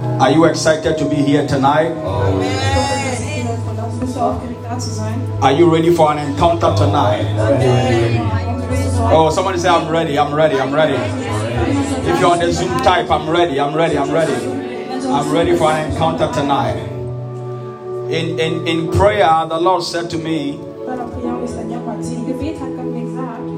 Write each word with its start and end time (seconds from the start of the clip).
Are 0.00 0.30
you 0.30 0.44
excited 0.44 0.96
to 0.98 1.08
be 1.08 1.16
here 1.16 1.44
tonight? 1.46 1.90
Are 5.42 5.52
you 5.52 5.72
ready 5.72 5.92
for 5.92 6.12
an 6.12 6.18
encounter 6.18 6.72
tonight? 6.76 7.26
Oh, 9.10 9.28
somebody 9.34 9.58
say, 9.58 9.68
I'm 9.68 9.90
ready, 9.90 10.16
I'm 10.16 10.32
ready, 10.32 10.60
I'm 10.60 10.72
ready. 10.72 10.94
If 10.94 12.20
you're 12.20 12.30
on 12.30 12.38
the 12.38 12.52
Zoom 12.52 12.78
type, 12.78 13.10
I'm 13.10 13.28
ready, 13.28 13.58
I'm 13.58 13.74
ready, 13.74 13.98
I'm 13.98 14.12
ready. 14.12 14.34
I'm 15.08 15.32
ready 15.32 15.56
for 15.56 15.72
an 15.72 15.90
encounter 15.90 16.30
tonight. 16.32 16.76
In, 18.12 18.38
in, 18.38 18.68
in 18.68 18.92
prayer, 18.92 19.46
the 19.48 19.58
Lord 19.58 19.82
said 19.82 20.10
to 20.10 20.18
me 20.18 20.60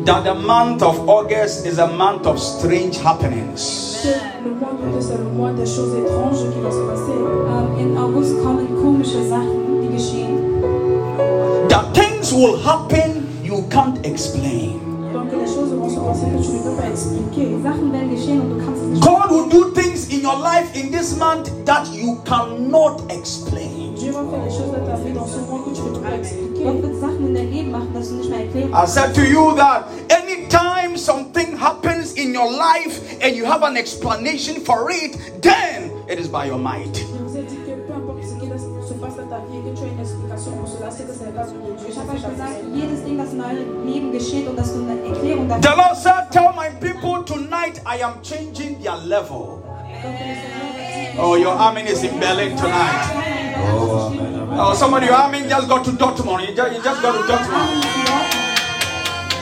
that 0.04 0.24
the 0.24 0.34
month 0.34 0.82
of 0.82 1.08
August 1.08 1.66
is 1.66 1.78
a 1.78 1.86
month 1.86 2.26
of 2.26 2.38
strange 2.38 2.98
happenings. 2.98 4.06
le 4.44 4.50
mois 4.54 4.72
d'août 4.72 5.00
c'est 5.00 5.18
le 5.18 5.24
mois 5.24 5.52
des 5.52 5.66
choses 5.66 5.94
étranges 5.94 6.38
qui 6.52 6.60
vont 6.60 6.70
se 6.70 6.86
passer. 6.86 7.12
In 7.78 7.96
August 7.96 8.42
kommen 8.42 8.66
komische 8.82 9.22
Sachen, 9.28 9.82
die 9.82 9.96
geschehen. 9.96 11.68
That 11.68 11.92
things 11.92 12.32
will 12.32 12.56
happen 12.64 13.26
you 13.42 13.62
can't 13.70 14.04
explain. 14.04 14.80
Donc 15.12 15.32
les 15.32 15.46
choses 15.46 15.72
vont 15.74 15.88
se 15.88 16.00
passer 16.00 16.26
que 16.26 16.42
tu 16.42 16.52
ne 16.52 16.62
peux 16.62 16.76
pas 16.80 16.88
expliquer. 16.88 17.56
Sachen 17.62 17.92
werden 17.92 18.10
geschehen 18.10 18.40
und 18.40 18.50
du 18.50 18.64
kannst 18.64 18.82
es 18.82 18.88
nicht 18.88 19.02
God 19.02 19.30
will 19.30 19.48
do 19.50 19.70
things 19.72 20.08
in 20.08 20.22
your 20.22 20.38
life 20.38 20.74
in 20.74 20.90
this 20.90 21.16
month 21.16 21.50
that 21.66 21.86
you 21.92 22.16
cannot 22.24 23.02
explain. 23.10 23.79
Dieu 24.10 24.18
va 24.18 24.30
faire 24.30 24.44
des 24.44 24.50
choses 24.50 24.72
dans 24.72 24.84
ta 24.86 24.96
vie 24.96 25.12
dans 25.12 25.26
ce 25.26 25.38
mois 25.38 25.60
que 25.64 25.70
tu 25.74 25.82
ne 25.82 25.88
peux 25.90 26.00
pas 26.00 26.16
expliquer. 26.16 26.64
Gott 26.64 26.82
wird 26.82 27.00
Sachen 27.00 27.26
in 27.28 27.34
dein 27.34 27.50
Leben 27.50 27.70
machen, 27.70 27.92
dass 27.94 28.08
du 28.08 28.14
nicht 28.16 28.30
mehr 28.30 28.40
erklären 28.40 28.70
I 28.74 28.86
said 28.86 29.14
to 29.14 29.22
you 29.22 29.54
that 29.56 29.86
anytime 30.10 30.96
something 30.96 31.56
happens 31.56 32.14
in 32.14 32.34
your 32.34 32.50
life 32.50 33.00
and 33.22 33.36
you 33.36 33.44
have 33.46 33.62
an 33.62 33.76
explanation 33.76 34.60
for 34.64 34.90
it, 34.90 35.16
then 35.42 35.92
it 36.08 36.18
is 36.18 36.28
by 36.28 36.46
your 36.46 36.58
might. 36.58 36.96
Je 36.96 37.22
vous 37.22 37.36
ai 37.36 37.42
dit 37.42 37.56
que 37.64 37.70
peu 37.86 37.94
importe 37.94 38.24
ce 38.24 38.34
qui 38.34 38.48
se 38.88 38.94
passe 38.94 39.16
dans 39.16 39.28
ta 39.28 39.38
vie 39.46 39.58
et 39.58 39.70
que 39.70 39.78
tu 39.78 39.84
as 39.84 39.92
une 39.94 40.00
explication 40.00 40.52
pour 40.58 40.68
cela, 40.68 40.90
c'est 40.90 41.06
que 41.06 41.12
c'est 41.16 41.26
la 41.26 41.30
grâce 41.30 41.52
de 41.52 41.58
Dieu. 41.58 41.86
Ich 41.88 41.96
habe 41.96 42.10
euch 42.10 42.26
gesagt, 42.26 42.58
jedes 42.74 43.04
Ding, 43.04 43.16
das 43.16 43.32
in 43.32 43.40
eurem 43.40 43.86
Leben 43.86 44.10
geschieht 44.12 44.48
und 44.48 44.58
dass 44.58 44.74
du 44.74 44.80
eine 44.80 44.98
Erklärung 45.06 45.48
The 45.62 45.68
Lord 45.76 45.96
said, 45.96 46.32
Tell 46.32 46.50
my 46.56 46.68
people 46.80 47.22
tonight 47.24 47.80
I 47.86 48.02
am 48.02 48.20
changing 48.22 48.82
their 48.82 48.96
level. 49.06 49.62
Oh, 51.18 51.34
your 51.36 51.52
army 51.52 51.82
is 51.82 52.02
in 52.02 52.18
Berlin 52.20 52.56
tonight. 52.56 53.06
Oh, 54.52 54.74
somebody, 54.74 55.06
your 55.06 55.14
army 55.14 55.42
just 55.48 55.68
got 55.68 55.84
to 55.84 55.90
Dortmund. 55.92 56.48
You 56.48 56.54
just, 56.54 56.76
you 56.76 56.82
just 56.82 57.02
got 57.02 57.12
to 57.12 57.32
Dortmund. 57.32 57.84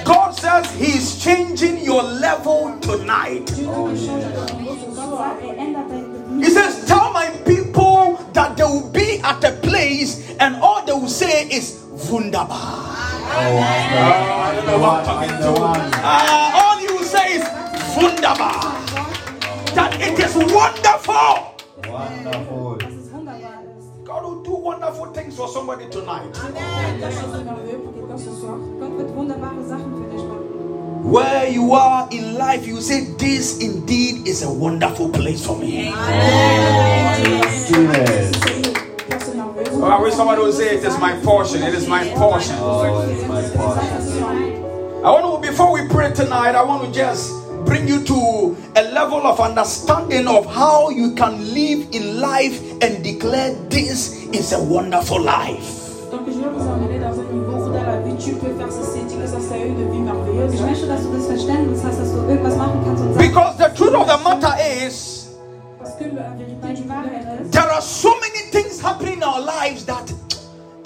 God 0.04 0.30
says 0.32 0.70
He's 0.74 1.22
changing 1.22 1.84
your 1.84 2.02
level 2.02 2.78
tonight. 2.80 3.50
Ändert 5.58 5.88
dein 5.90 6.40
He 6.40 6.50
says, 6.50 6.84
Tell 6.86 7.12
my 7.12 7.30
people 7.44 8.18
that 8.32 8.56
they 8.56 8.64
will 8.64 8.88
be 8.90 9.20
at 9.22 9.42
a 9.44 9.52
place 9.52 10.34
and 10.38 10.56
all 10.62 10.84
they 10.86 10.92
will 10.92 11.08
say 11.08 11.48
is 11.50 11.82
Wunderbar. 12.10 12.96
I 13.30 14.52
don't 14.54 14.66
know 14.66 14.78
what 14.78 15.00
I'm 15.00 15.04
talking 15.04 15.30
to. 15.30 15.54
Ah, 16.02 16.62
all 16.62 16.80
you 16.80 16.94
will 16.96 17.04
say 17.04 17.34
is 17.36 17.44
Wunderbar. 17.96 18.62
That 19.74 20.00
it 20.00 20.18
is 20.18 20.34
wonderful. 20.36 21.57
Wonderful. 21.98 22.78
dass 22.78 22.94
es 22.94 23.12
wunderbar 23.12 23.62
ist. 23.78 24.04
God 24.04 24.22
will 24.24 24.42
do 24.42 24.54
wonderful 24.56 25.06
things 25.12 25.36
for 25.36 25.48
somebody 25.48 25.84
tonight. 25.90 26.32
quelque 26.32 27.10
chose 27.12 27.32
de 27.38 27.44
merveilleux 27.44 27.78
pour 27.84 27.92
quelqu'un 27.94 28.18
ce 28.18 28.30
soir. 28.40 28.56
Gott 28.80 28.96
wird 28.96 29.14
wunderbare 29.14 29.62
Sachen 29.68 29.94
für 29.96 30.08
dich 30.14 30.24
machen. 30.24 30.44
Where 31.04 31.48
you 31.48 31.74
are 31.74 32.08
in 32.10 32.34
life, 32.36 32.66
you 32.66 32.80
say, 32.80 33.06
This 33.18 33.58
indeed 33.60 34.26
is 34.28 34.42
a 34.42 34.50
wonderful 34.50 35.08
place 35.10 35.44
for 35.44 35.56
me. 35.56 35.86
Yes. 35.86 37.20
Place 37.70 38.48
merveilleuse. 39.34 39.82
I 39.82 40.00
wish 40.02 40.14
somebody 40.14 40.42
would 40.42 40.54
say, 40.54 40.76
It 40.76 40.84
is 40.84 40.98
my 40.98 41.12
portion. 41.22 41.62
It 41.62 41.74
is 41.74 41.86
my 41.86 42.04
portion. 42.14 42.56
Oh, 42.60 43.02
it's 43.08 43.26
my 43.28 43.42
portion. 43.56 44.64
I 45.04 45.10
want 45.10 45.42
to, 45.42 45.48
before 45.48 45.72
we 45.72 45.86
pray 45.88 46.12
tonight, 46.12 46.54
I 46.54 46.62
want 46.62 46.84
to 46.84 46.92
just 46.92 47.32
bring 47.68 47.86
you 47.86 48.02
to 48.02 48.56
a 48.76 48.82
level 48.96 49.26
of 49.26 49.40
understanding 49.40 50.26
of 50.26 50.46
how 50.46 50.88
you 50.88 51.14
can 51.14 51.36
live 51.52 51.86
in 51.92 52.18
life 52.18 52.56
and 52.82 53.04
declare 53.04 53.52
this 53.68 54.24
is 54.32 54.52
a 54.54 54.62
wonderful 54.62 55.20
life. 55.20 55.84
Donc 56.10 56.22
je 56.26 56.40
vais 56.40 56.48
vous 56.48 56.66
emmener 56.66 56.98
dans 56.98 57.12
un 57.20 57.28
niveau 57.30 57.66
où 57.66 57.70
dans 57.70 57.82
la 57.84 58.00
vie 58.00 58.16
tu 58.16 58.32
peux 58.32 58.54
faire 58.56 58.72
ceci, 58.72 59.04
dire 59.04 59.20
que 59.20 59.26
ça 59.26 59.36
c'est 59.38 59.60
une 59.60 59.90
vie 59.92 59.98
merveilleuse. 59.98 60.54
Ich 60.54 60.62
möchte, 60.62 60.86
dass 60.86 61.02
du 61.02 61.12
das 61.14 61.26
Verständnis 61.26 61.84
hast, 61.84 62.00
dass 62.00 62.10
du 62.12 62.18
irgendwas 62.26 62.56
machen 62.56 62.80
kannst 62.86 63.02
und 63.02 63.12
sagst, 63.12 63.28
Because 63.28 63.58
the 63.58 63.70
truth 63.76 63.94
of 63.94 64.06
the 64.08 64.24
matter 64.24 64.54
is, 64.86 65.28
Parce 65.78 65.94
que 65.98 66.04
la 66.04 66.32
vérité 66.40 66.80
du 66.80 66.88
Wahrheit 66.88 67.44
ist, 67.44 67.52
there 67.52 67.70
are 67.70 67.82
so 67.82 68.14
many 68.24 68.50
things 68.50 68.80
happening 68.82 69.18
in 69.18 69.22
our 69.22 69.40
lives 69.40 69.84
that 69.84 70.10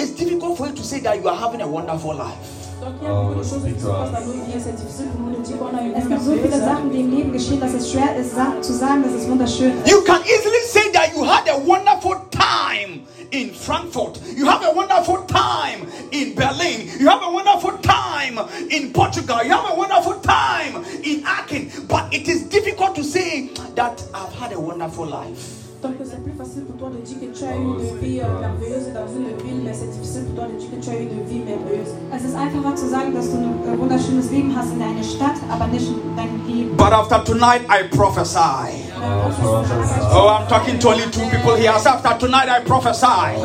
it's 0.00 0.16
difficult 0.16 0.58
for 0.58 0.66
you 0.66 0.74
to 0.74 0.82
say 0.82 0.98
that 1.00 1.14
you 1.16 1.28
are 1.28 1.36
having 1.38 1.60
a 1.62 1.66
wonderful 1.66 2.12
life. 2.16 2.51
Donc 2.82 2.94
il 3.00 3.06
y 3.06 3.10
a 3.10 3.14
beaucoup 3.14 3.38
de 3.38 3.44
choses 3.44 3.62
qui 3.62 3.80
se 3.80 3.86
passent 3.86 4.10
dans 4.10 4.26
nos 4.26 4.32
vies 4.32 4.56
et 4.56 4.60
c'est 4.60 4.74
difficile 4.74 5.06
pour 5.14 5.20
nous 5.20 5.36
de 5.36 5.42
dire 5.42 5.56
qu'on 5.56 5.66
a 5.66 5.82
une 5.82 5.94
es 5.94 6.08
gibt 6.08 6.20
so 6.20 6.32
viele. 6.32 6.58
Sachen, 6.58 6.90
die 6.90 7.00
im 7.00 7.10
Leben 7.16 7.32
geschehen, 7.32 7.60
dass 7.60 7.74
es 7.74 7.92
schwer 7.92 8.16
ist, 8.16 8.34
zu 8.66 8.72
sagen, 8.72 9.04
dass 9.04 9.12
es 9.12 9.28
wunderschön 9.28 9.72
ist. 9.78 9.88
You 9.88 10.00
can 10.02 10.20
easily 10.22 10.62
say 10.66 10.90
that 10.92 11.14
you 11.14 11.22
had 11.24 11.48
a 11.48 11.58
wonderful 11.64 12.16
time 12.32 13.06
in 13.30 13.54
Frankfurt. 13.54 14.18
You 14.36 14.48
have 14.48 14.64
a 14.64 14.74
wonderful 14.74 15.24
time 15.28 15.86
in 16.10 16.34
Berlin. 16.34 16.90
You 16.98 17.08
have 17.08 17.22
a 17.22 17.30
wonderful 17.30 17.78
time 17.82 18.40
in 18.68 18.92
Portugal. 18.92 19.44
You 19.44 19.52
have 19.52 19.70
a 19.70 19.76
wonderful 19.76 20.18
time 20.20 20.84
in 21.04 21.22
Aachen. 21.24 21.70
But 21.86 22.12
it 22.12 22.26
is 22.26 22.48
difficult 22.48 22.96
to 22.96 23.04
say 23.04 23.50
that 23.76 24.02
I've 24.12 24.34
had 24.34 24.52
a 24.52 24.58
wonderful 24.58 25.06
life. 25.06 25.61
Donc 25.82 25.94
c'est 26.04 26.22
plus 26.22 26.32
facile 26.38 26.62
pour 26.62 26.76
toi 26.78 26.90
de 26.94 27.02
dire 27.04 27.18
que 27.18 27.36
tu 27.36 27.44
as 27.44 27.56
eu 27.56 27.58
une 27.58 27.98
vie 27.98 28.22
merveilleuse 28.22 28.94
dans 28.94 29.08
une 29.10 29.34
ville, 29.42 29.62
mais 29.64 29.74
c'est 29.74 29.90
difficile 29.90 30.26
pour 30.26 30.36
toi 30.36 30.44
de 30.46 30.56
dire 30.56 30.70
que 30.70 30.78
tu 30.78 30.90
as 30.90 30.94
eu 30.94 31.10
une 31.10 31.24
vie 31.26 31.40
merveilleuse. 31.40 31.90
Es 32.14 32.22
ist 32.22 32.36
einfacher 32.36 32.76
zu 32.76 32.88
sagen, 32.88 33.12
dass 33.12 33.32
du 33.32 33.38
ein 33.38 33.78
wunderschönes 33.80 34.30
Leben 34.30 34.54
hast 34.56 34.70
in 34.70 34.78
deiner 34.78 35.02
Stadt, 35.02 35.42
aber 35.50 35.66
nicht 35.66 35.88
in 35.88 36.14
deinem 36.14 36.46
Leben. 36.46 36.76
But 36.76 36.92
after 36.92 37.24
tonight, 37.24 37.62
I 37.68 37.88
prophesy. 37.90 38.86
Oh. 39.02 40.28
I'm 40.38 40.46
talking 40.46 40.78
to 40.78 40.88
only 40.90 41.10
two 41.10 41.26
people 41.30 41.56
here. 41.56 41.76
So 41.80 41.90
after 41.90 42.16
tonight, 42.26 42.48
I 42.48 42.60
prophesy 42.60 43.42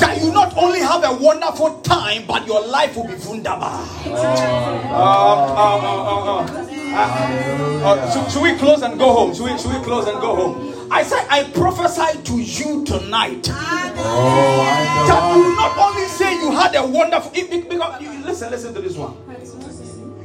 that 0.00 0.16
you 0.22 0.32
not 0.32 0.56
only 0.56 0.80
have 0.80 1.04
a 1.04 1.12
wonderful 1.12 1.82
time, 1.82 2.24
but 2.26 2.46
your 2.46 2.66
life 2.66 2.96
will 2.96 3.08
be 3.08 3.16
wunderbar. 3.28 3.84
Um, 4.06 5.52
um, 5.52 5.84
um, 5.84 6.08
um, 6.08 6.28
um. 6.28 6.66
Uh, 6.96 7.84
uh, 7.84 8.10
should, 8.10 8.32
should 8.32 8.42
we 8.42 8.54
close 8.56 8.80
and 8.80 8.98
go 8.98 9.12
home? 9.12 9.34
Should 9.34 9.44
we, 9.44 9.58
should 9.58 9.74
we 9.74 9.84
close 9.84 10.08
and 10.08 10.18
go 10.18 10.34
home? 10.34 10.75
I 10.90 11.02
said, 11.02 11.26
I 11.28 11.44
prophesy 11.52 12.22
to 12.22 12.34
you 12.40 12.84
tonight 12.84 13.50
Oh, 13.98 15.04
that 15.08 15.36
you 15.36 15.56
not 15.56 15.76
only 15.78 16.06
say 16.08 16.32
you 16.34 16.50
had 16.52 16.74
a 16.76 16.86
wonderful. 16.86 17.30
it- 17.34 17.68
because, 17.68 18.00
you- 18.00 18.24
listen, 18.24 18.50
listen 18.50 18.74
to 18.74 18.80
this 18.80 18.96
one. 18.96 19.14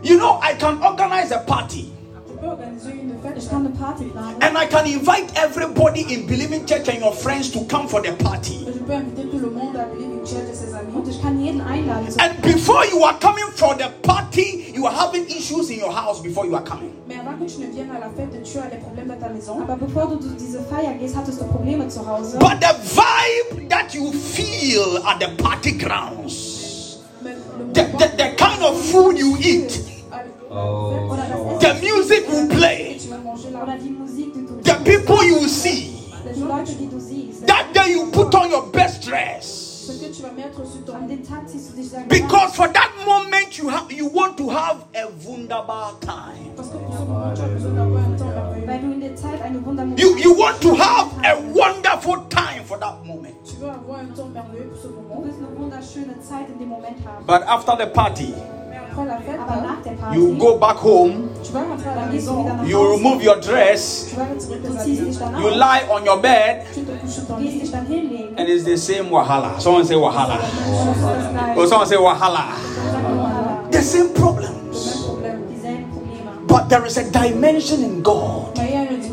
You 0.04 0.18
know, 0.18 0.40
I 0.42 0.54
can 0.56 0.82
organize 0.84 1.32
a 1.32 1.40
party 1.40 1.92
Tu 2.28 2.34
peux 2.38 2.48
organiser 2.48 2.92
une 2.92 3.14
fête 3.22 3.38
Ich 3.38 3.48
kann 3.50 3.66
eine 3.66 3.70
Party 3.78 4.06
and 4.42 4.58
I 4.58 4.66
can 4.66 4.88
invite 4.88 5.32
everybody 5.36 6.02
in 6.12 6.26
Believing 6.26 6.66
Church 6.66 6.88
and 6.90 7.00
your 7.00 7.14
friends 7.14 7.52
to 7.52 7.60
come 7.66 7.88
for 7.88 8.02
the 8.02 8.14
party. 8.14 8.66
et 8.68 8.74
je 8.74 8.80
peux 8.80 8.94
inviter 8.94 9.30
tout 9.30 9.38
le 9.40 9.52
monde 9.52 9.76
à 9.78 9.86
Believing 9.86 10.26
Church 10.26 10.50
et 10.52 10.56
ses 10.56 10.74
amis. 10.74 10.92
und 10.96 11.08
ich 11.08 11.22
kann 11.22 11.40
jeden 11.40 11.62
einladen. 11.62 12.10
Zu 12.10 12.18
And 12.20 12.42
before 12.42 12.84
you 12.88 13.04
are 13.04 13.16
coming 13.20 13.46
for 13.56 13.76
the 13.76 13.90
party, 14.02 14.74
you 14.74 14.88
are 14.88 14.96
having 14.96 15.26
issues 15.28 15.70
in 15.70 15.80
your 15.80 15.92
house 15.94 16.20
before 16.22 16.48
you 16.48 16.56
are 16.56 16.64
coming. 16.66 16.92
Mais 17.24 17.30
avant 17.30 17.46
que 17.46 17.52
tu 17.52 17.60
ne 17.60 17.68
viennes 17.72 17.92
à 17.96 18.00
la 18.00 18.10
fête, 18.10 18.42
tu 18.44 18.58
as 18.58 18.68
des 18.68 18.78
problèmes 18.78 19.08
dans 19.08 19.20
ta 19.20 19.30
maison. 19.30 19.60
aber 19.62 19.76
bevor 19.76 20.08
du 20.18 20.28
zu 20.28 20.34
dieser 20.36 20.62
Feier 20.64 20.96
gehst, 21.00 21.16
hattest 21.16 21.40
du 21.42 21.46
Probleme 21.46 21.88
zu 21.90 22.00
Hause. 22.00 22.38
But 22.40 22.60
the 22.62 22.74
vibe 22.84 23.70
that 23.70 23.94
you 23.94 24.12
feel 24.12 24.98
at 25.06 25.20
the 25.20 25.30
party 25.42 25.74
grounds, 25.78 27.00
the, 27.22 27.84
the, 28.00 28.08
the 28.18 28.36
kind 28.38 28.64
of 28.64 28.80
food 28.92 29.18
you 29.18 29.38
eat, 29.40 29.80
Oh, 30.54 31.08
Oder 31.10 31.24
das 31.30 31.38
so 31.40 31.60
the 31.60 31.74
music 31.82 32.26
you 32.28 32.48
play, 32.50 32.98
tu 33.00 33.08
vas 33.10 33.18
manger 33.24 33.52
là. 33.52 33.64
Oder 33.64 33.78
die 33.78 33.90
Musik, 33.92 34.34
die 34.34 34.46
du 34.46 34.62
the 34.64 34.76
people 34.84 35.24
you 35.26 35.48
see, 35.48 35.94
die 36.36 36.42
Leute, 36.42 36.74
die 36.74 36.88
du 36.88 37.00
siehst. 37.00 37.48
that 37.48 37.68
day 37.74 37.94
you 37.94 38.12
put 38.12 38.36
on 38.36 38.52
your 38.52 38.64
best 38.74 39.08
dress. 39.08 39.61
Because 42.08 42.56
for 42.56 42.68
that 42.68 42.92
moment 43.06 43.58
you 43.58 43.70
have 43.70 43.92
you 43.92 44.08
want 44.08 44.38
to 44.38 44.50
have 44.50 44.86
a 44.96 45.08
wunderbar 45.26 46.00
time. 46.02 46.56
You 49.98 50.18
you 50.18 50.34
want 50.34 50.62
to 50.62 50.76
have 50.76 51.08
a 51.26 51.42
wonderful 51.54 52.26
time 52.30 52.64
for 52.64 52.78
that 52.80 53.06
moment. 53.06 53.56
But 57.28 57.44
after 57.44 57.76
the 57.76 57.88
party, 57.88 58.34
Mais 58.94 59.04
après 59.04 59.06
la 59.06 59.18
fête, 59.18 59.40
Aber 59.48 59.62
nach 59.62 59.82
der 59.84 59.92
Party, 59.94 60.16
you 60.18 60.36
go 60.38 60.58
back 60.58 60.78
home, 60.84 61.30
tu 61.44 61.52
vas 61.54 61.60
rentrer 61.62 61.90
à 61.90 61.96
la 61.96 62.02
dann 62.02 62.12
gehst 62.12 62.28
du 62.28 62.32
maison. 62.34 62.44
wieder 62.46 62.54
nach 62.56 62.68
you 62.68 62.80
remove 62.94 63.24
your 63.24 63.36
dress, 63.38 64.08
Tu 64.10 64.16
vas 64.16 64.24
retirer 64.24 64.58
Du 64.60 64.74
tes 64.74 64.84
ziehst 64.84 65.02
dich 65.02 65.20
habits. 65.20 65.20
dann 65.20 65.42
you 65.42 65.50
lie 65.50 65.82
on 65.90 66.06
your 66.06 66.18
bed, 66.22 66.64
Tu 66.74 66.82
te 66.82 66.92
couches 66.92 67.16
sur 67.16 67.28
ton 67.28 67.36
Du 67.38 67.44
gehst 67.44 67.54
lit. 67.54 67.62
dich 67.64 67.72
dann 67.72 67.86
hinlegen. 67.86 68.38
and 68.38 68.50
it's 68.50 68.64
the 68.66 68.78
same 68.78 69.10
wahala. 69.12 69.60
Someone 69.60 69.86
say 69.86 69.96
wahala. 69.96 70.38
Or 71.56 71.68
someone 71.68 71.88
say 71.88 71.98
wahala. 71.98 72.46
The 73.72 73.82
same 73.82 74.10
problems. 74.14 75.06
problème. 75.06 75.40
Dieselben 75.50 75.86
Probleme. 75.92 76.48
But 76.48 76.70
there 76.70 76.86
is 76.86 76.98
a 76.98 77.04
dimension 77.10 77.84
in 77.84 78.02
God 78.04 78.56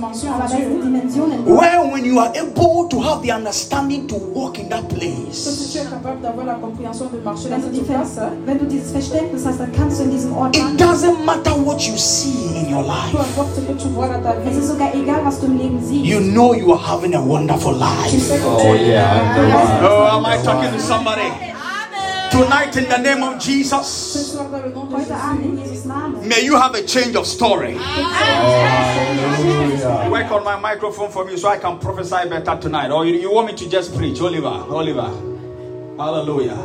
Mais 0.00 0.06
il 0.15 0.25
y 0.25 0.29
a 0.29 0.33
une 0.33 0.33
dimension 0.33 0.33
dimension 0.33 0.33
Aber 0.33 0.35
en 0.35 0.39
da 0.39 0.45
ist 0.47 0.53
eine 0.55 0.65
Dieu. 0.65 0.83
Dimension 0.83 1.33
in 1.33 1.45
Gott. 1.45 1.61
Where 1.61 1.93
when 1.93 2.05
you 2.05 2.19
are 2.19 2.33
able 2.35 2.89
to 2.89 3.00
have 3.00 3.23
the 3.23 3.33
understanding 3.33 4.06
to 4.09 4.17
walk 4.35 4.59
in 4.59 4.69
that 4.69 4.89
place, 4.89 5.35
si 5.35 5.73
tu 5.73 5.79
es 5.79 5.91
capable 5.91 6.21
d'avoir 6.23 6.47
la 6.47 6.55
compréhension 6.55 7.06
de 7.12 7.19
marcher 7.19 7.49
Wenn 7.50 7.61
dans 7.61 7.67
du, 7.67 7.73
die 7.73 7.79
cette 7.79 7.87
Ver 7.87 7.95
place, 7.97 8.21
wenn 8.47 8.59
du 8.59 8.65
dieses 8.67 8.93
Verständnis 8.93 9.45
hast, 9.47 9.61
dann 9.61 9.73
kannst 9.73 9.99
du 10.00 10.05
in 10.05 10.11
diesem 10.11 10.37
Ort 10.37 10.56
it 10.56 10.62
doesn't 10.81 11.25
matter 11.25 11.53
what 11.65 11.81
you 11.87 11.97
see 11.97 12.55
in 12.56 12.73
your 12.73 12.83
life. 12.83 13.12
importe 13.12 13.55
ce 13.56 13.61
que 13.61 13.73
tu 13.73 13.89
vois 13.89 14.09
dans 14.09 14.23
ta 14.23 14.35
Es 14.47 14.56
ist 14.56 14.62
vie, 14.62 14.67
sogar 14.67 14.95
egal, 14.95 15.21
was 15.25 15.41
du 15.41 15.47
im 15.47 15.59
Leben 15.59 15.81
siehst. 15.85 16.05
You 16.05 16.21
know 16.21 16.55
you 16.55 16.73
are 16.73 16.81
having 16.81 17.15
a 17.15 17.21
wonderful 17.21 17.73
life. 17.75 18.15
Oh 18.44 18.75
yeah, 18.75 19.37
I'm. 19.37 19.85
Oh, 19.85 20.19
am 20.19 20.27
I 20.27 20.37
talking 20.43 20.71
to 20.73 20.79
somebody? 20.81 21.31
Tonight, 22.31 22.77
in 22.77 22.89
the 22.89 22.99
name 22.99 23.23
of 23.23 23.39
Jesus, 23.41 23.87
soir 24.33 24.49
dans 24.51 24.63
le 24.63 24.71
nom 24.73 24.85
de 24.87 24.95
Heute 24.97 25.11
Abend 25.11 25.45
in 25.45 25.57
Jésus. 25.57 25.69
Jesus 25.71 25.87
Namen. 25.87 26.27
may 26.29 26.43
you 26.45 26.57
have 26.57 26.75
a 26.75 26.83
change 26.87 27.17
of 27.17 27.27
story. 27.27 27.75
Hallelujah. 28.99 30.09
Work 30.11 30.31
on 30.31 30.45
my 30.45 30.57
microphone 30.61 31.11
for 31.11 31.25
me 31.25 31.37
so 31.37 31.49
I 31.49 31.59
can 31.59 31.79
prophesy 31.79 32.29
better 32.29 32.57
tonight. 32.61 32.91
Or 32.91 33.05
you, 33.07 33.15
you 33.15 33.33
want 33.33 33.47
me 33.49 33.55
to 33.55 33.69
just 33.69 33.95
preach? 33.97 34.21
Oliver, 34.21 34.47
Oliver. 34.71 35.11
Hallelujah. 35.99 36.59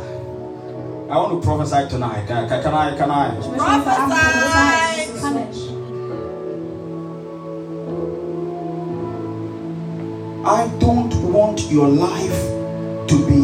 I 1.10 1.16
want 1.16 1.32
to 1.32 1.46
prophesy 1.46 1.88
tonight. 1.88 2.24
Uh, 2.30 2.46
can, 2.48 2.62
can, 2.62 2.62
can 2.62 2.74
I? 2.74 2.96
Can 2.96 3.10
I? 3.10 3.38
Ich 3.38 3.46
möchte 3.46 3.64
heute 3.64 3.90
Abend 3.90 4.14
prophezeien. 4.14 5.20
Kann 5.20 5.36
ich. 5.50 5.70
I 10.46 10.68
don't 10.78 11.14
want 11.32 11.70
your 11.70 11.88
life 11.88 12.52
to 13.08 13.16
be 13.26 13.43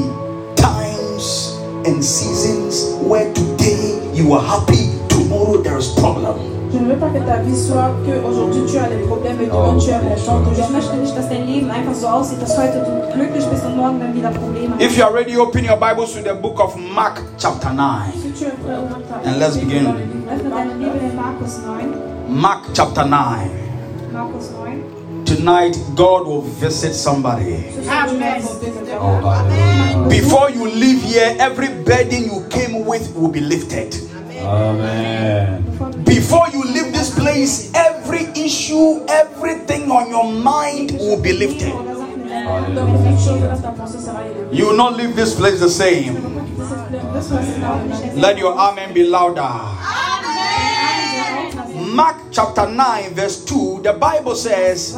times 2.00 2.00
and 2.00 2.05
seasons 2.05 2.94
where 3.06 3.32
today 3.35 4.00
you 4.14 4.32
are 4.32 4.43
happy, 4.43 4.97
tomorrow 5.08 5.62
there 5.62 5.79
is 5.79 5.93
problem. 5.94 6.38
Je 6.73 6.79
ne 6.79 6.87
veux 6.87 6.99
pas 7.00 7.11
que 7.11 7.19
ta 7.19 7.43
vie 7.43 7.56
soit 7.56 7.91
que 8.06 8.25
aujourd'hui 8.25 8.62
tu 8.70 8.79
as 8.79 8.88
des 8.88 9.05
problèmes 9.05 9.41
et 9.41 9.47
demain 9.47 9.76
tu 9.76 9.91
es 9.91 10.25
content. 10.25 10.47
Oh, 10.47 10.50
que 10.50 10.61
Ich 10.61 10.70
möchte 10.70 10.97
nicht, 10.97 11.17
dass 11.17 11.29
dein 11.29 11.47
Leben 11.47 11.69
einfach 11.70 11.94
so 11.94 12.06
aussieht, 12.06 12.41
dass 12.41 12.56
heute 12.56 12.79
du 12.79 13.12
glücklich 13.12 13.44
bist 13.47 13.67
und 13.67 13.76
morgen 13.76 13.99
dann 13.99 14.14
wieder 14.14 14.31
Probleme 14.31 14.75
hast. 14.76 14.82
If 14.82 14.97
you 14.97 15.05
are 15.05 15.12
ready, 15.12 15.37
open 15.37 15.64
your 15.64 15.76
Bibles 15.76 16.14
to 16.14 16.23
the 16.23 16.35
book 16.41 16.61
of 16.61 16.76
Mark, 16.76 17.20
chapter 17.38 17.73
9. 17.73 18.12
Si 18.23 18.31
tu 18.31 18.44
es 18.44 18.52
prêt, 18.64 18.79
ouvre 18.79 19.00
ta 19.08 19.29
And 19.29 19.38
let's 19.38 19.56
begin. 19.56 19.85
dans 19.85 19.93
le 19.93 20.05
livre 20.05 20.26
de 20.26 20.32
Öffne 20.32 20.50
deine 20.50 20.75
Bibel 20.75 21.02
in 21.11 21.17
Markus 21.17 21.58
9. 21.67 21.88
Mark, 22.29 22.61
chapter 22.73 23.05
9. 23.05 23.50
Markus 24.12 24.50
9. 24.52 25.00
Tonight, 25.25 25.76
God 25.97 26.26
will 26.26 26.43
visit 26.61 26.94
somebody. 26.94 27.56
Ce 27.75 27.81
soir, 29.00 29.20
Dieu 29.20 29.23
va 29.23 29.38
aborder 29.41 29.56
quelqu'un. 29.56 30.00
Hallelujah. 30.00 30.08
Before 30.08 30.50
you 30.50 30.67
leave 30.67 31.02
here, 31.02 31.37
every 31.38 31.69
burden 31.85 32.25
you 32.25 32.44
came 32.50 32.85
with 32.87 33.14
will 33.17 33.29
be 33.31 33.41
lifted. 33.41 33.94
Amen. 34.43 35.62
Before 36.05 36.49
you 36.52 36.62
leave 36.64 36.93
this 36.93 37.11
place, 37.11 37.70
every 37.75 38.26
issue, 38.35 39.00
everything 39.08 39.91
on 39.91 40.08
your 40.11 40.25
mind 40.31 40.93
will 40.99 41.20
be 41.20 41.32
lifted. 41.32 41.73
oder 41.73 41.94
Sachen 41.94 42.23
in 42.23 42.29
deinem 42.29 42.75
Donc, 42.75 43.02
quelque 43.05 43.20
chose 43.23 43.41
là, 43.43 43.56
ta 43.56 43.69
pensée 43.70 43.99
sera 43.99 44.23
élevée. 44.25 44.56
You 44.56 44.67
will 44.69 44.76
not 44.76 44.97
leave 44.97 45.14
this 45.14 45.35
place 45.35 45.61
the 45.61 45.69
same. 45.69 46.14
ne 46.14 46.20
vas 46.20 46.29
pas 46.31 46.41
quitter 46.41 46.62
cette 46.64 46.81
place- 46.81 47.00
laisse-moi 47.14 47.41
cette 48.00 48.14
place. 48.14 48.23
Let 48.23 48.38
your 48.38 48.58
amen 48.58 48.93
be 48.94 49.02
louder. 49.08 49.43
Mark 51.94 52.17
chapter 52.31 52.67
9, 52.69 53.14
verse 53.14 53.44
2, 53.44 53.81
the 53.82 53.93
Bible 53.93 54.35
says, 54.35 54.97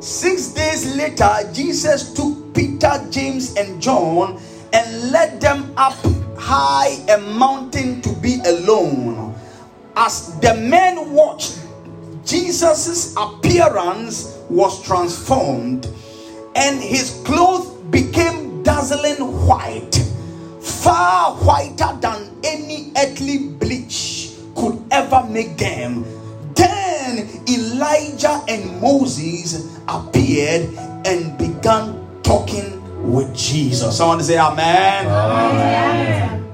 Six 0.00 0.48
days 0.54 0.94
later, 0.96 1.28
Jesus 1.52 2.12
took 2.14 2.47
Peter, 2.58 3.06
James, 3.12 3.54
and 3.54 3.80
John 3.80 4.36
and 4.72 5.12
led 5.12 5.40
them 5.40 5.72
up 5.76 5.94
high 6.36 6.98
a 7.08 7.16
mountain 7.16 8.02
to 8.02 8.12
be 8.14 8.40
alone. 8.44 9.32
As 9.94 10.36
the 10.40 10.54
men 10.54 11.12
watched, 11.12 11.60
Jesus' 12.24 13.14
appearance 13.16 14.36
was 14.50 14.82
transformed 14.82 15.86
and 16.56 16.82
his 16.82 17.22
clothes 17.24 17.70
became 17.92 18.64
dazzling 18.64 19.22
white, 19.46 19.94
far 20.60 21.36
whiter 21.36 21.96
than 22.00 22.28
any 22.42 22.90
earthly 22.98 23.50
bleach 23.50 24.32
could 24.56 24.82
ever 24.90 25.22
make 25.30 25.56
them. 25.58 26.04
Then 26.54 27.28
Elijah 27.48 28.42
and 28.48 28.80
Moses 28.80 29.78
appeared 29.86 30.74
and 31.06 31.38
began 31.38 32.07
talking 32.28 32.76
with 33.10 33.34
Jesus. 33.34 33.96
Someone 33.96 34.22
say, 34.22 34.36
Amen. 34.36 35.06
Amen. 35.06 36.44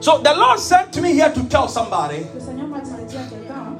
So 0.00 0.18
the 0.18 0.34
Lord 0.34 0.60
sent 0.60 1.00
me 1.00 1.14
here 1.14 1.32
to 1.32 1.42
tell 1.48 1.66
somebody 1.66 2.26
Le 2.34 2.40
Seigneur 2.40 2.68
m'a 2.68 2.80
dit 2.80 2.90
de 2.90 3.08
dire 3.08 3.20
à 3.20 3.24
quelqu'un 3.24 3.76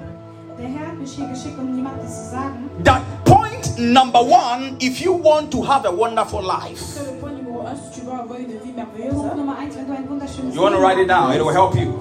Der 0.59 0.67
Herr 0.67 0.89
hat 0.89 0.99
mich 0.99 1.13
hier 1.13 1.29
geschickt, 1.29 1.57
jemandem 1.59 2.09
zu 2.09 2.31
sagen, 2.31 2.71
that 2.83 3.03
point 3.25 3.79
number 3.79 4.21
one, 4.21 4.77
if 4.81 5.01
you 5.01 5.13
want 5.13 5.53
to 5.53 5.63
have 5.63 5.85
a 5.87 5.93
wonderful 5.93 6.43
life, 6.43 6.99
point 7.21 7.37
numéro 7.37 7.61
un, 7.61 7.77
si 7.77 8.01
tu 8.01 8.07
veux 8.07 8.13
avoir 8.13 8.41
une 8.41 8.47
vie 8.47 8.73
Punkt 8.73 8.77
merveilleuse, 8.77 9.37
Nummer 9.37 9.57
eins, 9.59 9.77
wenn 9.77 9.87
du 9.87 9.93
ein 9.93 10.09
wunderschönes 10.09 10.55
you 10.55 10.63
want 10.63 10.75
to 10.75 10.81
write 10.81 10.99
it 10.99 11.09
down, 11.09 11.33
it 11.33 11.45
will 11.45 11.53
help 11.53 11.77
you. 11.77 11.93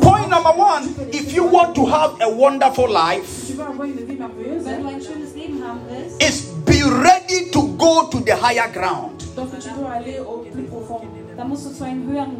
Point 0.00 0.30
number 0.30 0.52
one, 0.56 0.88
if 1.12 1.32
you 1.34 1.44
want 1.44 1.74
to 1.74 1.84
have 1.86 2.16
a 2.22 2.28
wonderful 2.28 2.88
life, 2.90 3.26
si 3.28 3.52
tu 3.52 3.58
veux 3.58 3.66
avoir 3.66 3.86
une 3.86 4.04
vie 4.04 4.16
merveilleuse, 4.16 4.64
Wenn 4.64 4.82
du 4.82 4.88
ein 4.88 5.00
schönes 5.00 5.34
Leben 5.36 5.62
haben 5.62 5.80
willst, 5.88 6.20
is 6.20 6.46
be 6.64 6.82
ready 6.82 7.15
to 7.52 7.62
go 7.76 8.08
to 8.10 8.18
the 8.20 8.32
higher 8.34 8.68
ground. 8.72 9.22
donc 9.36 9.48
tu 9.58 9.68
dois 9.78 9.90
aller 9.96 10.20
au 10.20 10.44
plus 10.52 10.62
profond. 10.64 11.00
dann 11.36 11.48
musst 11.48 11.66
euh, 11.66 11.70
du 11.70 11.76
zu 11.76 11.84
einem 11.84 12.08
höheren 12.08 12.36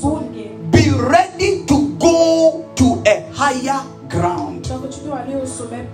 Boden 0.00 0.32
gehen. 0.32 0.70
Be 0.70 0.90
ready 1.10 1.64
to 1.66 1.76
go 1.98 2.64
to 2.76 3.02
a 3.06 3.22
higher 3.34 3.82
ground. 4.08 4.68
Donc 4.68 4.90
tu 4.90 5.00
dois 5.06 5.18
aller 5.18 5.36
au 5.36 5.46
sommet. 5.46 5.86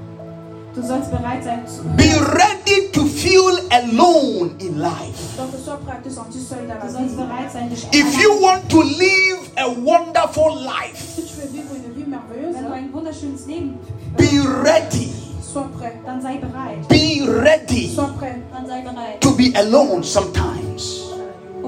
Du 0.75 0.82
sollst 0.82 1.11
bereit 1.11 1.43
sein 1.43 1.67
zu 1.67 1.82
Be 1.97 2.14
ready 2.32 2.91
to 2.93 3.05
feel 3.05 3.58
alone 3.73 4.52
in 4.61 4.79
life. 4.79 5.37
Donc 5.37 5.50
sois 5.64 5.79
prêt 5.85 5.97
à 5.99 6.00
te 6.02 6.08
sentir 6.08 6.41
seul 6.41 6.67
dans 6.69 6.75
Du 6.75 6.87
la 6.87 6.93
sollst 6.93 7.11
vie. 7.11 7.17
bereit 7.17 7.50
sein, 7.52 7.69
dich 7.69 7.87
If 7.93 8.23
you 8.23 8.41
want 8.41 8.69
to 8.69 8.81
live 8.82 9.50
a 9.56 9.69
wonderful 9.69 10.55
life, 10.62 11.14
Si 11.17 11.23
tu 11.25 11.35
veux 11.41 11.49
vivre 11.49 11.75
une 11.75 11.93
vie 11.93 12.08
merveilleuse, 12.08 12.55
Wenn 12.55 12.67
du 12.67 12.73
ein 12.73 12.93
wunderschönes 12.93 13.47
Leben 13.49 13.79
be 14.17 14.29
ready. 14.64 15.11
Sois 15.52 15.69
prêt. 15.79 15.93
dann 16.06 16.20
sei 16.23 16.38
bereit. 16.38 16.87
Be 16.88 17.26
ready 17.43 17.88
Sois 17.94 18.08
prêt 18.19 18.37
Dann 18.52 18.67
sei 18.67 18.82
bereit. 18.82 19.20
to 19.20 19.31
be 19.32 19.52
alone 19.56 20.02
sometimes. 20.02 21.08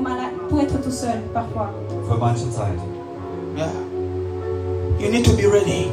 Allein, 0.04 0.30
pour 0.48 0.60
être 0.60 0.80
tout 0.82 0.90
seul, 0.90 1.20
parfois. 1.32 1.70
Für 2.08 2.16
manche 2.18 2.50
Zeit. 2.50 2.78
Yeah. 3.56 3.70
You 4.98 5.10
need 5.10 5.24
to 5.24 5.32
be 5.32 5.46
ready. 5.46 5.88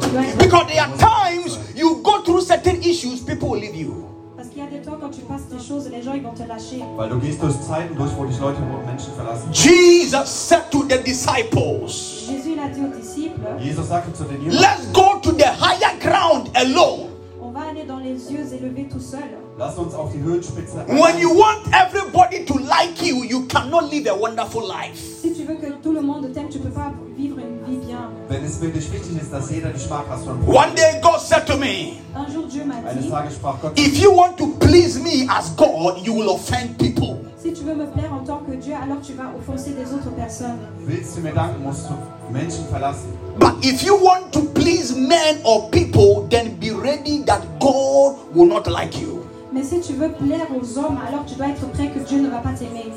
Tu 0.00 0.08
dois 0.10 0.22
être- 0.22 0.38
Because 0.38 0.66
there 0.68 0.80
are 0.80 0.92
times 0.96 1.58
you 1.76 2.00
go 2.02 2.22
through 2.22 2.40
certain 2.42 2.76
issues, 2.82 3.20
people 3.20 3.48
will 3.50 3.60
leave 3.60 3.74
you. 3.76 4.04
Parce 4.36 4.48
qu'il 4.48 4.58
y 4.58 4.66
a 4.66 4.70
des 4.70 4.80
temps 4.82 4.96
quand 5.00 5.10
tu 5.10 5.20
passes 5.22 5.46
des 5.50 5.58
choses 5.62 5.86
et 5.86 5.90
les 5.90 6.02
gens 6.02 6.14
ils 6.14 6.22
vont 6.22 6.34
te 6.34 6.42
lâcher. 6.46 6.82
Weil 6.96 7.10
du 7.10 7.18
gehst 7.18 7.42
durch 7.42 7.54
Zeiten 7.60 7.94
durch, 7.96 8.10
wo 8.16 8.24
dich 8.24 8.38
Leute, 8.40 8.58
wo 8.70 8.84
Menschen 8.86 9.12
verlassen. 9.16 9.50
Jesus 9.52 10.28
said 10.28 10.62
to 10.70 10.84
the 10.88 10.98
disciples, 11.04 12.26
Jésus 12.28 12.52
il 12.54 12.58
a 12.60 12.68
dit 12.68 12.80
disciples, 12.96 13.60
Jesus 13.60 13.88
sagte 13.88 14.12
zu 14.12 14.24
den 14.24 14.40
Jüngern, 14.42 14.60
Let's 14.60 14.86
go 14.92 15.18
to 15.22 15.32
the 15.32 15.46
higher 15.46 15.96
ground 16.00 16.48
alone. 16.54 17.08
On 17.52 17.58
va 17.58 17.66
aller 17.68 17.84
dans 17.84 17.98
les 17.98 18.32
yeux 18.32 18.46
élevés 18.54 18.88
tout 18.90 19.00
seul. 19.00 19.20
lass 19.58 19.76
uns 19.76 19.94
auf 19.94 20.10
die 20.12 20.22
Höhenspitze 20.22 20.74
When 20.88 21.18
you 21.18 21.30
want 21.34 21.66
everybody 21.72 22.44
to 22.46 22.54
like 22.58 23.02
you, 23.02 23.24
you 23.24 23.46
cannot 23.46 23.90
live 23.90 24.06
a 24.08 24.14
wonderful 24.14 24.62
life. 24.62 24.96
Si 25.20 25.32
tu 25.34 25.44
veux 25.44 25.56
que 25.56 25.70
tout 25.82 25.92
le 25.92 26.00
monde 26.00 26.32
t'aime, 26.32 26.48
tu 26.48 26.58
peux 26.58 26.70
pas 26.70 26.92
vivre 27.16 27.38
une 27.38 27.62
vie 27.70 27.86
bien. 27.86 28.10
Wenn 28.28 28.44
es 28.44 28.60
wirklich 28.60 28.90
wichtig 28.92 29.20
ist, 29.20 29.32
dass 29.32 29.50
jeder 29.50 29.70
dich 29.70 29.88
mag, 29.90 30.04
hast 30.08 30.24
du 30.26 30.30
ein 30.30 30.38
Problem. 30.38 30.56
One 30.56 30.74
day 30.74 31.00
God 31.02 31.20
said 31.20 31.46
to 31.46 31.56
me, 31.56 31.98
Un 32.14 32.32
jour 32.32 32.46
Dieu 32.48 32.64
m'a 32.64 32.76
Eines 32.88 33.02
dit, 33.04 33.10
Tages 33.10 33.34
sprach 33.34 33.60
Gott, 33.60 33.78
If 33.78 33.98
you 33.98 34.10
want 34.16 34.36
to 34.38 34.54
please 34.58 34.98
me 34.98 35.26
as 35.28 35.54
God, 35.56 35.98
you 36.06 36.14
will 36.14 36.30
offend 36.30 36.78
people. 36.78 37.18
Si 37.42 37.52
tu 37.52 37.64
veux 37.64 37.74
me 37.74 37.86
plaire 37.86 38.12
en 38.12 38.24
tant 38.24 38.38
que 38.38 38.52
Dieu, 38.52 38.72
alors 38.72 38.98
tu 39.02 39.14
vas 39.14 39.32
offenser 39.36 39.70
des 39.72 39.92
autres 39.92 40.14
personnes. 40.14 40.58
willst 40.86 41.16
du 41.16 41.22
mir 41.22 41.32
danken, 41.34 41.60
musst 41.64 41.88
du 41.88 41.94
Menschen 42.32 42.64
verlassen. 42.70 43.10
But 43.38 43.64
if 43.64 43.82
you 43.82 43.96
want 43.96 44.30
to 44.32 44.42
please 44.54 44.94
men 44.94 45.40
or 45.44 45.68
people, 45.70 46.28
then 46.30 46.56
be 46.60 46.70
ready 46.70 47.24
that 47.24 47.42
God 47.58 48.16
will 48.32 48.46
not 48.46 48.68
like 48.68 49.00
you. 49.00 49.24
Mais 49.52 49.64
si 49.64 49.80
tu 49.80 49.94
veux 49.94 50.12
plaire 50.12 50.46
aux 50.54 50.78
hommes, 50.78 50.98
alors 51.06 51.24
tu 51.26 51.34
dois 51.34 51.48
être 51.48 51.66
prêt 51.72 51.90
que 51.90 51.98
Dieu 51.98 52.20
ne 52.20 52.28
va 52.28 52.38
pas 52.38 52.52
t'aimer. 52.52 52.92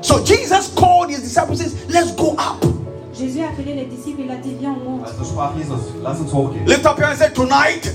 So 0.00 0.24
Jesus 0.24 0.72
called 0.74 1.10
his 1.10 1.20
disciples 1.20 1.60
and 1.60 1.70
says, 1.70 1.74
Let's 1.90 2.12
go 2.16 2.32
up. 2.38 2.64
Jésus 3.14 3.42
a 3.42 3.50
appelé 3.50 3.74
les 3.74 3.84
disciples, 3.84 4.22
il 4.24 4.30
a 4.30 4.36
dit 4.36 4.54
viens 4.58 4.74
on 4.80 4.90
monte. 4.90 5.06
Also 5.06 5.24
sprach 5.24 5.52
Jesus, 5.58 5.92
lass 6.02 6.18
uns 6.18 6.32
hochgehen. 6.32 6.66
Lift 6.66 6.86
up 6.86 6.96
your 6.98 7.06
hands 7.06 7.20
and 7.20 7.28
say, 7.28 7.34
Tonight. 7.34 7.92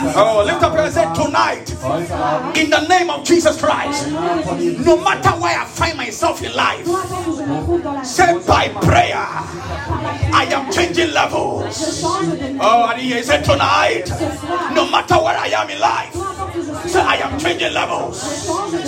Oh, 0.00 0.42
lift 0.44 0.62
up 0.62 0.74
and 0.74 0.92
say, 0.92 1.04
Tonight. 1.14 1.70
In 2.56 2.70
the 2.70 2.86
name 2.88 3.10
of 3.10 3.24
Jesus 3.24 3.60
Christ. 3.60 4.08
No 4.08 4.96
matter 5.02 5.30
where 5.40 5.58
I 5.58 5.64
find 5.64 5.96
myself 5.96 6.42
in 6.42 6.54
life, 6.54 6.86
say 8.04 8.38
by 8.46 8.68
prayer, 8.68 9.16
I 9.16 10.48
am 10.52 10.72
changing 10.72 11.12
levels. 11.12 12.02
Oh, 12.60 12.88
and 12.92 13.00
he 13.00 13.22
said, 13.22 13.44
Tonight, 13.44 14.08
no 14.74 14.90
matter 14.90 15.16
where 15.16 15.36
I 15.36 15.48
am 15.48 15.70
in 15.70 15.80
life, 15.80 16.12
say, 16.88 17.00
I 17.00 17.16
am 17.16 17.38
changing 17.38 17.72
levels. 17.72 18.20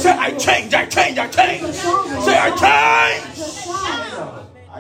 Say, 0.01 0.11
I 0.11 0.33
change, 0.33 0.75
I 0.75 0.87
change, 0.87 1.19
I. 1.19 1.29
Change. 1.31 1.75
Say, 1.75 2.37
I 2.39 3.21
change. 3.31 3.60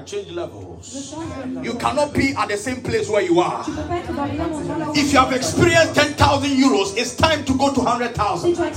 I 0.01 0.03
change 0.03 0.31
levels. 0.33 1.11
change 1.11 1.29
de 1.43 1.47
niveau. 1.47 1.63
You 1.63 1.75
cannot 1.75 2.15
be 2.15 2.35
at 2.35 2.49
the 2.49 2.57
same 2.57 2.81
place 2.81 3.11
where 3.11 3.21
you 3.21 3.39
are. 3.41 3.63
Tu 3.65 3.71
peux 3.73 3.83
pas 3.83 3.97
être 3.99 4.15
dans 4.15 4.25
le 4.25 4.33
même 4.33 4.53
endroit 4.55 4.79
là 4.79 4.89
où 4.89 4.97
If 4.97 5.13
you 5.13 5.19
have 5.21 5.33
experienced 5.35 5.95
10,000 5.95 6.57
euros, 6.59 6.95
it's 6.97 7.15
time 7.17 7.45
to 7.45 7.53
go 7.55 7.69
to 7.69 7.81
Si 7.81 7.87
100,000. 7.87 8.55
tu 8.55 8.63
as 8.63 8.71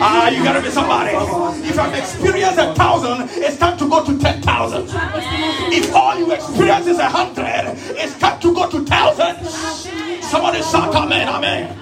Ah, 0.00 0.30
you 0.30 0.44
gotta 0.44 0.60
be 0.60 0.70
somebody. 0.70 1.16
If 1.66 1.74
you 1.74 1.80
have 1.80 1.94
experienced 1.94 2.58
a 2.58 2.74
thousand, 2.74 3.28
it's 3.42 3.58
time 3.58 3.76
to 3.76 3.88
go 3.88 4.04
to 4.04 4.18
10,000. 4.18 4.86
tu 4.86 4.96
If 5.72 5.92
all 5.92 6.16
you 6.16 6.30
experience 6.30 6.86
is 6.86 6.98
a 7.00 7.08
hundred, 7.08 7.74
it's 7.98 8.16
time 8.16 8.38
to 8.38 8.54
go 8.54 8.68
to 8.70 8.84
thousands. 8.84 9.58
Somebody 10.22 10.62
shout 10.62 10.94
amen, 10.94 11.26
amen. 11.26 11.74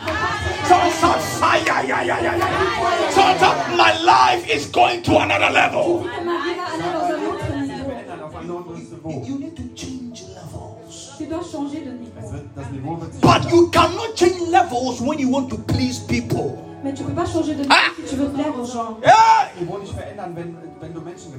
Someone 0.64 0.90
shout 0.92 1.20
fire, 1.20 1.62
yeah, 1.66 1.82
yeah, 1.82 2.02
yeah, 2.02 2.36
yeah. 2.36 3.10
Someone 3.10 3.38
shout, 3.38 3.76
my 3.76 3.92
life 4.02 4.48
is 4.48 4.66
going 4.66 5.02
to 5.02 5.18
another 5.18 5.50
level. 5.52 6.08
Niveau. 9.06 9.26
You 9.26 9.38
need 9.38 9.54
to 9.56 9.62
change 9.74 10.24
levels. 10.34 11.14
Tu 11.18 11.26
dois 11.26 11.42
changer 11.50 11.80
de 11.84 11.92
niveau. 11.92 13.00
But 13.22 13.50
you 13.50 13.70
cannot 13.70 14.14
change 14.16 14.40
levels 14.50 15.00
when 15.00 15.18
you 15.18 15.28
want 15.30 15.48
to 15.50 15.56
please 15.58 15.98
people. 16.00 16.58
Mais 16.84 16.92
tu 16.94 17.02
peux 17.04 17.12
pas 17.14 17.24
changer 17.26 17.54
de 17.54 17.62
niveau 17.62 17.72
Ah! 17.74 17.90
si 17.96 18.10
tu 18.10 18.16
veux 18.16 18.28
plaire 18.28 18.52
aux 18.58 18.64
gens. 18.64 18.98
Yeah. 19.02 19.50
gefällst. 19.58 19.94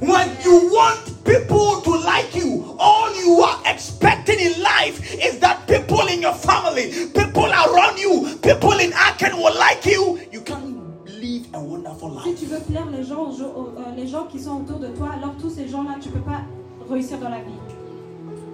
When 0.02 0.28
you 0.44 0.70
want 0.74 1.24
people 1.24 1.82
to 1.84 1.92
like 2.04 2.36
you, 2.36 2.76
all 2.80 3.10
you 3.16 3.42
are 3.44 3.60
expecting 3.66 4.40
in 4.40 4.62
life 4.62 5.00
is 5.24 5.40
that 5.40 5.66
people 5.68 6.08
in 6.08 6.22
your 6.22 6.34
family, 6.34 6.92
people 7.14 7.46
around 7.46 7.98
you, 8.00 8.36
people 8.42 8.74
in 8.80 8.92
Aken 8.92 9.36
will 9.38 9.56
like 9.58 9.86
you. 9.86 10.20
You 10.32 10.42
can't 10.42 10.76
live 11.08 11.46
a 11.54 11.60
wonderful 11.60 12.20
Si 12.24 12.30
life. 12.30 12.40
tu 12.40 12.46
veux 12.48 12.60
plaire 12.60 12.86
les 12.92 13.04
gens, 13.04 13.24
aux- 13.30 13.42
aux- 13.42 13.74
euh, 13.78 13.96
les 13.96 14.08
gens 14.08 14.26
qui 14.26 14.40
sont 14.40 14.62
autour 14.62 14.80
de 14.80 14.88
toi, 14.88 15.10
alors 15.18 15.36
tous 15.40 15.50
ces 15.50 15.68
gens-là, 15.68 15.96
tu 16.02 16.10
peux 16.10 16.20
pas 16.22 16.42
réussir 16.90 17.18
dans 17.18 17.30
la 17.30 17.38
vie. 17.38 17.54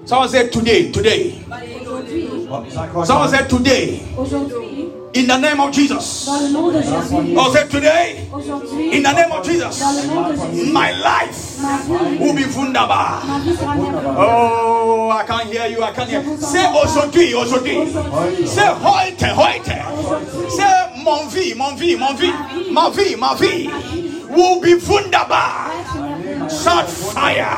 Someone 0.06 0.28
said 0.28 0.52
today, 0.52 0.92
today. 0.92 1.34
Someone 3.06 3.30
said 3.30 3.48
today. 3.50 4.02
aujourd'hui, 4.18 4.90
In 5.16 5.28
the 5.28 5.38
name 5.38 5.60
of 5.62 5.72
Jesus. 5.72 6.26
dans 6.26 6.40
le 6.42 6.50
nom 6.50 6.72
de 6.72 6.82
Jésus, 6.82 7.38
Oh, 7.38 7.52
say 7.54 7.68
today. 7.70 8.28
aujourd'hui, 8.34 8.98
In 8.98 9.04
the 9.04 9.14
name 9.14 9.32
of 9.32 9.46
Jesus. 9.46 9.80
dans 9.80 9.92
le 9.94 10.08
nom 10.14 10.30
de 10.30 10.36
Jésus, 10.36 10.74
My 10.74 10.92
life 10.92 11.60
will 12.20 12.34
be 12.34 12.44
wunderbar. 12.54 13.22
Oh, 14.18 15.10
I 15.12 15.24
can't 15.26 15.50
hear 15.50 15.68
you. 15.68 15.84
I 15.84 15.92
can't 15.94 16.10
hear. 16.10 16.24
Say 16.38 16.66
aujourd'hui, 16.84 17.34
aujourd'hui. 17.36 17.78
Aujourd'hui, 17.78 18.48
Say 18.48 18.68
heute, 18.68 19.24
heute. 19.38 19.72
Say 20.50 21.04
mon 21.04 21.28
vie, 21.30 21.54
mon 21.56 21.76
vie, 21.76 21.96
mon 21.96 22.14
vie. 22.16 22.34
Ma 22.72 22.90
vie, 22.90 23.16
ma 23.16 23.36
vie 23.36 23.70
will 24.36 24.60
be 24.60 24.74
wunderbar. 24.90 25.70
Shout 26.50 26.88
fire. 26.88 27.58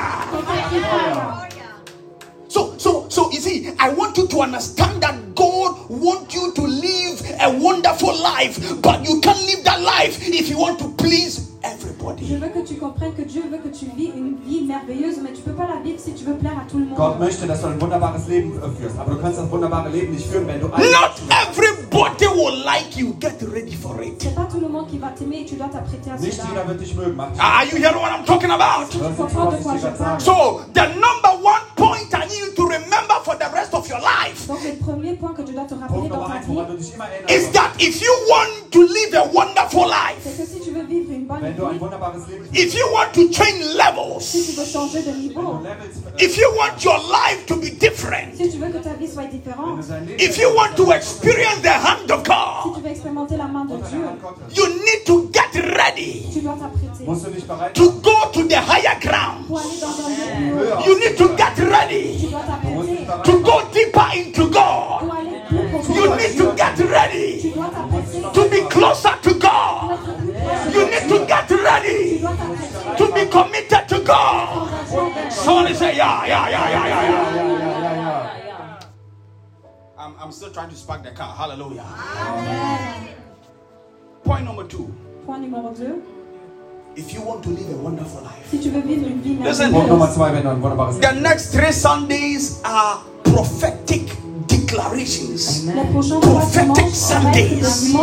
So, 2.48 2.74
so, 2.78 3.06
so 3.10 3.30
you 3.32 3.40
see, 3.42 3.70
I 3.80 3.90
want 3.90 4.18
you 4.18 4.28
to 4.28 4.42
understand 4.42 5.02
that 5.02 5.16
God 5.36 5.76
wants 5.90 6.34
you 6.34 6.54
to 6.54 6.62
live 6.62 7.22
a 7.42 7.50
wonderful 7.60 8.14
life, 8.18 8.58
but 8.82 9.04
you 9.08 9.20
can't 9.20 9.42
live 9.46 9.64
that 9.66 9.82
life 9.82 10.20
if 10.28 10.50
you 10.50 10.58
want 10.58 10.80
to 10.80 10.90
please 10.96 11.52
Je 11.62 11.68
everybody. 11.68 12.36
veux 12.38 12.48
que 12.50 12.62
tu 12.66 12.76
comprennes 12.76 13.14
que 13.16 13.24
Dieu 13.24 13.42
veut 13.52 13.58
que 13.58 13.70
tu 13.76 13.86
vis 13.98 14.12
une 14.16 14.38
vie 14.46 14.62
merveilleuse, 14.66 15.18
mais 15.22 15.34
tu 15.34 15.42
peux 15.42 15.52
pas 15.54 15.68
la 15.68 15.82
vivre 15.84 16.00
si 16.00 16.14
tu 16.14 16.24
veux 16.24 16.36
plaire 16.36 16.58
à 16.62 16.70
tout 16.70 16.78
le 16.78 16.86
Gott 16.96 17.18
monde. 17.18 17.20
möchte, 17.20 17.46
dass 17.48 17.60
du 17.62 17.68
ein 17.68 17.82
wunderbares 17.82 18.28
Leben 18.28 18.54
führst. 18.80 18.98
Aber 19.00 19.16
du 19.16 19.20
kannst 19.22 19.40
das 19.40 19.50
wunderbare 19.52 19.90
Leben 19.90 20.14
nicht 20.14 20.28
führen, 20.28 20.48
wenn 20.48 20.60
du 20.62 20.68
Not 20.68 20.78
Menschen- 20.78 21.28
everybody 22.04 22.28
will 22.28 22.66
like 22.66 22.98
you. 22.98 23.16
Get 23.20 23.42
ready 23.42 23.76
for 23.76 24.02
it. 24.02 24.22
C'est 24.22 24.36
pas 24.36 24.48
tout 24.52 24.60
le 24.60 24.68
monde 24.68 24.88
qui 24.90 24.98
va 24.98 25.10
t'aimer 25.10 25.42
et 25.42 25.46
tu 25.46 25.56
dois 25.56 25.68
t'apprêter 25.68 26.12
à 26.12 26.18
Nicht 26.18 26.34
cela. 26.34 26.48
jeder 26.50 26.68
wird 26.68 26.80
dich 26.80 26.96
mögen. 26.96 27.16
Mach 27.16 27.32
dich. 27.32 27.42
Are 27.42 27.66
you 27.66 27.78
hearing 27.78 28.02
what 28.02 28.12
I'm 28.12 28.26
talking 28.26 28.52
about? 28.52 28.90
Tu 28.90 28.98
comprends 29.00 29.52
de 29.52 29.58
quoi 29.64 29.78
je 29.78 29.88
parle? 29.98 30.20
So, 30.20 30.62
the 30.74 30.88
number 30.96 31.32
one 31.42 31.62
point 31.76 32.14
I 32.14 32.26
need 32.28 32.40
you 32.40 32.54
to 32.56 32.64
remember 32.64 33.16
for 33.24 33.36
the 33.38 33.46
rest 33.54 33.65
of 33.86 33.90
your 33.90 34.02
life. 34.02 34.50
Is 37.30 37.52
that 37.52 37.76
if 37.80 38.02
you 38.02 38.26
want 38.30 38.72
to 38.72 38.80
live 38.86 39.14
a 39.14 39.30
wonderful 39.34 39.88
life, 39.88 40.26
if 42.54 42.76
you 42.76 42.92
want 42.92 43.14
to 43.14 43.30
change 43.30 43.66
levels, 43.76 44.36
if 46.18 46.38
you 46.38 46.54
want 46.56 46.84
your 46.84 47.00
life 47.00 47.46
to 47.48 47.56
be 47.60 47.70
different, 47.72 48.40
if 48.40 48.54
you 50.38 50.56
want 50.56 50.78
to 50.78 50.92
experience 50.92 51.60
the 51.62 51.72
hand 51.72 52.12
of 52.12 52.24
God, 52.24 52.78
you 54.52 54.70
need 54.86 55.06
to 55.06 55.30
get 55.32 55.54
ready 55.78 56.26
to 57.74 57.92
go 58.02 58.32
to 58.32 58.44
the 58.48 58.60
higher 58.60 59.00
ground. 59.02 59.46
You 60.86 61.00
need 61.00 61.18
to 61.18 61.36
get 61.36 61.58
ready 61.60 62.18
to 63.24 63.44
go 63.44 63.62
deeper 63.76 64.08
into 64.16 64.50
God. 64.50 65.04
You 66.00 66.16
need 66.16 66.38
to 66.38 66.56
get 66.56 66.80
ready 66.80 67.52
to 68.34 68.50
be 68.50 68.62
closer 68.70 69.16
to 69.22 69.34
God. 69.36 70.00
être 70.00 70.06
plus 70.06 70.26
proche. 70.32 70.74
You 70.74 70.84
need 70.92 71.10
to 71.10 71.26
get 71.28 71.52
ready 71.52 72.20
to 72.98 73.06
be 73.14 73.26
committed 73.30 73.84
to 73.90 74.00
God. 74.00 74.70
pour 74.90 75.12
être 75.12 75.32
Somebody 75.32 75.74
say, 75.76 75.96
yeah, 75.98 76.26
yeah, 76.26 76.50
yeah, 76.50 76.70
yeah, 76.70 76.88
yeah, 76.88 77.04
yeah. 77.10 78.80
I'm, 79.98 80.14
I'm 80.20 80.32
still 80.32 80.52
trying 80.52 80.70
to 80.70 80.76
spark 80.76 81.04
the 81.04 81.12
car. 81.12 81.36
Hallelujah. 81.36 81.86
Point 84.24 84.46
number 84.46 84.68
two. 84.68 84.94
Point 85.26 85.50
number 85.50 85.74
2. 85.74 86.04
If 86.96 87.14
you 87.14 87.22
want 87.22 87.44
to 87.44 87.50
live 87.50 87.70
a 87.72 87.78
wonderful 87.78 88.22
life, 88.22 88.48
Si 88.50 88.60
tu 88.60 88.70
veux 88.70 88.82
vivre 88.82 89.08
une 89.08 89.22
vie 89.22 89.38
Listen. 89.44 89.72
Punkt 89.72 89.90
Nummer 89.90 90.06
merveilleuse, 90.06 90.16
2, 90.16 90.34
wenn 90.34 90.44
du 90.44 90.50
ein 90.50 90.62
wunderbares 90.62 91.00
the 91.02 91.20
next 91.20 91.52
three 91.52 91.74
Sundays 91.74 92.62
are 92.64 93.02
prophetic 93.26 94.02
declarations. 94.48 95.66
Prophetic 96.22 96.94
Sundays. 96.94 97.94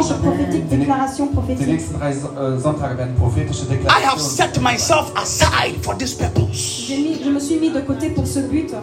I 3.89 4.01
have 4.01 4.21
set 4.21 4.61
myself 4.61 5.13
aside 5.17 5.77
for 5.83 5.95
this 5.95 6.15
purpose. 6.15 6.87
Je 6.89 7.29
me 7.31 7.41
suis 7.41 7.59
mis 7.59 7.71
de 7.71 7.81
côté 7.81 8.11
pour 8.11 8.27
ce 8.27 8.41
but. 8.41 8.75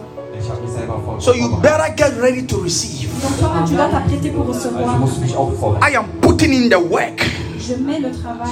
So 1.20 1.34
you 1.34 1.56
better 1.60 1.94
get 1.96 2.16
ready 2.20 2.42
to 2.46 2.56
receive. 2.62 3.10
Donc 3.22 3.38
toi, 3.38 3.50
tu 3.66 3.74
dois 3.74 3.88
t'apprêter 3.88 4.30
pour 4.30 4.46
recevoir. 4.46 4.98
I 5.82 5.94
am 5.96 6.06
putting 6.20 6.52
in 6.54 6.68
the 6.70 6.78
work 6.80 7.22
Je 7.58 7.74
mets 7.74 8.00
le 8.00 8.10
travail 8.10 8.48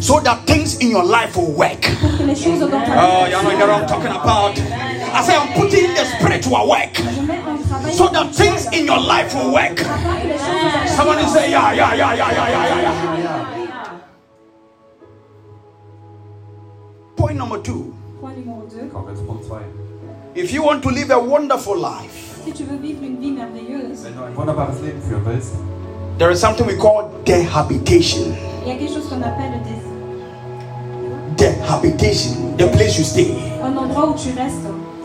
so 0.00 0.20
that 0.20 0.38
things 0.44 0.76
in 0.82 0.90
your 0.90 1.04
life 1.04 1.36
will 1.36 1.52
work. 1.56 1.88
pour 2.00 2.18
que 2.18 2.24
les 2.24 2.34
choses 2.34 2.58
dans 2.60 2.68
ta 2.68 2.76
Oh, 2.96 3.24
vie. 3.24 3.30
you 3.32 3.58
know 3.58 3.66
what 3.66 3.80
I'm 3.80 3.86
talking 3.86 4.10
about. 4.10 4.58
I 5.12 5.22
say, 5.24 5.36
I'm 5.36 5.52
putting 5.54 5.94
the 5.94 6.04
spirit 6.04 6.42
to 6.44 6.50
work 6.50 6.96
so 7.92 8.08
that 8.08 8.34
things 8.34 8.66
in 8.72 8.86
your 8.86 9.00
life 9.00 9.34
will 9.34 9.52
work. 9.52 9.78
Somebody 10.88 11.26
say, 11.28 11.50
Yeah, 11.50 11.72
yeah, 11.72 11.94
yeah, 11.94 12.14
yeah, 12.14 12.30
yeah, 12.32 12.48
yeah, 12.48 12.66
yeah. 12.66 13.18
yeah. 13.18 14.00
Point 17.16 17.36
number 17.36 17.60
two. 17.62 17.94
If 20.34 20.52
you 20.52 20.62
want 20.62 20.82
to 20.84 20.88
live 20.90 21.10
a 21.10 21.18
wonderful 21.18 21.76
life, 21.76 22.44
there 26.18 26.30
is 26.30 26.40
something 26.40 26.66
we 26.66 26.76
call 26.76 27.10
dehabitation. 27.24 28.34
habitation, 31.66 32.56
the 32.56 32.68
place 32.68 32.98
you 32.98 33.04
stay. 33.04 33.58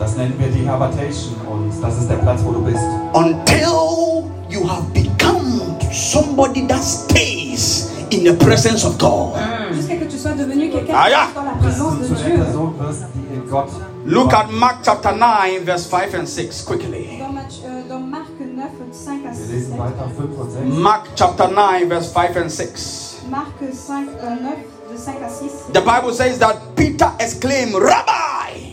das 0.00 0.16
nennen 0.16 0.34
wir 0.38 0.48
die 0.48 0.68
Habitation 0.68 1.34
und 1.50 1.70
das 1.82 1.98
ist 1.98 2.08
der 2.10 2.16
Platz, 2.16 2.40
wo 2.44 2.52
du 2.52 2.60
bist. 2.62 2.82
Until 3.14 4.24
you 4.50 4.66
have 4.68 4.84
become 4.92 5.78
somebody 5.92 6.66
that 6.66 6.82
stays 6.82 7.90
in 8.10 8.24
the 8.24 8.34
presence 8.34 8.84
of 8.84 8.98
God. 8.98 9.34
jusqu'à 9.72 9.96
que 9.96 10.04
tu 10.04 10.16
sois 10.18 10.32
devenu 10.32 10.70
quelqu'un 10.70 10.94
Ah, 10.96 11.10
ja. 11.10 11.26
dans 11.34 11.42
la 11.44 11.52
présence 11.60 11.98
de 11.98 12.06
Dieu. 12.14 12.36
Person 12.38 12.74
wirst, 12.80 13.04
die 13.14 13.34
in 13.36 13.50
Gott 13.50 13.68
Look 14.06 14.34
at 14.34 14.50
Mark 14.50 14.82
chapter 14.84 15.12
9, 15.12 15.64
verse 15.64 15.86
5 15.86 16.14
and 16.14 16.26
6 16.28 16.62
quickly. 16.64 17.18
Dans, 17.18 17.32
Matthieu- 17.32 17.84
dans 17.88 18.00
Marc 18.00 18.28
9, 18.38 18.68
5 18.92 19.24
à 19.24 19.30
Wir 19.30 19.34
6. 19.34 19.50
lesen 19.52 19.78
weiter 19.78 20.10
5 20.14 20.38
und 20.38 20.50
6. 20.50 20.82
Mark 20.82 21.06
chapter 21.16 21.48
9, 21.48 21.88
verse 21.88 22.12
5 22.12 22.36
and 22.36 22.50
6. 22.50 23.16
Marc 23.30 23.46
5, 23.72 24.08
euh, 24.22 24.42
9, 24.42 24.58
de 24.92 24.98
5 24.98 25.16
à 25.24 25.28
6. 25.30 25.50
The 25.72 25.80
Bible 25.80 26.12
says 26.14 26.38
that 26.38 26.56
Peter 26.76 27.08
exclaimed, 27.18 27.74
Rabbi, 27.74 28.63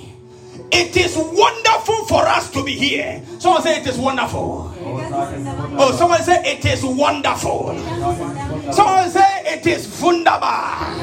it 0.71 0.95
is 0.97 1.15
wonderful 1.17 2.05
for 2.05 2.25
us 2.27 2.49
to 2.51 2.63
be 2.63 2.73
here. 2.73 3.21
Someone 3.39 3.61
say 3.61 3.79
it 3.81 3.87
is 3.87 3.97
wonderful. 3.97 4.73
Oh, 5.77 5.95
someone 5.97 6.21
say 6.23 6.41
it 6.45 6.65
is 6.65 6.83
wonderful. 6.83 7.75
Someone 8.71 9.09
say 9.09 9.43
it 9.45 9.65
is 9.67 10.01
wunderbar. 10.01 10.95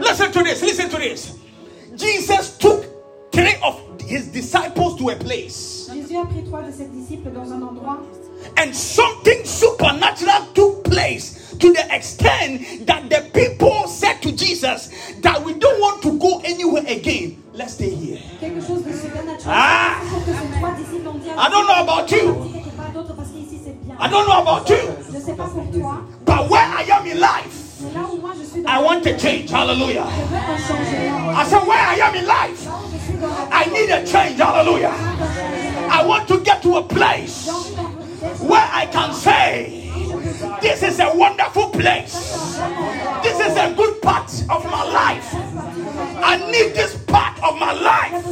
Listen 0.00 0.32
to 0.32 0.42
this, 0.42 0.62
listen 0.62 0.88
to 0.90 0.96
this. 0.98 1.38
Jesus 1.94 2.56
took 2.58 2.84
three 3.32 3.54
of 3.62 3.80
his 4.00 4.28
disciples 4.28 4.98
to 4.98 5.08
a 5.10 5.16
place, 5.16 5.88
and 8.56 8.74
something 8.74 9.44
supernatural 9.44 10.46
took 10.54 10.84
place 10.84 11.54
to 11.58 11.72
the 11.72 11.94
extent 11.94 12.86
that 12.86 13.08
the 13.08 13.28
people 13.32 13.86
said 13.88 14.20
to 14.22 14.32
Jesus 14.32 14.88
that 15.20 15.42
we 15.42 15.54
don't 15.54 15.80
want 15.80 16.02
to 16.02 16.18
go 16.18 16.40
anywhere 16.44 16.84
again. 16.86 17.42
Let's 17.52 17.74
stay 17.74 17.90
here. 17.90 18.20
Ah, 19.46 20.00
I 21.36 21.48
don't 21.48 21.66
know 21.66 21.82
about 21.82 22.10
you. 22.10 22.56
I 23.98 24.08
don't 24.08 24.28
know 24.28 24.42
about 24.42 24.68
you. 24.68 24.96
But 26.24 26.50
where 26.50 26.60
I 26.60 26.82
am 26.82 27.06
in 27.06 27.20
life, 27.20 27.66
I 28.66 28.82
want 28.82 29.06
a 29.06 29.16
change. 29.18 29.50
Hallelujah. 29.50 30.02
I 30.02 31.46
said, 31.48 31.66
Where 31.66 31.78
I 31.78 31.94
am 31.94 32.14
in 32.14 32.26
life, 32.26 32.66
I 33.52 33.64
need 33.66 33.90
a 33.90 34.04
change. 34.06 34.38
Hallelujah. 34.38 34.92
I 35.90 36.04
want 36.04 36.28
to 36.28 36.40
get 36.40 36.62
to 36.62 36.76
a 36.76 36.82
place 36.82 37.48
where 38.40 38.68
I 38.72 38.86
can 38.86 39.12
say, 39.14 39.90
This 40.60 40.82
is 40.82 41.00
a 41.00 41.14
wonderful 41.14 41.70
place. 41.70 42.14
This 43.22 43.40
is 43.40 43.56
a 43.56 43.74
good 43.76 44.00
part 44.02 44.30
of 44.50 44.64
my 44.64 44.84
life. 44.84 45.30
I 45.34 46.36
need 46.50 46.74
this 46.74 46.96
part 47.04 47.42
of 47.42 47.58
my 47.58 47.72
life. 47.72 48.24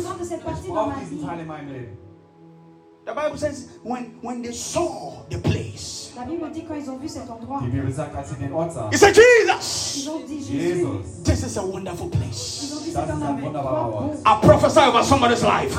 The 3.04 3.12
Bible 3.14 3.36
says, 3.36 3.78
when, 3.82 4.18
when 4.22 4.42
they 4.42 4.52
saw 4.52 5.22
the 5.28 5.38
place, 5.38 5.93
La 6.16 6.22
Bible 6.22 6.48
dit 6.52 6.64
quand 6.64 6.74
ils 6.74 6.88
ont 6.90 6.96
vu 6.96 7.08
cet 7.08 7.28
endroit, 7.28 7.60
Die 7.64 7.70
Bibel 7.70 7.92
sagt, 7.92 8.14
als 8.16 8.28
sie 8.28 8.36
den 8.36 8.52
Ort 8.52 8.72
sahen, 8.72 8.88
he 8.92 8.96
said, 8.96 9.14
Jesus, 9.16 9.96
ils 9.96 10.08
ont 10.08 10.20
dit 10.26 10.38
Jésus. 10.40 10.78
Jesus, 10.78 11.22
this 11.24 11.42
is 11.42 11.56
a 11.58 11.62
wonderful 11.62 12.08
place. 12.08 12.60
Ils 12.62 12.72
ont 12.76 12.80
dit 12.84 12.92
das 12.94 13.04
ist 13.04 13.10
un 13.10 13.22
ein 13.22 13.42
wunderbarer 13.42 13.86
endroit. 13.86 14.04
Ort. 14.04 14.18
I 14.24 14.46
prophesy 14.46 14.80
over 14.80 15.02
somebody's 15.02 15.42
life. 15.42 15.74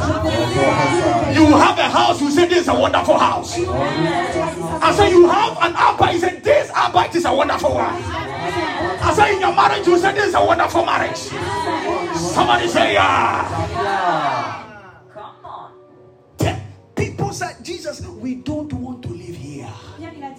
Je 1.34 1.40
You 1.40 1.56
have 1.58 1.80
a 1.80 1.88
house, 1.90 2.20
you 2.22 2.30
say, 2.30 2.48
This 2.48 2.64
is 2.64 2.68
a 2.68 2.74
wonderful 2.74 3.18
house. 3.18 3.58
I 3.58 4.92
say, 4.94 5.10
You 5.12 5.26
have 5.30 5.58
an 5.62 5.74
Arbeit, 5.74 6.14
you 6.16 6.20
say, 6.20 6.40
This 6.44 6.70
Arbeit 6.72 7.16
is 7.16 7.26
a 7.26 7.34
wonderful 7.34 7.74
one. 7.74 7.96
I 9.02 9.14
say, 9.16 9.36
In 9.36 9.40
your 9.42 9.54
marriage, 9.56 9.88
you 9.88 9.98
say, 9.98 10.12
This 10.14 10.28
is 10.28 10.36
a 10.36 10.44
wonderful 10.46 10.84
marriage. 10.86 11.18
Somebody 12.18 12.68
say, 12.68 12.94
Yeah. 12.94 14.62
Te- 16.38 16.56
People 16.96 17.32
said, 17.32 17.56
Jesus, 17.64 18.02
we 18.20 18.36
don't 18.36 18.74
want 18.74 19.02
to 19.04 19.10
live 19.10 19.36
here. 19.36 19.70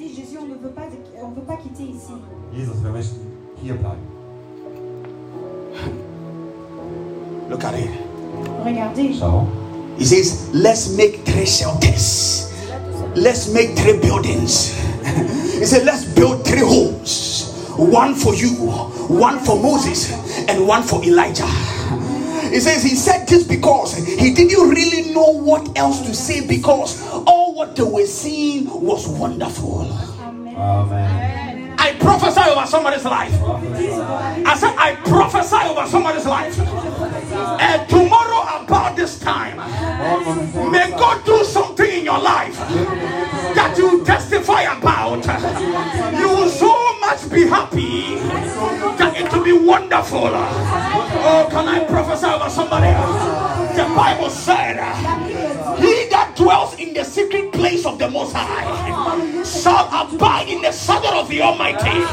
Pierre, 0.06 0.14
il 0.14 0.14
a 0.14 0.14
dit 0.14 0.14
Jésus, 0.14 0.38
on 0.40 0.46
ne 0.46 0.54
veut 0.54 0.74
pas, 0.74 0.82
on 1.22 1.30
veut 1.30 1.42
pas 1.42 1.56
quitter 1.56 1.84
ici. 1.84 2.12
Jesus, 2.52 2.82
wir 2.82 2.90
möchten 2.90 3.20
hier 3.62 3.74
bleiben. 3.74 4.00
Look 7.50 7.64
at 7.64 7.74
it. 7.78 7.90
Regardez, 8.64 9.18
Schau. 9.18 9.46
He 9.98 10.04
says, 10.04 10.50
Let's 10.52 10.96
make 10.96 11.24
three 11.24 11.46
shelters. 11.46 12.50
Let's 13.14 13.48
make 13.48 13.76
three 13.76 13.98
buildings. 13.98 14.74
he 15.58 15.64
said, 15.64 15.84
Let's 15.84 16.04
build 16.04 16.44
three 16.44 16.62
homes 16.62 17.52
one 17.76 18.14
for 18.14 18.34
you, 18.34 18.50
one 19.08 19.38
for 19.38 19.60
Moses, 19.60 20.10
and 20.48 20.66
one 20.66 20.82
for 20.82 21.04
Elijah. 21.04 21.46
He 22.50 22.60
says, 22.60 22.82
He 22.82 22.94
said 22.94 23.26
this 23.28 23.44
because 23.44 23.94
he 23.96 24.32
didn't 24.32 24.68
really 24.70 25.12
know 25.12 25.30
what 25.30 25.76
else 25.78 26.00
to 26.02 26.14
say 26.14 26.46
because 26.46 27.02
all 27.26 27.35
what 27.56 27.74
they 27.74 27.82
were 27.82 28.04
seeing 28.04 28.66
was 28.84 29.08
wonderful. 29.08 29.90
Amen. 30.20 30.54
Amen. 30.54 31.74
I 31.78 31.94
prophesy 31.94 32.50
over 32.50 32.66
somebody's 32.66 33.04
life. 33.06 33.32
I 33.42 34.54
said, 34.58 34.74
I 34.76 34.94
prophesy 35.06 35.56
over 35.64 35.86
somebody's 35.88 36.26
life. 36.26 36.58
And 37.58 37.88
tomorrow, 37.88 38.62
about 38.62 38.94
this 38.94 39.18
time, 39.18 39.56
may 40.70 40.90
God 40.90 41.24
do 41.24 41.44
something 41.44 41.90
in 41.90 42.04
your 42.04 42.20
life 42.20 42.58
that 42.58 43.74
you 43.78 44.04
testify 44.04 44.62
about. 44.76 45.24
You 46.20 46.28
will 46.28 46.50
so 46.50 46.98
much 47.00 47.30
be 47.30 47.46
happy 47.46 48.16
that 48.98 49.14
it 49.16 49.32
will 49.32 49.44
be 49.44 49.54
wonderful. 49.54 50.28
Oh, 50.28 51.48
can 51.50 51.68
I 51.68 51.84
prophesy 51.84 52.26
over 52.26 52.50
somebody? 52.50 52.92
The 53.76 53.84
Bible 53.94 54.28
said, 54.28 54.76
He 55.78 55.95
dwells 56.36 56.74
in 56.78 56.92
the 56.92 57.04
secret 57.04 57.52
place 57.52 57.86
of 57.86 57.98
the 57.98 58.08
Most 58.10 58.34
High 58.34 59.42
shall 59.42 59.88
abide 59.88 60.48
in 60.48 60.60
the 60.62 60.70
shadow 60.70 61.20
of 61.20 61.28
the 61.28 61.40
Almighty. 61.40 62.04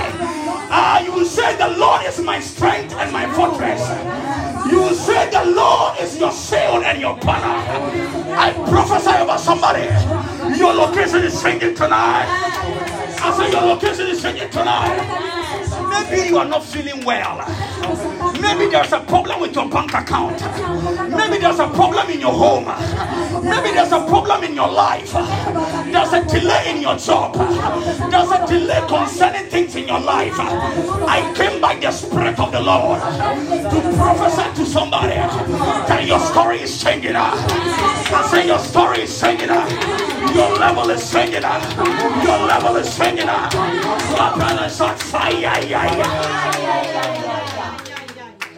Ah, 0.71 1.01
you 1.03 1.11
will 1.11 1.25
say, 1.25 1.55
The 1.57 1.77
Lord 1.77 2.05
is 2.05 2.19
my 2.21 2.39
strength 2.39 2.93
and 2.95 3.11
my 3.11 3.31
fortress. 3.33 3.81
You 4.71 4.79
will 4.79 4.95
say, 4.95 5.29
The 5.29 5.45
Lord 5.51 5.99
is 5.99 6.17
your 6.17 6.31
shield 6.31 6.83
and 6.83 6.99
your 7.01 7.15
banner. 7.17 7.61
I 8.35 8.53
prophesy 8.69 9.11
over 9.21 9.37
somebody. 9.37 9.83
Your 10.57 10.73
location 10.73 11.21
is 11.23 11.41
changing 11.41 11.75
tonight. 11.75 12.25
I 13.21 13.33
say, 13.37 13.51
Your 13.51 13.61
location 13.61 14.07
is 14.07 14.21
changing 14.21 14.49
tonight. 14.49 15.53
Maybe 16.09 16.27
you 16.29 16.37
are 16.37 16.45
not 16.45 16.63
feeling 16.63 17.03
well. 17.05 17.43
Maybe 18.41 18.69
there's 18.69 18.91
a 18.91 18.99
problem 18.99 19.41
with 19.41 19.55
your 19.55 19.69
bank 19.69 19.93
account. 19.93 20.41
Maybe 21.09 21.37
there's 21.37 21.59
a 21.59 21.67
problem 21.69 22.09
in 22.09 22.19
your 22.19 22.33
home. 22.33 22.65
Maybe 23.43 23.71
there's 23.71 23.91
a 23.91 24.05
problem 24.07 24.43
in 24.43 24.53
your 24.53 24.69
life. 24.69 25.11
There's 25.13 26.13
a 26.13 26.23
delay 26.25 26.71
in 26.75 26.81
your 26.81 26.95
job. 26.97 27.35
There's 27.35 28.31
a 28.31 28.45
delay 28.47 28.81
concerning 28.87 29.49
things 29.49 29.75
in 29.75 29.87
your 29.87 29.99
life. 29.99 30.35
I 30.37 31.33
came 31.35 31.59
by 31.61 31.75
the 31.75 31.91
Spirit 31.91 32.39
of 32.39 32.51
the 32.51 32.61
Lord 32.61 33.01
to 33.01 33.97
prophesy 33.97 34.63
to 34.63 34.65
somebody 34.69 35.15
that 35.15 36.05
your 36.05 36.19
story 36.19 36.61
is 36.61 36.81
changing. 36.81 37.15
I 37.15 38.27
say 38.29 38.47
your 38.47 38.59
story 38.59 39.01
is 39.01 39.19
changing. 39.19 39.49
Your 39.49 40.57
level 40.57 40.89
is 40.89 41.11
changing. 41.11 41.41
Your 41.41 42.39
level 42.47 42.75
is 42.77 42.95
changing. 42.97 43.27
Clap 43.27 44.37
and 44.37 44.71
shout 44.71 44.99
fire. 44.99 45.53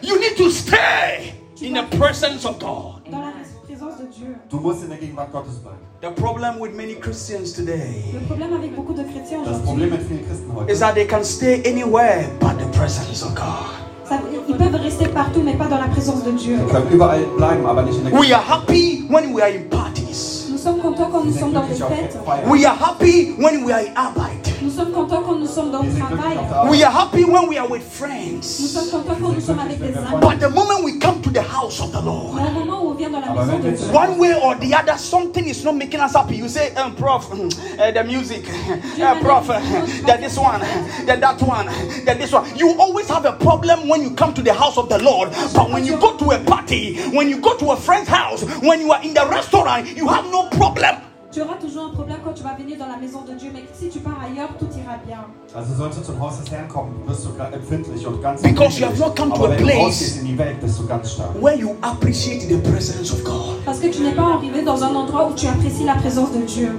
You 0.06 0.20
need 0.20 0.36
to 0.36 0.50
stay 0.50 1.34
in 1.60 1.74
the 1.74 1.82
presence 1.98 2.44
of 2.46 2.58
God. 2.60 3.02
Dans 3.10 3.20
la 3.20 3.32
présence 3.66 3.98
de 3.98 4.06
Dieu. 4.16 4.36
Du 4.48 4.56
musst 4.60 4.84
in 4.84 4.88
der 4.90 4.98
Gegenwart 4.98 5.32
Gottes 5.32 5.58
bleiben. 5.58 5.80
The 6.00 6.10
problem 6.20 6.60
with 6.60 6.74
many 6.76 6.94
Christians 6.94 7.52
today 7.52 8.04
Le 8.14 8.20
problème 8.28 8.52
avec 8.54 8.74
beaucoup 8.76 8.92
de 8.94 9.02
chrétiens 9.02 9.42
Das 9.44 9.58
Problem 9.62 9.88
aujourd'hui, 9.88 9.90
mit 9.90 10.08
vielen 10.08 10.24
Christen 10.26 10.68
is 10.68 10.78
that 10.78 10.94
they 10.94 11.06
can 11.06 11.24
stay 11.24 11.62
anywhere 11.66 12.28
but 12.38 12.56
the 12.58 12.66
presence 12.78 13.22
of 13.24 13.34
God. 13.34 13.66
ça- 14.08 14.20
ils 14.48 14.54
peuvent 14.56 14.74
rester 14.80 15.08
partout, 15.08 15.42
mais 15.42 15.54
pas 15.56 15.66
dans 15.66 15.78
la 15.78 15.88
présence 15.88 16.22
de 16.22 16.30
Dieu. 16.32 16.56
Wir 16.56 16.66
können 16.72 16.92
überall 16.92 17.24
bleiben, 17.36 17.66
aber 17.66 17.82
nicht 17.82 17.98
in 17.98 18.04
der 18.04 18.12
We 18.12 18.32
are 18.32 18.42
happy 18.46 19.06
when 19.10 19.34
we 19.34 19.42
are 19.42 19.50
in 19.50 19.68
parties. 19.68 20.46
Nous 20.50 20.58
sommes 20.58 20.80
contents 20.80 21.10
quand 21.10 21.24
nous 21.24 21.32
sommes 21.36 21.52
dans 21.52 21.62
auf 21.62 21.88
fêtes. 21.88 22.16
We 22.46 22.64
are 22.64 22.76
happy 22.78 23.34
when 23.38 23.64
we 23.64 23.72
are 23.72 23.80
in 23.84 23.96
Arbeit. 23.96 24.45
Nous 24.66 24.72
sommes 24.72 24.90
contents 24.90 25.22
quand 25.24 25.36
nous 25.36 25.46
sommes 25.46 25.70
dans 25.70 25.80
le 25.80 25.88
travail. 25.96 26.16
glücklich 26.16 26.38
auf 26.40 26.48
der 26.48 26.56
Arbeit. 26.58 26.70
We 26.72 26.84
are 26.84 26.92
happy 26.92 27.24
when 27.24 27.48
we 27.48 27.56
are 27.56 27.68
with 27.68 27.82
Nous 27.82 28.06
friends. 28.06 28.42
sommes 28.42 28.90
contents 28.90 29.16
quand 29.22 29.32
nous 29.32 29.40
sommes 29.40 29.60
avec 29.60 29.78
des 29.78 29.96
amis. 29.96 30.20
But 30.20 30.40
the 30.40 30.50
moment 30.50 30.82
we 30.82 30.98
come 30.98 31.22
to 31.22 31.30
the 31.30 31.42
house 31.42 31.80
of 31.80 31.92
the 31.92 32.02
Lord, 32.04 32.34
Mais 32.34 32.48
au 32.48 32.64
moment 32.64 32.82
où 32.82 32.90
on 32.90 32.94
vient 32.94 33.10
dans 33.10 33.20
la 33.20 33.30
maison 33.32 33.58
de 33.60 33.70
Dieu, 33.70 33.86
one 33.94 34.18
way 34.18 34.34
or 34.34 34.56
the 34.56 34.74
other, 34.74 34.98
something 34.98 35.46
is 35.46 35.62
not 35.64 35.74
making 35.76 36.00
us 36.00 36.14
happy. 36.14 36.34
You 36.34 36.48
say, 36.48 36.74
um, 36.74 36.96
Prof, 36.96 37.30
uh, 37.78 37.92
the 37.92 38.02
music, 38.02 38.44
uh, 39.00 39.20
Prof, 39.20 39.50
uh, 39.50 39.60
then 40.04 40.20
this 40.20 40.36
one, 40.36 40.60
then 41.06 41.20
that 41.20 41.40
one, 41.42 41.66
then 42.04 42.18
this 42.18 42.32
one. 42.32 42.44
You 42.56 42.74
always 42.80 43.08
have 43.08 43.24
a 43.24 43.34
problem 43.34 43.86
when 43.86 44.02
you 44.02 44.10
come 44.16 44.34
to 44.34 44.42
the 44.42 44.52
house 44.52 44.76
of 44.78 44.88
the 44.88 44.98
Lord. 44.98 45.30
But 45.54 45.70
when 45.70 45.84
you 45.84 45.96
go 46.00 46.16
to 46.16 46.30
a 46.32 46.40
party, 46.40 46.98
when 47.10 47.28
you 47.28 47.38
go 47.40 47.56
to 47.58 47.70
a 47.70 47.76
friend's 47.76 48.08
house, 48.08 48.42
when 48.62 48.80
you 48.80 48.90
are 48.90 49.00
in 49.04 49.14
the 49.14 49.28
restaurant, 49.30 49.96
you 49.96 50.08
have 50.08 50.24
no 50.32 50.48
problem. 50.48 51.05
Tu 51.36 51.42
auras 51.42 51.56
toujours 51.60 51.84
un 51.84 51.94
problème 51.94 52.16
quand 52.24 52.32
tu 52.32 52.42
vas 52.42 52.54
venir 52.56 52.78
dans 52.78 52.86
la 52.86 52.96
maison 52.96 53.20
de 53.28 53.34
Dieu. 53.38 53.50
Mais 53.52 53.62
si 53.78 53.90
tu 53.90 53.98
pars 53.98 54.16
ailleurs, 54.24 54.48
tout 54.58 54.68
ira 54.74 54.96
bien. 55.06 55.18
Also 55.54 55.74
sollte 55.76 56.02
zum 56.02 56.18
Haus 56.18 56.40
des 56.42 56.50
Herrn 56.50 56.66
kommen, 56.66 56.94
wirst 57.06 57.26
du 57.26 57.28
gra- 57.36 57.52
empfindlich 57.52 58.06
und 58.06 58.22
ganz 58.22 58.40
Because 58.40 58.80
you 58.80 58.86
have 58.86 58.94
empfindlich. 58.94 59.06
not 59.06 59.16
come 59.18 59.30
to 59.34 59.36
Aber 59.36 59.46
a 59.48 59.50
wenn 59.50 59.58
du 59.58 59.64
place- 59.64 59.84
rausgehst 59.84 60.16
in 60.20 60.24
die 60.28 60.38
Welt, 60.38 60.60
bist 60.62 60.78
du 60.78 60.86
ganz 60.86 61.12
stark. 61.12 61.34
Where 61.42 61.54
you 61.58 61.76
appreciate 61.82 62.48
the 62.48 62.56
presence 62.70 63.12
of 63.12 63.22
God. 63.22 63.62
Parce 63.66 63.80
que 63.80 63.88
tu 63.88 64.00
n'es 64.02 64.14
pas 64.14 64.32
arrivé 64.32 64.62
dans 64.62 64.82
un 64.82 64.94
endroit 64.94 65.28
où 65.28 65.34
tu 65.34 65.46
apprécies 65.46 65.84
la 65.84 65.96
présence 65.96 66.32
de 66.32 66.40
Dieu. 66.40 66.70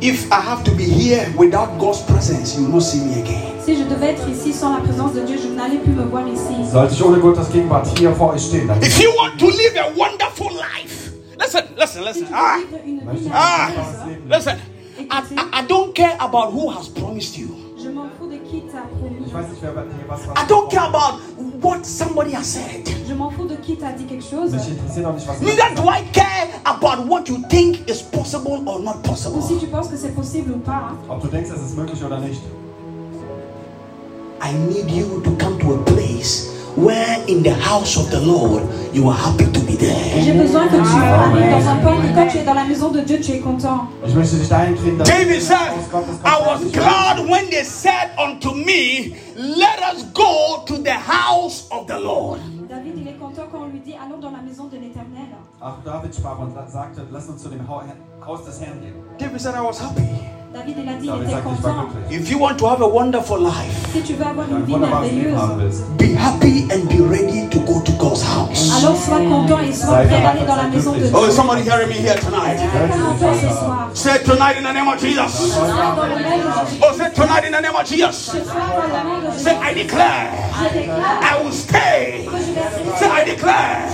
If 0.00 0.26
I 0.30 0.34
have 0.40 0.62
to 0.64 0.70
be 0.72 0.84
here 0.84 1.26
without 1.36 1.78
God's 1.80 2.02
presence, 2.02 2.54
you 2.56 2.62
will 2.66 2.74
not 2.74 2.82
see 2.82 3.00
me 3.00 3.22
again. 3.22 3.40
Si 3.64 3.74
je 3.74 3.82
devais 3.84 4.10
être 4.12 4.28
ici 4.28 4.52
sans 4.52 4.74
la 4.74 4.80
présence 4.82 5.14
de 5.14 5.20
Dieu, 5.22 5.36
je 5.42 5.48
n'allais 5.48 5.78
plus 5.78 5.92
me 5.94 6.04
voir 6.04 6.22
ici. 6.28 6.70
Sollte 6.70 6.92
ich 6.92 7.02
ohne 7.02 7.18
Gottes 7.18 7.50
Gegenwart 7.50 7.86
hier 7.98 8.12
vor 8.14 8.34
euch 8.34 8.42
stehen, 8.42 8.68
dann 8.68 8.78
If 8.82 9.00
you 9.00 9.08
want 9.16 9.36
to 9.38 9.46
live 9.46 9.74
a 9.78 9.88
wonderful 9.98 10.43
life, 10.43 10.43
listen, 11.54 11.74
listen, 11.78 12.04
listen. 12.04 12.26
Ah, 12.32 12.58
veux 12.70 12.78
vivre 12.78 13.02
une 13.10 13.16
vie 13.16 13.30
ah, 13.32 13.68
listen. 14.30 14.56
I, 14.98 15.02
I, 15.10 15.60
I 15.60 15.66
don't 15.66 15.92
care 15.94 16.16
about 16.20 16.52
who 16.52 16.70
has 16.70 16.88
promised 16.88 17.36
you. 17.36 17.48
je 17.84 17.90
m'en 17.90 18.06
fous 18.18 18.28
de 18.28 18.36
qui 18.38 18.62
t'a 18.62 18.82
promis. 18.98 19.26
Ich 19.26 19.34
weiß 19.34 19.48
nicht, 19.50 19.62
wer 19.62 19.72
hier 19.72 20.08
was 20.08 20.20
I 20.22 20.46
don't 20.48 20.70
care 20.70 20.84
about 20.84 21.20
what 21.60 21.84
somebody 21.84 22.32
has 22.34 22.46
said. 22.46 22.88
Je 23.06 23.14
m'en 23.14 23.30
fous 23.30 23.46
de 23.46 23.56
qui 23.56 23.76
t'a 23.76 23.92
dit 23.92 24.04
quelque 24.04 24.24
chose. 24.24 24.52
Mich 24.52 24.68
interessiert 24.68 25.06
auch 25.06 25.14
nicht, 25.14 25.28
was 25.28 25.40
Neither 25.40 25.74
do 25.74 25.82
I 25.82 26.02
care 26.12 26.48
about 26.64 27.06
what 27.08 27.28
you 27.28 27.38
think 27.48 27.88
is 27.88 28.02
possible 28.02 28.62
or 28.66 28.80
not 28.80 29.06
Ou 29.08 29.14
si 29.16 29.28
possible. 29.28 29.60
tu 29.60 29.66
penses 29.66 29.90
que 29.90 29.96
c'est 29.96 30.14
possible 30.14 30.52
ou 30.54 30.58
pas. 30.58 30.92
Ob 31.08 31.20
du 31.20 31.28
denkst, 31.28 31.50
es 31.54 31.62
ist 31.62 31.76
möglich 31.76 32.02
oder 32.02 32.20
nicht. 32.20 32.40
I 34.42 34.52
need 34.68 34.90
you 34.90 35.20
to 35.22 35.30
come 35.38 35.58
to 35.58 35.74
a 35.74 35.78
place 35.84 36.53
where 36.76 37.22
in 37.28 37.42
the 37.42 37.54
house 37.54 37.96
of 37.96 38.10
the 38.10 38.20
Lord 38.20 38.62
you 38.92 39.08
are 39.08 39.16
happy 39.16 39.46
to 39.50 39.60
be 39.60 39.76
there. 39.76 40.22
J'ai 40.22 40.32
besoin 40.32 40.68
que 40.68 40.76
tu 40.76 40.96
arrives 40.96 41.50
dans 41.50 41.68
un 41.68 41.76
point 41.76 41.96
où 41.96 42.14
quand 42.14 42.26
tu 42.28 42.38
es 42.38 42.44
dans 42.44 42.54
la 42.54 42.64
maison 42.64 42.90
de 42.90 43.00
Dieu, 43.00 43.20
tu 43.20 43.32
es 43.32 43.40
content. 43.40 43.88
Ich 44.06 44.14
möchte 44.14 44.36
dich 44.36 44.48
dahin 44.48 44.76
kriegen, 44.76 44.98
dass 44.98 45.08
David 45.08 45.36
du 45.36 45.40
said, 45.40 45.72
I 46.24 46.38
was 46.46 46.64
glad 46.72 47.18
when 47.28 47.50
they 47.50 47.64
said 47.64 48.10
unto 48.18 48.54
me, 48.54 49.14
Let 49.36 49.82
us 49.92 50.04
go 50.14 50.62
to 50.66 50.78
the 50.78 50.92
house 50.94 51.66
of 51.70 51.86
the 51.88 51.98
Lord. 51.98 52.40
David, 52.68 52.94
il 52.98 53.08
est 53.08 53.18
content 53.18 53.48
quand 53.50 53.62
on 53.62 53.66
lui 53.66 53.80
dit 53.80 53.94
allons 53.94 54.18
dans 54.18 54.30
la 54.30 54.42
maison 54.42 54.66
de 54.66 54.76
l'Éternel. 54.76 55.26
Auch 55.60 55.82
David 55.84 56.14
sprach 56.14 56.38
und 56.38 56.54
sagte, 56.70 57.02
lass 57.10 57.28
uns 57.28 57.42
zu 57.42 57.48
dem 57.48 57.66
Haus 57.68 58.44
des 58.44 58.60
Herrn 58.60 58.80
gehen. 58.80 58.94
David 59.18 59.40
said, 59.40 59.54
I 59.54 59.60
was 59.60 59.80
happy. 59.80 60.02
David, 60.54 60.76
il 60.78 60.88
a 60.88 60.92
dit, 60.92 61.06
il 61.06 61.10
David 61.10 61.22
était 61.24 61.32
sagte, 61.34 61.48
ich 61.58 61.64
war 61.64 61.74
content. 61.74 61.88
glücklich. 61.90 62.20
If 62.20 62.30
you 62.30 62.38
want 62.38 62.56
to 62.58 62.66
have 62.68 62.80
a 62.80 62.86
wonderful 62.86 63.40
life, 63.40 63.74
Si 63.92 64.00
tu 64.02 64.14
veux 64.14 64.24
avoir 64.24 64.46
Wenn 64.46 64.54
du 64.54 64.54
une 64.54 64.62
ein 64.62 64.66
vie 64.66 64.72
wunderbares 64.74 65.10
Leben 65.10 65.36
haben 65.36 65.56
merveilleuse, 65.56 65.82
willst, 65.82 65.98
be 65.98 66.14
happy 66.14 66.68
and 66.70 66.86
be 66.88 67.02
ready 67.02 67.48
to 67.50 67.58
go 67.66 67.80
to 67.82 67.92
God's 67.98 68.22
house. 68.22 68.70
alors 68.78 68.96
sois 68.96 69.18
content 69.18 69.58
et 69.66 69.72
sois 69.72 69.98
Sei 69.98 70.06
prêt 70.06 70.14
à 70.14 70.20
bereit 70.20 70.30
aller 70.30 70.40
und 70.42 70.46
dans 70.46 70.54
la 70.54 70.62
sei 70.62 70.68
maison 70.70 70.92
de 70.92 70.98
glücklich. 70.98 71.10
Dieu. 71.10 71.18
Oh, 71.18 71.26
is 71.28 71.34
somebody 71.34 71.62
hearing 71.62 71.88
me 71.88 71.94
here 71.98 72.14
tonight? 72.20 72.58
Quelqu'un 72.62 73.02
entend 73.02 73.34
ce 73.34 73.48
soir. 73.50 73.90
Say 73.94 74.18
tonight 74.22 74.56
in 74.56 74.62
the 74.62 74.72
name 74.72 74.86
of 74.86 74.98
Jesus. 75.00 75.32
Sois 75.50 75.66
dans 75.66 76.06
le 76.06 76.22
nom 76.22 76.38
de 76.38 76.46
Jésus. 76.54 76.78
Oh, 76.86 76.92
say 76.94 77.10
tonight 77.10 77.44
in 77.44 77.50
the 77.50 77.60
name 77.60 77.74
of 77.74 77.84
Jesus. 77.84 78.14
Ce 78.14 78.44
soir, 78.44 78.62
dans 78.78 78.86
le 78.86 79.10
nom 79.10 79.18
de 79.26 79.32
Jésus. 79.34 79.42
Say, 79.42 79.56
I 79.58 79.74
declare, 79.74 80.30
Je 80.54 80.68
déclare 80.70 81.18
I 81.18 81.42
will 81.42 81.52
stay. 81.52 82.28
que 82.30 82.38
je 82.38 82.52
vais 82.54 82.62
rester 82.62 82.98
Say, 83.02 83.10
I 83.10 83.24
declare, 83.26 83.90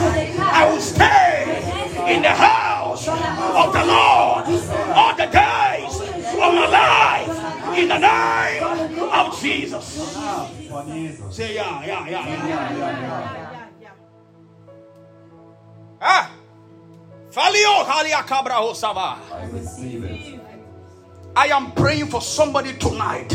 I 0.53 0.69
will 0.69 0.81
stay 0.83 1.57
in 2.15 2.21
the 2.21 2.29
house 2.37 3.09
of 3.09 3.73
the 3.73 3.85
Lord 3.87 4.45
all 4.95 5.15
the 5.17 5.25
days 5.33 5.49
of 6.41 6.55
my 6.55 6.67
life 6.67 7.79
in 7.79 7.89
the 7.89 7.99
name 7.99 8.63
of 9.11 9.41
Jesus. 9.41 9.85
Say, 11.31 11.55
yeah, 11.55 11.85
yeah, 11.85 12.09
yeah, 12.09 12.27
yeah. 13.81 13.91
Ah. 16.01 16.31
I 17.37 17.51
receive 19.53 20.05
it. 20.05 20.41
I 21.37 21.47
am 21.47 21.71
praying 21.73 22.09
for 22.09 22.21
somebody 22.21 22.77
tonight 22.79 23.33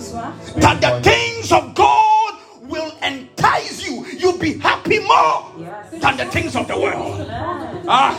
soir 0.00 0.32
that 0.56 0.80
the 0.80 1.00
things 1.02 1.52
of 1.52 1.74
God 1.74 2.34
will 2.62 2.92
entice 3.02 3.86
you. 3.86 4.06
You'll 4.18 4.38
be 4.38 4.58
happy 4.58 4.98
more 5.00 5.52
than 5.92 6.16
the 6.16 6.24
things 6.26 6.56
of 6.56 6.66
the 6.66 6.78
world. 6.78 7.26
Ah, 7.88 8.16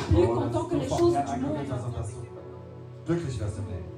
glücklich 3.11 3.39
wirst 3.39 3.57
im 3.57 3.65
Leben. 3.67 3.89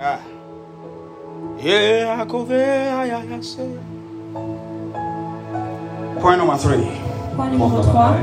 ah. 0.00 0.18
Yeah, 1.60 2.20
I 2.20 2.24
go 2.26 2.44
there, 2.44 3.06
yeah, 3.06 3.22
yeah, 3.22 3.42
say. 3.42 3.68
Point 6.20 6.38
number 6.38 6.56
three. 6.58 6.88
Point 7.36 7.58
Punkt 7.58 7.58
Nummer 7.58 8.18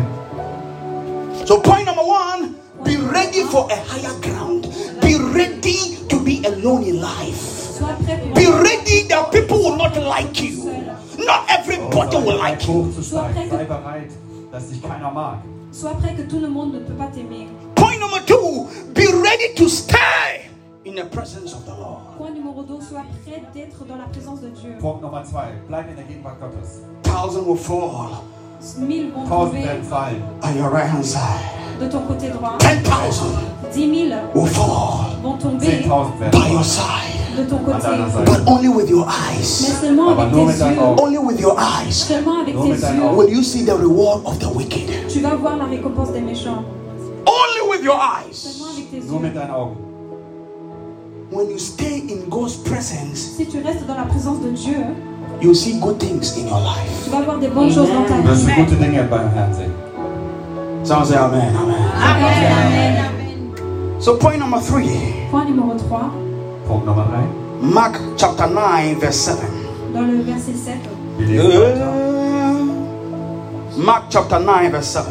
3. 1.34 1.46
So, 1.46 1.60
point 1.62 1.86
number 1.86 2.04
one 2.04 2.56
be 2.84 2.98
ready 2.98 3.44
for 3.44 3.68
a 3.72 3.76
higher 3.76 4.14
ground. 4.22 4.68
Be 5.02 5.16
ready 5.16 5.98
to 6.10 6.20
be 6.20 6.44
alone 6.46 6.84
in 6.84 7.00
life. 7.02 7.40
Sois 7.78 7.96
prêt 8.04 8.18
pour 8.22 8.34
Be 8.34 8.46
ready 8.48 9.08
that 9.08 9.32
people 9.32 9.58
will 9.64 9.78
not 9.78 9.96
like 9.96 10.42
you. 10.42 10.66
Not 11.18 11.46
everybody 11.50 12.18
will 12.18 12.38
like 12.38 12.68
you. 12.68 12.84
hochzusteigen. 12.84 13.50
Sei 13.50 13.66
bereit, 13.66 14.12
dass 14.52 14.70
dich. 14.70 14.82
Sois 15.72 15.94
prêt 15.96 16.16
que 16.16 16.24
tout 16.24 16.40
le 16.42 16.50
monde 16.50 16.74
ne 16.74 16.80
peut 16.80 16.98
pas 16.98 17.08
t'aimer. 17.08 17.48
Point 17.76 18.00
number 18.00 18.20
two 18.26 18.68
be 18.94 19.06
ready 19.08 19.54
to 19.56 19.68
stay 19.70 20.48
in 20.86 20.96
the 20.96 21.06
presence 21.06 21.54
of 21.54 21.66
the 21.66 21.72
Lord. 21.72 22.02
Point 22.18 22.36
numéro 22.36 22.64
2. 22.64 22.80
Sois 22.90 23.04
prêt 23.26 23.42
d'être 23.54 23.86
dans 23.86 23.98
la 23.98 24.06
présence 24.06 24.42
de 24.42 24.50
Dieu. 24.50 24.76
Punkt 24.80 25.02
Nummer 25.02 25.24
zwei. 25.26 25.52
Bleib 25.68 25.86
in 25.90 25.96
der 25.96 26.06
Gegenwart 26.08 26.40
Gottes. 26.40 26.82
Thousand 27.04 27.46
will 27.48 27.58
fall 27.58 28.22
Mille 28.80 29.12
vont 29.12 29.28
Tausend 29.28 29.52
tomber 29.52 29.66
werden 29.66 29.84
fallen. 29.84 30.22
on 30.44 30.56
your 30.58 30.70
right 30.70 30.88
hand 30.90 31.04
side. 31.06 31.20
de 31.80 31.88
ton 31.88 32.00
côté 32.08 32.30
droit. 32.30 32.58
Ten 32.60 32.82
thousand 32.84 33.36
Dix 33.74 33.88
mille 33.88 34.16
will 34.34 34.48
fall 34.48 35.18
vont 35.22 35.38
tomber 35.38 35.66
10.000 35.66 36.20
werden 36.20 36.32
by 36.32 36.50
your 36.52 36.64
fallen. 36.64 36.64
side. 36.64 37.38
de 37.38 37.44
ton 37.50 37.58
An 37.58 37.64
côté. 37.66 37.82
deiner 37.82 38.10
Seite. 38.12 38.26
But 38.26 38.48
only 38.48 38.70
with 38.70 38.90
your 38.90 39.06
Mais 39.06 39.40
eyes. 39.40 39.80
seulement 39.82 40.10
Aber 40.12 40.22
avec 40.24 40.34
nur 40.36 40.52
tes 40.52 40.60
deinen 40.60 40.76
yeux. 40.76 40.82
Augen. 40.82 41.04
Only 41.04 41.18
with 41.18 41.40
your 41.42 41.56
eyes 41.60 41.92
Seulement 42.08 42.40
avec 42.42 42.56
Nur 42.56 42.64
tes 42.64 42.70
mit 42.72 42.82
deinen 42.82 43.02
yeux. 43.04 43.16
Will 43.18 43.30
you 43.30 43.44
see 43.44 43.66
the 43.66 43.76
reward 43.78 44.22
of 44.26 44.40
the 44.40 44.48
wicked? 44.56 45.08
Tu 45.10 45.20
vas 45.20 45.36
voir 45.36 45.58
la 45.58 45.66
récompense 45.66 46.12
des 46.14 46.22
méchants. 46.22 46.64
Only 47.26 47.62
with 47.70 47.84
your 47.84 48.00
eyes. 48.00 48.62
Nur 49.10 49.20
mit 49.20 49.34
deinen 49.36 49.52
Augen. 49.52 49.78
When 51.32 51.50
you 51.50 51.58
stay 51.60 52.00
in 52.08 52.30
God's 52.30 52.56
presence, 52.56 53.36
Si 53.38 53.46
tu 53.46 53.60
restes 53.62 53.86
dans 53.88 53.96
la 53.98 54.04
présence 54.06 54.40
de 54.42 54.52
Dieu, 54.52 54.86
you 55.42 55.54
see 55.54 55.80
good 55.80 56.00
things 56.00 56.38
in 56.38 56.48
your 56.48 56.60
life. 56.60 57.04
tu 57.04 57.10
vas 57.10 57.22
voir 57.24 57.40
des 57.40 57.48
bonnes 57.50 57.72
choses 57.72 57.90
dans 57.90 58.04
ta 58.06 58.16
Du 58.22 58.28
wirst 58.28 58.46
vie. 58.46 58.54
du 58.56 58.62
gute 58.64 58.80
Dinge 58.80 59.04
beim 59.10 59.30
Herrn 59.34 59.54
sehen. 59.54 59.72
Someone 60.84 61.06
say 61.08 61.18
amen, 61.18 61.56
amen. 61.56 61.76
Amen. 62.00 64.00
So 64.00 64.16
point 64.18 64.40
number 64.40 64.60
three, 64.62 65.14
Point 65.32 65.50
numéro 65.50 65.76
3, 65.78 66.12
Punkt 66.68 66.86
Nummer 66.86 67.06
drei. 67.06 67.24
Mark 67.62 68.00
chapter 68.18 68.48
9, 68.48 68.96
verse 69.00 69.18
7. 69.18 69.38
dans 69.94 70.02
le 70.06 70.22
verset 70.22 70.54
7. 70.56 70.78
Wir 71.18 71.28
lesen 71.28 71.60
weiter. 71.60 71.92
Mark 73.84 74.04
chapter 74.12 74.40
9, 74.40 74.70
verse 74.72 74.88
7. 74.94 75.06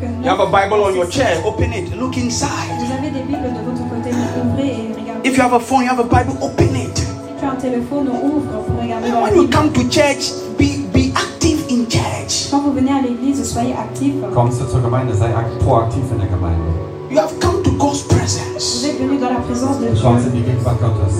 Marc 0.00 0.02
9. 0.02 0.22
You 0.24 0.28
have 0.30 0.40
a 0.40 0.46
Bible 0.50 0.84
on 0.84 0.94
your 0.94 1.06
chair, 1.10 1.40
open 1.44 1.72
it, 1.72 1.94
look 1.96 2.16
inside. 2.16 2.48
Vous 2.78 2.92
avez 2.92 3.10
des 3.10 3.22
Bibles 3.22 3.52
de 3.52 3.60
votre 3.64 3.82
côté, 3.88 4.10
ouvrez 4.12 4.68
et 4.68 4.92
regardez. 5.00 5.28
If 5.28 5.36
you 5.36 5.42
have 5.42 5.52
a 5.54 5.60
phone, 5.60 5.84
you 5.84 5.90
have 5.90 6.00
a 6.00 6.04
Bible, 6.04 6.36
open 6.42 6.76
it. 6.76 6.96
Si 6.96 7.04
tu 7.38 7.44
as 7.44 7.50
un 7.50 7.56
téléphone, 7.56 8.08
ouvre 8.08 8.64
pour 8.66 8.80
regarder 8.80 9.10
dans 9.10 9.20
la 9.20 9.26
When 9.26 9.34
you 9.36 9.48
come 9.48 9.72
to 9.72 9.82
church, 9.90 10.32
be, 10.58 10.86
be 10.92 11.12
active 11.14 11.64
in 11.70 11.86
church. 11.88 12.50
Quand 12.50 12.60
vous 12.62 12.72
venez 12.72 12.90
à 12.92 13.00
l'église, 13.02 13.42
soyez 13.44 13.72
actifs. 13.74 14.14
Kommst 14.34 14.60
du 14.60 14.66
zur 14.70 14.80
Gemeinde, 14.82 15.14
sei 15.14 15.26
ak- 15.34 15.58
proaktiv 15.60 16.02
in 16.12 16.18
der 16.18 16.28
Gemeinde. 16.28 16.62
You 17.10 17.18
have 17.18 17.32
come 17.40 17.62
to 17.62 17.70
God's 17.72 18.02
Vous 18.02 18.14
presence. 18.16 18.84
êtes 18.84 18.98
venus 19.00 19.20
dans 19.20 19.30
la 19.30 19.40
présence 19.40 19.78
de 19.80 19.88
Du 19.88 20.00
kommst 20.00 20.26
in 20.26 20.30
Dieu. 20.30 20.42
die 20.42 20.50
Gegenwart 20.50 20.78
Gottes. 20.80 21.16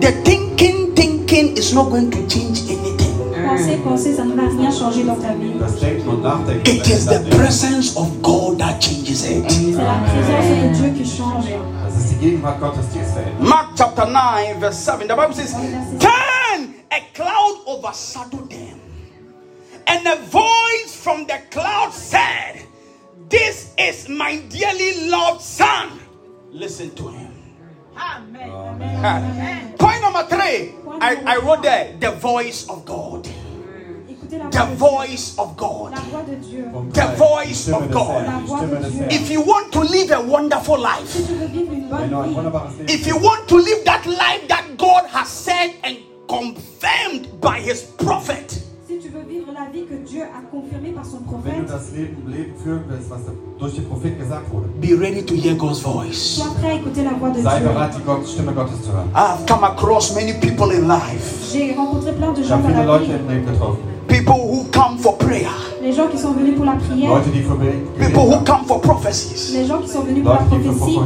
The 0.00 0.12
thinking, 0.24 0.94
thinking 0.94 1.56
is 1.56 1.72
not 1.74 1.90
going 1.90 2.10
to 2.10 2.18
change 2.28 2.62
anything. 2.70 3.13
Penser, 3.56 3.76
penser, 3.76 4.14
ça 4.14 4.24
ne 4.24 4.34
va 4.34 4.48
rien 4.48 4.70
changer 4.70 5.04
dans 5.04 5.14
ta 5.14 5.32
vie. 5.34 5.52
Das 5.60 5.78
Denken 5.78 6.08
und 6.08 6.22
Nachdenken 6.22 6.74
It 6.74 6.88
is 6.88 7.06
the 7.06 7.20
presence 7.36 7.96
of 7.96 8.08
God 8.20 8.58
that 8.58 8.80
changes 8.80 9.24
it. 9.24 9.44
C'est 9.48 9.72
la 9.76 10.00
présence 10.08 10.46
de 10.48 10.74
Dieu 10.74 10.90
qui 10.90 11.04
change. 11.08 11.44
Das 11.84 11.96
ist 11.96 12.10
die 12.10 12.16
Gegenwart 12.16 12.58
Gottes, 12.58 12.88
die 12.92 12.98
es 12.98 13.12
verändert. 13.12 13.40
Mark 13.40 13.68
chapter 13.76 14.06
9, 14.06 14.58
verse 14.58 14.84
7. 14.84 15.06
The 15.06 15.14
Bible 15.14 15.34
says, 15.34 15.52
Then 15.52 16.74
a 16.90 17.00
cloud 17.14 17.60
overshadowed 17.66 18.50
them, 18.50 18.80
and 19.86 20.04
a 20.04 20.16
voice 20.30 20.92
from 21.00 21.26
the 21.26 21.38
cloud 21.52 21.92
said, 21.92 22.60
This 23.28 23.72
is 23.78 24.08
my 24.08 24.42
dearly 24.48 25.08
loved 25.08 25.42
son. 25.42 26.00
Listen 26.52 26.90
to 26.96 27.08
him. 27.08 27.30
Amen. 27.96 29.74
Point 29.78 30.02
number 30.02 30.24
three. 30.24 30.74
I, 31.00 31.16
I 31.26 31.36
wrote 31.38 31.62
there 31.62 31.96
the 31.98 32.12
voice 32.12 32.68
of 32.68 32.84
God. 32.84 33.23
Écoutez 34.34 34.38
la 34.38 34.66
The 34.66 34.76
voice 34.78 35.34
of 35.38 35.56
God. 35.56 35.90
La 35.92 36.00
voix 36.10 36.22
de 36.28 36.34
Dieu. 36.36 36.64
Punkt 36.72 36.92
The 36.94 37.16
voice 37.16 37.68
of 37.72 37.90
God. 37.90 38.08
Herrn. 38.08 38.42
Die 38.44 38.48
Stimme 38.48 38.80
des 38.80 38.98
Herrn. 38.98 39.10
If 39.10 39.30
you 39.30 39.40
want 39.42 39.70
to 39.72 39.82
live 39.82 40.10
a 40.12 40.20
wonderful 40.20 40.78
life, 40.78 41.08
Si 41.08 41.22
tu 41.24 41.34
veux 41.34 41.46
vivre 41.46 41.72
une 41.72 41.88
Wenn 41.90 42.08
du 42.10 42.14
ein 42.16 42.22
bonne 42.22 42.28
vie, 42.28 42.34
wunderbares 42.36 42.72
Leben 42.78 42.88
if 42.94 43.06
you 43.06 43.16
want 43.16 43.46
to 43.48 43.56
live 43.58 43.84
that 43.84 44.06
life 44.06 44.46
that 44.48 44.64
God 44.78 45.04
has 45.12 45.28
said 45.28 45.70
and 45.84 45.96
confirmed 46.28 47.28
by 47.40 47.60
his 47.60 47.82
prophet, 47.98 48.50
si 48.88 48.98
tu 48.98 49.08
veux 49.10 49.22
vivre 49.28 49.52
la 49.52 49.66
vie 49.72 49.84
que 49.86 49.94
Dieu 50.08 50.22
a 50.22 50.40
confirmée 50.50 50.90
par 50.92 51.04
son 51.04 51.18
Wenn 51.44 51.64
du 51.66 51.72
das 51.72 51.92
Leben, 51.92 52.24
Leben 52.26 52.54
führen 52.62 52.84
was 53.08 53.20
durch 53.58 53.74
den 53.74 53.88
Prophet 53.88 54.18
gesagt 54.18 54.50
wurde, 54.52 54.66
be 54.80 54.94
ready 54.98 55.22
to 55.24 55.34
hear 55.34 55.54
God's 55.54 55.80
voice. 55.80 56.36
sois 56.38 56.54
prêt 56.60 56.70
à 56.70 56.74
écouter 56.74 57.04
la 57.04 57.12
voix 57.18 57.30
de 57.30 57.42
sei 57.42 57.58
Dieu. 57.60 57.68
bereit, 57.68 57.90
die 57.96 58.02
Gott, 58.04 58.26
Stimme 58.26 58.52
Gottes 58.52 58.82
zu 58.82 58.92
hören. 58.92 59.08
I've 59.14 59.46
come 59.46 59.64
across 59.64 60.14
many 60.14 60.32
people 60.34 60.72
in 60.74 60.86
life, 60.88 61.50
J'ai 61.52 61.72
rencontré 61.74 62.12
plein 62.12 62.32
de 62.32 62.40
Ich 62.40 62.48
gens 62.48 62.56
habe 62.56 62.62
dans 62.62 62.68
viele 62.68 62.86
la 62.86 62.98
Leute 62.98 63.04
vie. 63.04 63.12
im 63.12 63.28
Leben 63.28 63.46
getroffen. 63.46 63.93
People 64.14 64.46
who 64.48 64.64
come 64.70 64.98
for 64.98 65.16
prayer, 65.18 65.50
Les 65.82 65.92
gens 65.92 66.06
qui 66.08 66.18
sont 66.18 66.32
venus 66.32 66.54
pour 66.56 66.64
la 66.64 66.76
prière, 66.76 67.10
people 67.98 68.22
who 68.30 68.44
come 68.44 68.64
for 68.66 68.80
prophecies. 68.80 69.52
les 69.52 69.66
gens 69.66 69.80
qui 69.80 69.88
sont 69.88 70.02
venus 70.02 70.22
pour 70.24 70.32
la 70.34 70.40
prophétie. 70.40 70.98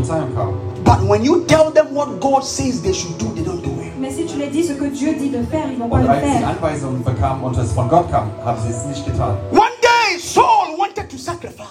But 0.84 1.02
when 1.08 1.24
you 1.24 1.44
tell 1.46 1.70
them 1.72 1.94
what 1.94 2.20
God 2.20 2.42
says 2.44 2.80
they 2.82 2.92
should 2.92 3.18
do, 3.18 3.26
they 3.34 3.42
don't 3.44 3.62
do 3.62 3.70
it. 3.82 3.92
Mais 4.00 4.10
si 4.10 4.24
tu 4.26 4.38
les 4.38 4.48
dis 4.48 4.64
ce 4.64 4.72
que 4.74 4.84
Dieu 4.86 5.14
dit 5.18 5.30
de 5.30 5.42
faire, 5.44 5.66
ils 5.70 5.78
vont 5.78 5.88
pas 5.88 6.00
le 6.00 6.08
als 6.08 6.22
sie 6.22 6.38
faire. 6.38 6.48
Anweisungen 6.48 7.02
bekamen 7.02 7.42
und 7.44 7.58
es 7.58 7.72
von 7.72 7.88
Gott 7.88 8.10
kam, 8.10 8.28
haben 8.44 8.58
sie 8.62 8.70
es 8.70 8.84
nicht 8.86 9.04
getan. 9.04 9.36
One 9.52 9.74
day, 9.82 10.18
Saul 10.18 10.76
wanted 10.78 11.08
to 11.08 11.16
Un 11.16 11.18
sacrifice. 11.18 11.66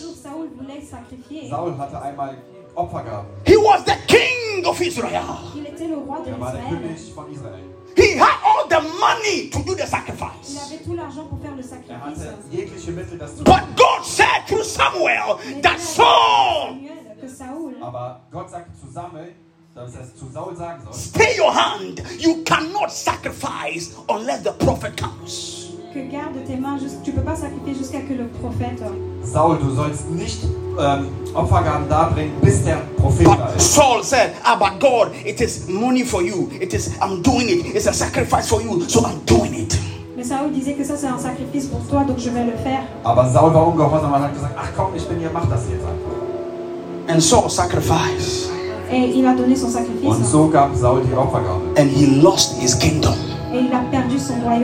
jour, 0.00 0.14
Saoul 0.22 0.48
voulait 0.58 0.82
sacrifier. 0.82 1.48
Saul 1.50 1.74
hatte 1.78 2.00
einmal 2.02 2.36
Opfergaben. 2.74 3.26
He 3.46 3.56
was 3.56 3.84
the 3.84 3.96
king 4.06 4.64
of 4.64 4.80
Israel. 4.80 5.22
Il 5.54 5.66
était 5.66 5.86
le 5.88 5.96
roi 5.96 6.18
de 6.24 6.30
Er 6.30 6.40
war 6.40 6.52
der 6.52 6.60
l'Israël. 6.62 6.80
König 6.82 7.12
von 7.14 7.24
Israel. 7.32 7.64
He 7.98 8.16
had 8.16 8.38
all 8.44 8.68
the 8.68 8.80
money 9.00 9.50
to 9.50 9.58
do 9.64 9.74
the 9.74 9.86
sacrifice. 9.86 10.30
Il 10.48 10.54
sacrifice. 10.54 10.72
avait 10.72 10.84
tout 10.84 10.94
l'argent 10.94 11.24
pour 11.28 11.40
faire 11.40 11.56
le 11.56 11.62
sacrifice. 11.62 12.18
hatte 12.20 12.44
jegliche 12.52 12.90
Mittel, 12.92 13.18
das 13.18 13.36
zu 13.36 13.42
But. 13.44 13.62
God 13.76 14.04
said 14.04 14.46
through 14.46 14.64
Samuel 14.64 15.36
that 15.36 15.42
Dieu 15.42 15.56
a 15.56 15.60
dit 15.60 15.66
à 15.66 15.78
Saul, 15.78 16.68
Samuel 16.68 17.16
que 17.20 17.28
Saoul, 17.28 17.74
Aber 17.82 18.20
Gott 18.30 18.50
sagte 18.50 18.70
zu 18.80 18.92
Samuel, 18.92 19.34
dass 19.74 19.94
er 19.96 20.14
zu 20.14 20.28
Saul 20.32 20.54
sagen 20.56 20.82
soll. 20.84 20.92
stay 20.94 21.36
your 21.38 21.52
hand. 21.52 22.02
You 22.18 22.42
cannot 22.44 22.90
sacrifice 22.92 23.94
unless 24.08 24.42
the 24.44 24.52
prophet 24.52 24.96
comes. 24.96 25.67
Que 25.92 26.00
garde 26.10 26.44
tes 26.46 26.56
mains, 26.56 26.76
tu 27.02 27.12
peux 27.12 27.22
pas 27.22 27.36
sacrifier 27.36 27.74
jusqu'à 27.74 28.00
que 28.00 28.12
le 28.12 28.26
prophète. 28.40 28.82
Saul, 29.24 29.58
du 29.58 29.74
sollst 29.74 30.10
nicht 30.10 30.44
ähm, 30.78 31.08
Opfergaben 31.34 31.88
darbringen, 31.88 32.32
bis 32.42 32.62
der 32.64 32.78
Prophet 32.96 33.26
da 33.26 33.34
But 33.34 33.56
ist. 33.56 33.74
Saul 33.74 34.02
said, 34.02 34.32
Ah, 34.44 34.56
but 34.56 34.78
God, 34.80 35.12
it 35.24 35.40
is 35.40 35.68
money 35.68 36.04
for 36.04 36.22
you. 36.22 36.48
It 36.60 36.72
is, 36.74 36.90
I'm 37.00 37.22
doing 37.22 37.48
it. 37.48 37.74
It's 37.74 37.86
a 37.86 37.92
sacrifice 37.92 38.48
for 38.48 38.60
you. 38.62 38.82
So 38.88 39.00
I'm 39.00 39.20
doing 39.26 39.54
it. 39.54 39.78
Mais 40.16 40.24
Saül 40.24 40.52
disait 40.52 40.74
que 40.74 40.84
ça 40.84 40.96
c'est 40.96 41.06
un 41.06 41.18
sacrifice 41.18 41.66
pour 41.66 41.80
toi, 41.86 42.04
donc 42.04 42.18
je 42.18 42.30
vais 42.30 42.44
le 42.44 42.56
faire. 42.62 42.82
Aber 43.04 43.28
Saul 43.32 43.54
war 43.54 43.68
ungehorsam 43.68 44.12
und 44.12 44.22
hat 44.22 44.34
gesagt, 44.34 44.54
ach 44.56 44.72
komm, 44.76 44.94
ich 44.96 45.06
bin 45.06 45.18
hier, 45.18 45.30
mach 45.32 45.46
das 45.48 45.62
jetzt 45.70 45.84
einfach. 45.84 47.14
And 47.14 47.20
Saul 47.20 47.48
sacrificed. 47.50 48.50
Et 48.90 49.16
il 49.16 49.26
a 49.26 49.34
donné 49.34 49.54
son 49.56 49.68
sacrifice. 49.70 50.06
Und 50.06 50.24
so 50.24 50.48
gab 50.48 50.74
Saul 50.74 51.02
die 51.02 51.14
Opfergabe. 51.14 51.62
And 51.78 51.88
he 51.90 52.20
lost 52.20 52.58
his 52.60 52.74
kingdom. 52.74 53.14
Et 53.52 53.60
il 53.60 53.72
a 53.72 53.80
perdu 53.90 54.07
son 54.07 54.07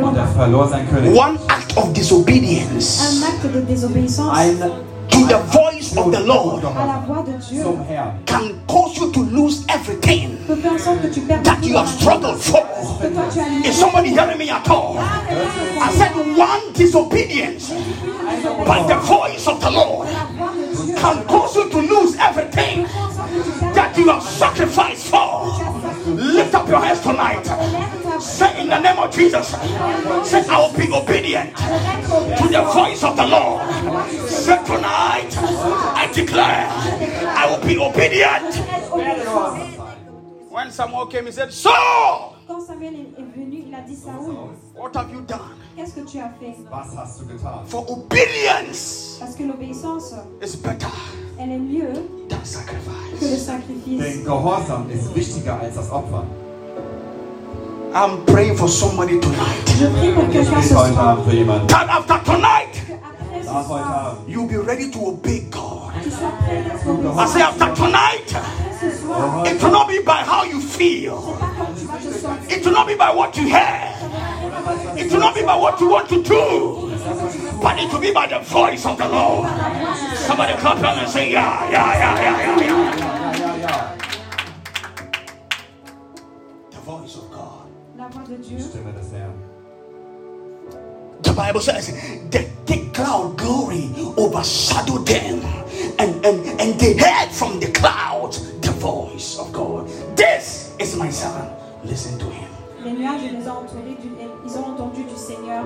Und 0.03 0.17
er 0.17 0.27
verlor 0.27 0.69
sein 0.69 0.89
König. 0.91 1.17
One 1.17 1.39
act 1.49 1.77
of 1.77 1.93
disobedience 1.93 3.01
Un 3.01 3.23
acte 3.29 3.49
de 3.49 3.61
désobéissance 3.61 4.33
Ein 4.33 4.59
to 5.11 5.19
the 5.29 5.39
voice 5.53 5.97
of 5.97 6.11
the 6.13 6.27
Lord 6.27 6.65
à 6.65 6.87
la 6.87 7.03
voix 7.07 7.23
de 7.23 7.33
Dieu 7.33 7.63
zum 7.63 7.79
Herrn. 7.89 8.15
can 8.27 8.51
cause 8.67 8.97
you 8.99 9.13
to 9.13 9.21
lose 9.31 9.65
everything 9.69 10.37
peut 10.47 10.57
faire 10.57 10.73
en 10.73 10.79
sorte 10.79 11.03
que 11.03 11.09
tu 11.09 11.21
perdes 11.21 11.45
that 11.45 11.59
you 11.63 11.77
have 11.77 11.89
struggled 11.89 12.39
for. 12.39 12.63
que 13.01 13.09
toi 13.09 13.23
tu 13.33 13.41
as 13.41 13.49
lutté. 13.49 13.69
Is 13.69 13.79
somebody 13.79 14.09
hearing 14.09 14.39
me 14.39 14.51
at 14.51 14.69
all? 14.69 14.97
I 14.99 15.93
said 15.93 16.13
one 16.37 16.73
disobedience 16.75 17.71
by 18.67 18.83
the 18.89 18.99
voice 19.03 19.47
of 19.47 19.61
the 19.61 19.71
Lord 19.71 20.09
La 20.09 20.27
voix 20.37 20.53
de 20.57 20.85
Dieu 20.85 20.95
can 20.97 21.23
cause 21.29 21.55
you 21.55 21.69
to 21.71 21.81
lose 21.81 22.17
everything 22.19 22.87
fait 22.87 22.99
en 22.99 23.13
sorte 23.15 23.31
que 23.31 23.43
tu 23.43 23.51
perdes 23.61 23.75
that 23.75 23.97
you 23.97 24.09
have 24.11 24.23
sacrificed 24.23 25.07
for. 25.09 25.47
Lift 26.17 26.55
up 26.55 26.69
your 26.69 26.81
hands 26.81 27.01
tonight. 27.01 27.47
Say 28.21 28.61
in 28.61 28.69
the 28.69 28.79
name 28.81 28.99
of 28.99 29.11
Jesus, 29.15 29.49
say 29.49 30.45
I 30.49 30.59
will 30.61 30.77
be 30.77 30.91
obedient 30.93 31.57
to 31.57 32.49
the 32.49 32.63
voice 32.73 33.03
of 33.03 33.17
the 33.17 33.27
Lord. 33.27 33.63
Say 34.29 34.57
tonight, 34.65 35.31
I 35.37 36.09
declare 36.13 36.69
I 37.37 37.47
will 37.51 37.65
be 37.67 37.77
obedient. 37.79 38.55
When 40.51 40.71
Samuel 40.71 41.07
came, 41.07 41.27
he 41.27 41.33
said, 41.33 41.53
Saul, 41.53 42.37
Quand 42.47 42.61
Samuel 42.61 42.95
est 42.95 43.25
venu, 43.35 43.65
il 43.69 43.75
a 43.75 43.81
dit 43.81 43.97
Saoul, 43.97 44.51
what 44.77 44.95
have 44.95 45.11
you 45.11 45.23
done? 45.23 45.41
qu'est-ce 45.77 45.95
que 45.95 46.01
tu 46.07 46.19
as 46.19 46.31
fait? 46.39 46.55
For 47.67 47.85
obedience 47.91 49.17
Parce 49.19 49.35
que 49.35 49.45
l'obéissance, 49.45 50.13
is 50.43 50.55
better 50.57 50.87
elle 51.41 51.51
est 51.53 51.59
mieux 51.59 51.93
than 52.29 52.37
que 52.39 52.47
sacrifice. 52.47 53.21
le 53.23 53.37
sacrifice. 53.39 53.99
Denn 53.99 54.25
Gehorsam 54.25 54.89
ist 54.91 55.13
wichtiger 55.17 55.59
als 55.59 55.75
das 55.75 55.91
Opfer. 55.91 56.25
I'm 57.95 58.25
praying 58.27 58.57
for 58.57 58.69
somebody 58.69 59.21
tonight. 59.21 59.65
Je 59.79 59.87
prie 59.87 60.13
pour 60.13 60.25
Ich 60.25 60.33
quelqu'un 60.33 60.57
bete 60.57 60.65
ce 60.69 60.75
heute 60.75 60.93
soir. 60.95 61.09
Abend 61.11 61.25
für 61.31 61.37
jemanden. 61.37 61.67
That 61.69 61.89
after 61.89 62.19
tonight, 62.25 62.73
que 62.87 62.93
Après 62.95 63.43
ce 63.43 63.47
Nach 63.47 63.55
heute 63.61 63.67
soir, 63.69 64.07
Abend. 64.17 64.29
you'll 64.29 64.49
be 64.49 64.57
ready 64.57 64.91
to 64.91 64.99
obey 65.07 65.41
God. 65.51 65.93
tu 66.03 66.11
sois 66.11 66.33
prêt 66.45 66.65
à 66.71 66.91
obéir. 66.91 67.13
I 67.17 67.27
say 67.29 67.43
after 67.43 67.73
tonight, 67.75 68.35
Après 68.35 68.91
ce 68.91 68.99
soir, 69.07 69.47
it 69.47 69.63
will 69.63 69.71
not 69.71 69.87
be 69.89 70.01
by 70.05 70.23
how 70.27 70.45
you 70.45 70.61
feel. 70.61 71.15
c'est 71.23 71.39
pas 71.39 71.53
comme 71.57 71.75
tu 71.79 71.87
vas 71.87 71.99
te 71.99 72.19
sentir. 72.19 72.57
It 72.59 72.65
will 72.65 72.73
not 72.75 72.87
be 72.87 72.97
by 72.97 73.11
what 73.15 73.37
you 73.37 73.45
hear. 73.47 73.95
It 74.97 75.11
will 75.13 75.21
not 75.21 75.35
be 75.35 75.43
by 75.43 75.55
what 75.57 75.81
you 75.81 75.89
want 75.89 76.09
to 76.09 76.23
do. 76.23 76.91
But 77.63 77.79
it 77.79 77.93
will 77.93 78.01
be 78.01 78.13
by 78.13 78.27
the 78.27 78.41
voice 78.41 78.85
of 78.87 78.99
the 78.99 79.07
Lord. 79.09 79.49
Somebody 80.27 80.55
clap 80.55 80.79
hand 80.79 81.01
and 81.01 81.09
say, 81.09 81.31
yeah, 81.31 81.71
yeah, 81.71 81.95
yeah, 81.95 82.21
yeah, 82.21 82.61
yeah, 82.61 82.97
yeah. 82.97 83.24
Dieu. 88.29 88.59
Stimme 88.59 88.93
des 88.93 89.13
Herrn. 89.17 89.33
The 91.23 91.33
Bible 91.33 91.61
says 91.61 91.93
the 92.31 92.41
thick 92.67 92.93
cloud 92.93 93.37
glory 93.39 93.89
overshadowed 94.19 95.07
them, 95.07 95.41
and, 95.99 96.25
and, 96.25 96.61
and 96.61 96.79
they 96.79 96.95
heard 96.97 97.31
from 97.31 97.61
the 97.61 97.69
cloud 97.73 98.33
the 98.61 98.71
voice 98.73 99.39
of 99.39 99.51
God. 99.53 99.89
This 100.17 100.73
is 100.79 100.97
my 100.97 101.11
son. 101.11 101.49
Listen 101.85 102.19
to 102.19 102.27
him. 102.27 102.49
Les 102.85 102.93
nuages 102.93 103.23
les 103.33 103.49
ont 103.49 103.63
entourés, 103.65 103.97
du- 104.03 104.11
ils 104.45 104.57
ont 104.59 104.67
entendu 104.75 105.05
du 105.05 105.17
Seigneur. 105.17 105.65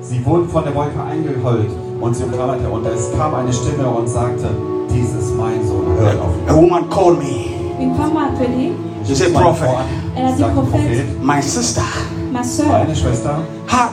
Sie 0.00 0.24
wurden 0.24 0.48
von 0.48 0.62
der 0.64 0.74
Wolke 0.74 1.02
eingeheult 1.02 1.70
und 2.00 2.14
sie 2.14 2.22
umklammerte. 2.22 2.68
Und 2.70 2.86
es 2.86 3.10
kam 3.16 3.34
eine 3.34 3.52
Stimme 3.52 3.88
und 3.88 4.06
sagte, 4.06 4.48
dies 4.90 5.12
ist 5.14 5.34
mein 5.36 5.66
Sohn, 5.66 5.96
hört 5.98 6.20
auf 6.20 6.30
ihn. 6.36 6.48
A 6.48 6.54
woman 6.54 6.88
called 6.88 7.18
me. 7.18 7.50
Une 7.80 7.94
femme 7.96 8.14
m'a 8.14 8.28
appelé, 8.28 8.70
She 9.06 9.14
said, 9.14 9.32
Mein 9.32 9.42
Prophet, 9.42 9.68
Elle 10.16 10.26
a 10.26 10.32
dit, 10.32 10.38
sagt 10.38 10.56
der 10.56 10.62
Prophet. 10.62 11.04
my 11.22 11.40
sister 11.40 11.82
ma 12.32 12.42
soeur, 12.42 12.86
ha, 13.68 13.90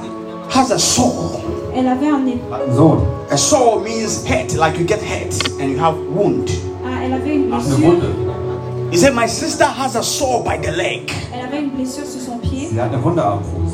has 0.50 0.72
a 0.72 0.80
soul. 0.80 1.40
elle 1.76 1.88
avait 1.88 2.08
un, 2.10 2.26
é- 2.28 2.40
hat 2.52 2.62
einen 2.68 2.76
Sohn, 2.76 3.00
A 3.32 3.38
sore 3.38 3.82
means 3.82 4.24
hurt, 4.28 4.54
like 4.56 4.78
you 4.80 4.86
get 4.86 5.02
hurt 5.02 5.34
and 5.62 5.72
you 5.72 5.78
have 5.80 5.96
wound. 6.16 6.50
ah, 6.86 7.04
elle 7.04 7.14
avait 7.14 7.36
une 7.36 7.50
blessure. 7.50 8.02
He 8.92 8.98
said, 8.98 9.14
My 9.14 9.28
sister 9.28 9.66
has 9.66 9.96
a 9.96 10.04
sore 10.04 10.44
by 10.44 10.58
the 10.58 10.72
leg, 10.72 11.12
Elle 11.34 11.46
avait 11.46 11.60
une 11.64 11.70
blessure 11.72 12.06
sur 12.06 12.22
son 12.22 12.38
pied. 12.40 12.70
Sie 12.70 12.80
hat 12.80 12.92
eine 12.92 13.04
Wunde 13.04 13.20
am 13.24 13.40
Fuß. 13.40 13.74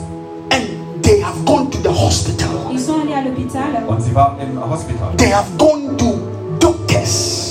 and 0.52 1.04
they 1.04 1.21
have 1.21 1.43
gone 1.45 1.69
to 1.69 1.78
the 1.82 1.91
hospital. 1.91 2.49
Ils 2.71 2.80
sont 2.80 2.99
allés 3.02 3.13
à 3.13 3.21
l'hôpital. 3.21 3.84
Und 3.88 4.02
sie 4.02 4.13
war 4.13 4.36
im 4.41 4.58
Hospital. 4.60 5.10
They 5.17 5.32
have 5.32 5.47
gone 5.58 5.95
to 5.97 6.19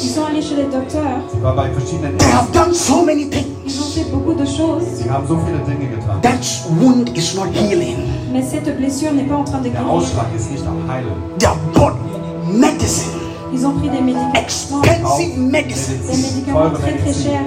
Ils 0.09 0.15
sont 0.15 0.25
allés 0.25 0.41
chez 0.41 0.57
les 0.57 0.63
docteurs. 0.65 1.21
Sie 1.35 1.43
war 1.43 1.55
bei 1.55 1.69
verschiedenen 1.69 2.17
They 2.17 2.33
have 2.33 2.51
done 2.51 2.73
so 2.73 3.05
many 3.05 3.25
Ils 3.25 3.29
things. 3.31 3.79
ont 3.79 3.91
fait 3.93 4.11
beaucoup 4.11 4.33
de 4.33 4.47
choses. 4.47 4.85
Sie 4.97 5.11
haben 5.11 5.27
so 5.29 5.37
viele 5.45 5.59
Dinge 5.67 5.87
getan. 5.91 6.19
That 6.23 6.41
wound 6.81 7.11
is 7.15 7.35
not 7.37 7.49
healing. 7.53 7.99
Mais 8.33 8.41
cette 8.43 8.75
blessure 8.79 9.13
n'est 9.13 9.25
pas 9.29 9.37
en 9.37 9.45
train 9.45 9.59
de 9.59 9.65
Der 9.65 9.73
guérir. 9.73 9.91
Ausschlag 9.93 10.25
ist 10.35 10.51
nicht 10.51 10.67
am 10.67 10.79
Heilen. 10.91 11.13
They 11.39 11.47
have 11.47 11.59
bought 11.75 11.93
medicine, 12.51 13.13
Ils 13.53 13.67
ont 13.67 13.73
pris 13.79 13.91
des 13.91 14.01
médicaments. 14.01 14.33
expensive 14.33 15.35
Des 15.35 15.51
medicine. 15.51 16.01
médicaments 16.09 16.71
très 16.71 16.97
très 16.97 17.13
chers. 17.13 17.45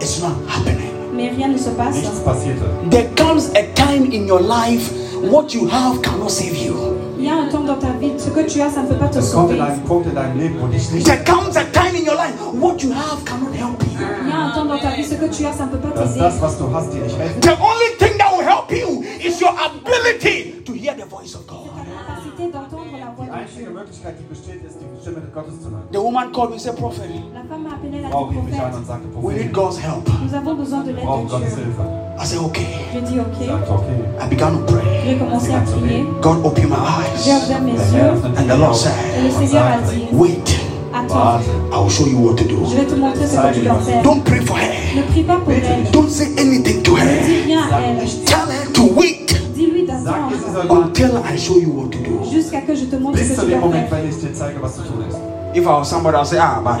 It's 0.00 0.22
not 0.22 0.32
happening. 0.48 0.88
Mais 1.14 1.28
rien 1.36 1.48
ne 1.48 1.58
se 1.58 1.68
passe. 1.76 1.96
Nichts 1.96 2.20
passierte. 2.24 2.62
There 2.90 3.08
comes 3.16 3.50
a 3.54 3.62
time 3.74 4.10
in 4.10 4.26
your 4.26 4.40
life, 4.40 4.90
what 5.30 5.52
you 5.52 5.68
have 5.68 6.00
cannot 6.00 6.30
save 6.30 6.56
you. 6.56 6.93
Il 7.18 7.24
y 7.24 7.28
a 7.28 7.34
un 7.36 7.48
temps 7.48 7.60
dans 7.64 7.76
ta 7.76 7.90
vie, 8.00 8.12
ce 8.18 8.30
que 8.30 8.40
tu 8.40 8.60
as, 8.60 8.70
ça 8.70 8.82
ne 8.82 8.88
peut 8.88 8.96
pas 8.96 9.08
te 9.08 9.20
sauver. 9.20 9.56
in 9.56 9.62
einen 9.62 9.80
Punkt 9.82 10.06
in 10.06 10.14
deinem 10.14 10.38
Leben, 10.38 10.56
wo 10.60 10.66
dich 10.66 10.90
nicht. 10.90 11.06
There 11.06 11.22
comes 11.24 11.56
a 11.56 11.64
time 11.72 11.94
in 11.96 12.04
your 12.04 12.16
life, 12.16 12.34
what 12.60 12.82
you 12.82 12.92
have 12.92 13.24
cannot 13.24 13.54
help 13.54 13.82
you. 13.82 13.98
Il 14.22 14.28
y 14.28 14.32
a 14.32 14.38
un 14.38 14.50
temps 14.52 14.64
dans 14.64 14.78
ta 14.78 14.90
vie, 14.90 15.04
ce 15.04 15.14
que 15.14 15.26
tu 15.26 15.44
as, 15.46 15.52
ça 15.52 15.64
ne 15.66 15.70
peut 15.70 15.78
pas 15.78 15.90
t'aider. 15.90 16.18
das, 16.18 16.40
was 16.40 16.56
du 16.58 16.64
hast, 16.74 16.90
dir 16.92 17.02
nicht 17.02 17.16
helfen. 17.18 17.40
The 17.40 17.56
only 17.60 17.96
thing 17.98 18.18
that 18.18 18.32
will 18.36 18.46
help 18.46 18.70
you 18.70 19.04
is 19.24 19.40
your 19.40 19.52
ability 19.52 20.62
to 20.64 20.72
hear 20.72 20.94
the 20.94 21.06
voice 21.08 21.34
of 21.34 21.46
God. 21.46 21.73
The 25.92 26.00
woman 26.00 26.32
called 26.32 26.50
me 26.50 26.54
and 26.54 26.62
said, 26.62 26.76
Prophet, 26.76 27.02
La 27.34 27.42
femme 27.48 27.62
m'a 27.64 27.74
appelé, 27.74 27.98
elle 27.98 28.06
a 28.06 28.08
Frau 28.10 28.28
dit 28.30 28.36
rief 28.36 28.44
mich 28.46 28.54
an 28.54 28.70
prophète. 28.70 28.78
und 28.78 28.86
sagte, 28.86 29.04
we 29.22 29.34
need 29.34 29.52
God's 29.52 29.78
help. 29.78 30.08
Nous 30.22 30.34
avons 30.34 30.54
besoin 30.54 30.80
de 30.80 30.86
wir 30.88 30.94
l'aide 30.96 31.04
brauchen 31.04 31.26
de 31.26 31.30
Gottes 31.30 31.54
Dieu. 31.54 31.64
Hilfe. 31.64 31.80
I 32.18 32.24
said, 32.26 32.38
okay. 32.40 32.66
J'ai 32.92 33.00
dit 33.02 33.20
ok. 33.20 33.26
Ich 33.40 33.46
sagte, 33.46 33.70
okay. 33.70 34.24
I 34.24 34.28
began 34.28 34.52
to 34.52 34.72
pray. 34.72 34.84
J'ai 35.04 35.18
commencé 35.18 35.52
à 35.54 35.60
prier. 35.60 36.04
God 36.22 36.44
opened 36.44 36.70
my 36.70 36.76
eyes. 36.76 37.26
ouvert 37.28 37.60
mes 37.60 37.72
Der 37.72 37.84
Herr 37.84 38.14
yeux. 38.14 38.18
öffnete 38.18 38.38
And 38.40 38.48
the 38.48 38.58
Lord 38.58 38.74
said, 38.76 38.92
Et 39.16 39.20
le 39.22 39.28
und 39.28 39.46
Seigneur 39.46 39.64
a 39.64 39.72
sagte, 39.74 39.94
dit 39.94 40.06
Wait, 40.12 40.60
I 40.94 41.76
will 41.76 41.90
show 41.90 42.06
you 42.06 42.18
what 42.18 42.36
to 42.36 42.44
do. 42.44 42.64
vais 42.64 42.86
te 42.86 42.94
montrer 42.94 43.26
ce 43.26 43.36
que 43.36 43.54
tu 43.54 43.60
dois 43.66 43.74
faire. 43.80 44.02
Don't 44.02 44.22
pray 44.24 44.40
for 44.40 44.56
her. 44.56 44.72
Ne 44.96 45.02
prie 45.02 45.22
pas 45.22 45.36
pour 45.36 45.52
elle. 45.52 45.90
Don't 45.92 46.08
say 46.08 46.28
anything 46.38 46.82
to 46.82 46.96
her. 46.96 47.04
rien 47.46 47.58
à 47.60 47.68
sag 47.70 47.82
elle. 47.88 48.02
nicht, 48.04 48.24
Tell 48.24 48.48
her 48.48 48.72
to 48.72 48.82
wait 48.94 49.33
until 50.06 51.18
I 51.24 51.36
show 51.36 51.58
you 51.58 51.70
what 51.70 51.90
to 51.92 51.98
do. 51.98 52.24
jusqu'à 52.30 52.60
que 52.60 52.74
je 52.74 52.84
te 52.86 52.96
montre 52.96 53.18
ce 53.18 53.34
que 53.34 53.40
tu 53.40 53.50
dois 53.50 53.70
faire. 53.70 53.88
wenn 53.90 54.08
ich 54.08 54.16
dir 54.18 54.34
zeige, 54.34 54.60
was 54.62 54.76
zu 54.76 54.82
tun 54.82 55.04
ist. 55.08 55.16
If 55.56 55.64
I 55.64 55.68
was 55.78 55.88
somebody, 55.88 56.16
I'll 56.16 56.24
say, 56.24 56.38
ah, 56.38 56.60
but 56.60 56.80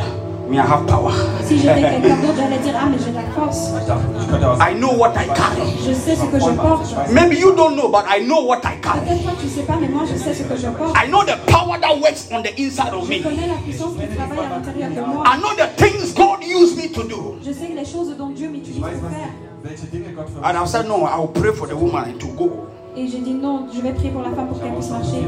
me, 0.50 0.58
I 0.58 0.62
have 0.66 0.84
power. 0.86 1.12
Si 1.46 1.58
j'étais 1.58 1.80
quelqu'un 1.80 2.16
d'autre, 2.16 2.34
dire 2.62 2.74
Ah, 2.76 2.86
mais 2.90 2.98
j'ai 2.98 3.12
la 3.12 3.22
force. 3.34 3.70
Ich 3.80 3.86
dachte, 3.86 4.02
ich 4.20 4.28
könnte 4.28 4.44
was. 4.44 4.58
I 4.58 4.74
know 4.74 4.92
what 4.98 5.12
I 5.14 5.26
carry. 5.28 5.62
Je 5.86 5.94
sais 5.94 6.16
ce 6.16 6.24
que 6.26 6.38
je 6.40 6.50
porte. 6.50 7.12
Maybe 7.12 7.36
you 7.38 7.54
don't 7.54 7.76
know, 7.76 7.88
but 7.88 8.04
I 8.08 8.20
know 8.26 8.44
what 8.44 8.60
I 8.64 8.76
carry. 8.82 9.00
Peut-être 9.00 9.22
toi 9.22 9.32
tu 9.40 9.48
sais 9.48 9.62
pas, 9.62 9.76
mais 9.80 9.88
moi 9.88 10.02
je 10.10 10.18
sais 10.18 10.34
ce 10.34 10.42
que 10.42 10.56
je 10.56 10.68
porte. 10.68 10.94
I 10.96 11.08
know 11.08 11.22
the 11.24 11.38
power 11.46 11.78
that 11.80 11.94
works 12.00 12.28
on 12.32 12.42
the 12.42 12.52
inside 12.58 12.92
of 12.92 13.06
Je 13.06 13.10
me. 13.18 13.22
connais 13.22 13.46
la 13.46 13.54
puissance 13.64 13.92
qui 13.94 14.16
travaille 14.16 14.38
à 14.44 14.58
l'intérieur 14.58 14.90
de 14.90 15.12
moi. 15.12 15.24
I 15.24 15.38
know 15.38 15.54
the 15.56 15.68
things 15.76 16.12
God 16.14 16.42
used 16.44 16.76
me 16.76 16.88
to 16.92 17.02
do. 17.04 17.36
Je 17.46 17.52
sais 17.52 17.70
les 17.74 17.84
choses 17.84 18.14
dont 18.18 18.28
Dieu 18.30 18.48
m'utilise 18.48 18.76
Ich 18.76 18.82
pour 18.82 18.90
faire. 19.10 19.30
welche 19.62 19.86
Dinge 19.90 20.12
Gott 20.14 20.26
für 20.28 20.44
And 20.44 20.58
I 20.62 20.66
said, 20.66 20.86
no, 20.88 21.06
I 21.06 21.16
will 21.16 21.28
pray 21.32 21.52
for 21.52 21.66
the 21.68 21.74
woman 21.76 22.18
to 22.18 22.26
go. 22.36 22.50
Et 22.96 23.08
j'ai 23.08 23.18
dit 23.18 23.34
non, 23.34 23.66
je 23.74 23.80
vais 23.80 23.92
prier 23.92 24.10
pour 24.10 24.22
la 24.22 24.30
femme 24.30 24.46
pour 24.46 24.60
qu'elle 24.60 24.72
puisse 24.74 24.90
marcher. 24.90 25.26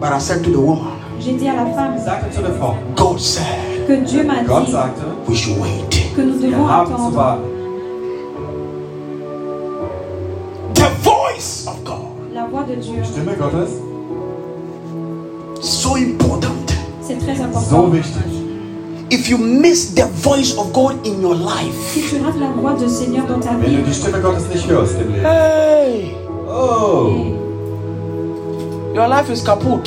But 0.00 0.10
I 0.12 0.20
said 0.20 0.42
to 0.44 0.50
the 0.50 0.56
woman, 0.56 0.92
J'ai 1.18 1.32
dit 1.32 1.48
à 1.48 1.56
la 1.56 1.66
femme 1.66 1.94
God 2.96 3.18
said 3.18 3.44
que 3.88 3.92
Dieu 4.04 4.22
m'a 4.24 4.42
dit 4.42 4.72
we 5.28 5.36
should 5.36 5.58
wait. 5.58 6.12
que 6.14 6.20
nous 6.22 6.38
devons 6.38 6.68
attendre. 6.68 7.38
The 10.74 10.88
voice 11.02 11.66
of 11.66 11.82
God. 11.84 12.32
La 12.32 12.46
voix 12.46 12.62
de 12.64 12.76
Dieu, 12.76 13.02
So 15.60 15.96
important. 15.96 16.50
c'est 17.02 17.18
très 17.18 17.34
so 17.34 17.42
important. 17.42 17.88
wichtig. 17.90 18.22
If 19.10 19.28
you 19.28 19.38
miss 19.38 19.94
the 19.94 20.04
voice 20.22 20.56
of 20.58 20.72
God 20.72 21.04
in 21.06 21.20
your 21.22 21.34
life, 21.34 21.74
Si 21.92 22.00
tu 22.02 22.16
rates 22.24 22.38
la 22.38 22.48
voix 22.60 22.74
du 22.74 22.88
Seigneur 22.88 23.24
dans 23.26 23.40
ta 23.40 23.50
Wenn 23.52 23.70
du 23.70 23.76
vie, 23.78 23.82
die 23.82 23.92
Stimme 23.94 24.20
Gottes 24.20 24.48
nicht 24.52 24.68
hörst 24.68 24.94
im 25.00 25.12
Leben. 25.12 25.24
hey, 25.24 26.16
Oh, 26.58 27.12
your 28.94 29.08
life 29.08 29.28
is 29.30 29.42
kaput. 29.44 29.84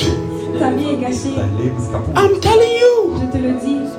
ta 0.58 0.70
vie 0.70 0.90
est 0.90 0.96
gâchée. 1.00 1.34
dein 1.36 1.58
Leben 1.58 1.76
ist 1.76 1.90
kaputt. 1.90 2.16
I'm 2.16 2.40
telling 2.40 2.74
you. 2.78 3.18
Je 3.20 3.26
te 3.32 3.38
le 3.38 3.52
dis. 3.58 3.90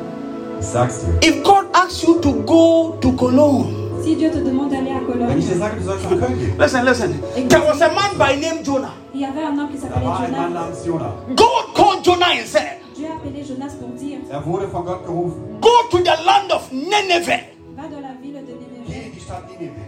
Ich 0.59 0.65
sag's 0.65 1.01
dir. 1.03 1.19
If 1.21 1.43
God 1.43 1.65
asks 1.73 2.01
you 2.03 2.19
to 2.21 2.31
go 2.45 2.95
to 3.01 3.11
Cologne, 3.17 3.75
Si 4.01 4.15
Dieu 4.15 4.29
te 4.31 4.37
demande 4.37 4.69
d'aller 4.71 4.91
à 4.91 4.99
Cologne, 5.05 5.37
ich 5.37 5.47
dir 5.49 5.57
sage, 5.57 5.75
du 5.79 5.83
sollst 5.83 6.03
nach 6.09 6.17
Köln 6.17 6.39
gehen, 6.39 6.57
Listen, 6.57 6.85
listen. 6.85 7.49
There 7.49 7.61
was 7.61 7.81
a 7.81 7.89
man 7.89 8.17
by 8.17 8.39
name 8.39 8.63
Jonah. 8.63 8.93
il 9.13 9.19
y 9.21 9.25
avait 9.25 9.43
un 9.43 9.59
homme 9.59 9.69
qui 9.69 9.77
s'appelait 9.77 10.05
war 10.05 10.21
ein 10.21 10.31
Mann 10.31 10.53
Jonas. 10.53 10.59
namens 10.61 10.85
Jonah. 10.85 11.13
God 11.35 11.75
called 11.75 12.03
Jonah 12.05 12.31
and 12.39 12.47
said, 12.47 12.79
Dieu 12.95 13.07
a 13.07 13.15
appelé 13.17 13.43
Jonas 13.43 13.73
pour 13.79 13.89
dire 13.99 14.19
Er 14.31 14.45
wurde 14.45 14.67
von 14.71 14.85
Gott 14.85 15.05
gerufen. 15.05 15.59
Go 15.59 15.69
to 15.91 15.97
the 15.97 16.15
land 16.25 16.51
of 16.53 16.71
Nineveh 16.71 17.51
Va 17.75 17.83
dans 17.91 17.99
la 17.99 18.15
ville 18.21 18.39
de 18.47 18.53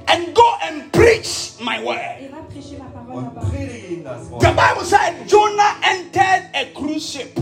and 0.08 0.36
go 0.36 0.56
and 0.64 0.92
preach 0.92 1.54
my 1.62 1.84
word. 1.84 2.30
The. 4.40 4.54
Bible 4.56 4.84
said 4.84 5.28
Jonah 5.28 5.76
entered 5.84 6.50
a 6.54 6.72
cruise 6.74 7.10
ship. 7.10 7.40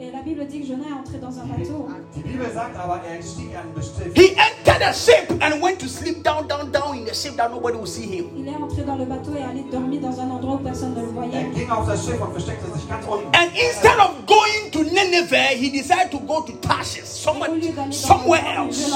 Et 0.00 0.10
la 0.10 0.22
Bible 0.22 0.46
dit 0.46 0.60
que 0.60 0.66
Jonas 0.66 0.86
est 0.88 0.98
entré 0.98 1.18
dans 1.18 1.38
un 1.38 1.44
bateau. 1.44 1.88
Die 2.16 2.22
Bibel 2.22 2.46
sagt 2.54 2.74
aber, 2.74 3.02
stieg 3.20 3.54
an 3.54 3.68
ein 3.76 3.82
Schiff. 3.82 4.16
He 4.16 4.34
entered 4.34 4.82
a 4.82 4.94
ship 4.94 5.30
and 5.42 5.60
went 5.60 5.78
to 5.78 5.88
sleep 5.88 6.22
down, 6.24 6.48
down, 6.48 6.72
down 6.72 6.96
in 6.96 7.04
the 7.04 7.14
ship 7.14 7.36
that 7.36 7.50
nobody 7.50 7.76
would 7.76 7.86
see 7.86 8.06
him. 8.06 8.30
Il 8.34 8.48
est 8.48 8.56
entré 8.56 8.82
dans 8.82 8.96
le 8.96 9.04
bateau 9.04 9.32
et 9.38 9.42
allé 9.42 9.62
dormir 9.70 10.00
dans 10.00 10.18
un 10.18 10.30
endroit 10.30 10.54
où 10.54 10.64
personne 10.64 10.94
ne 10.94 11.02
le 11.02 11.08
voyait. 11.08 11.50
ging 11.54 11.68
auf 11.68 11.86
das 11.86 12.02
Schiff 12.02 12.18
und 12.18 12.32
versteckte 12.32 12.72
sich 12.72 12.88
ganz 12.88 13.04
unten. 13.06 13.26
And 13.36 13.50
instead 13.54 13.98
of 13.98 14.24
going 14.26 14.70
to 14.72 14.84
Nineveh, 14.84 15.54
he 15.54 15.70
decided 15.70 16.10
to 16.12 16.18
go 16.20 16.40
to 16.40 16.52
Tarshish, 16.62 17.02
Et 17.02 17.06
somewhere, 17.06 17.50
somewhere 17.92 18.42
else. 18.56 18.88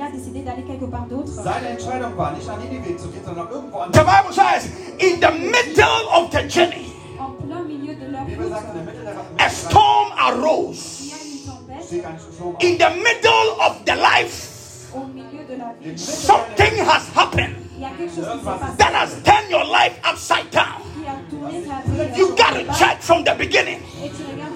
Envoyé, 0.00 0.02
il, 0.02 0.02
a 0.02 0.10
décidé 0.10 0.40
d'aller 0.40 0.62
quelque 0.62 0.84
part 0.90 1.06
d'autre. 1.06 1.28
Seine 1.28 1.68
Entscheidung 1.70 2.16
war, 2.16 2.32
nicht 2.32 2.46
nach 2.46 2.58
Nineveh 2.58 2.96
zu 2.96 3.08
gehen, 3.08 3.24
sondern 3.24 3.48
irgendwo 3.50 3.78
The. 3.92 4.00
Bible 4.00 4.32
says, 4.32 4.70
in 4.98 5.20
the 5.20 5.30
middle 5.30 6.08
of 6.12 6.30
the 6.30 6.48
journey, 6.48 6.86
En 7.18 7.32
plein 7.32 7.62
milieu 7.64 7.94
de 7.94 8.06
leur 8.10 8.22
route, 8.22 8.50
sagt, 8.50 8.64
in 8.68 8.74
der 8.74 8.84
Mitte 8.84 9.04
der 9.04 9.44
a 9.44 9.50
storm 9.50 10.12
arose. 10.18 11.00
il 11.00 11.08
y 11.08 11.12
a 11.12 11.16
une 11.16 11.44
tempête. 11.46 11.84
stieg 11.84 12.04
ein 12.04 12.18
Sturm 12.18 12.54
auf. 12.54 12.62
In 12.62 12.78
the 12.78 12.90
middle 12.96 13.50
of 13.60 13.84
the 13.84 13.94
life, 13.96 14.56
Au 14.94 15.04
milieu 15.06 15.44
de 15.48 15.56
la 15.56 15.72
ville, 15.80 15.96
something 15.98 16.78
has 16.84 17.02
happened 17.14 17.54
il 17.76 17.82
y 17.82 17.86
a 17.86 17.90
quelque 17.96 18.14
chose 18.14 18.26
qui 18.26 18.38
s'est 18.38 18.58
passé 18.58 18.76
that 18.78 18.92
has 18.94 19.10
turned 19.22 19.50
your 19.50 19.64
life 19.64 19.94
upside 20.04 20.50
down. 20.50 20.80
qui 20.94 21.06
a 21.06 21.14
tourné 21.30 21.62
ta 21.62 21.80
vie. 21.84 22.18
You 22.18 22.28
got 22.34 22.52
to 22.54 22.78
check 22.78 23.00
from 23.00 23.22
the 23.24 23.34
beginning. 23.38 23.80
Et 24.04 24.10
tu 24.10 24.22
regardes. 24.24 24.50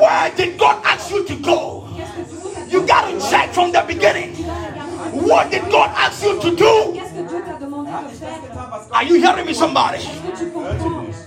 Where 0.00 0.30
did 0.36 0.58
God 0.58 0.76
ask 0.84 1.10
you 1.10 1.24
to 1.24 1.34
go? 1.36 1.84
Qu'est-ce 1.96 2.12
que 2.12 2.28
tu 2.28 2.36
veux 2.36 2.52
You 2.70 2.80
got 2.86 3.04
to 3.10 3.18
check 3.30 3.52
from 3.52 3.72
the 3.72 3.82
beginning. 3.86 4.32
Tu 5.12 5.18
dois 5.18 5.24
regarder. 5.26 5.28
What 5.28 5.50
did 5.50 5.70
God 5.70 5.90
ask 5.96 6.22
you 6.22 6.40
to 6.40 6.50
do? 6.50 6.92
Qu'est-ce 6.94 7.12
que 7.12 7.28
Dieu 7.28 7.42
t'a 7.46 7.58
demandé 7.64 7.90
hat 7.90 8.02
de 8.02 8.08
nicht 8.08 8.22
das 8.22 8.28
faire 8.28 8.40
getan, 8.42 8.70
was 8.70 8.90
Are 8.92 9.04
you 9.04 9.16
hearing 9.16 9.46
me, 9.46 9.52
somebody? 9.54 9.96
Est-ce 9.98 10.08
que 10.08 10.38
tu 10.38 10.58
hörte 10.58 10.78
comprends 10.78 11.06
nicht. 11.06 11.18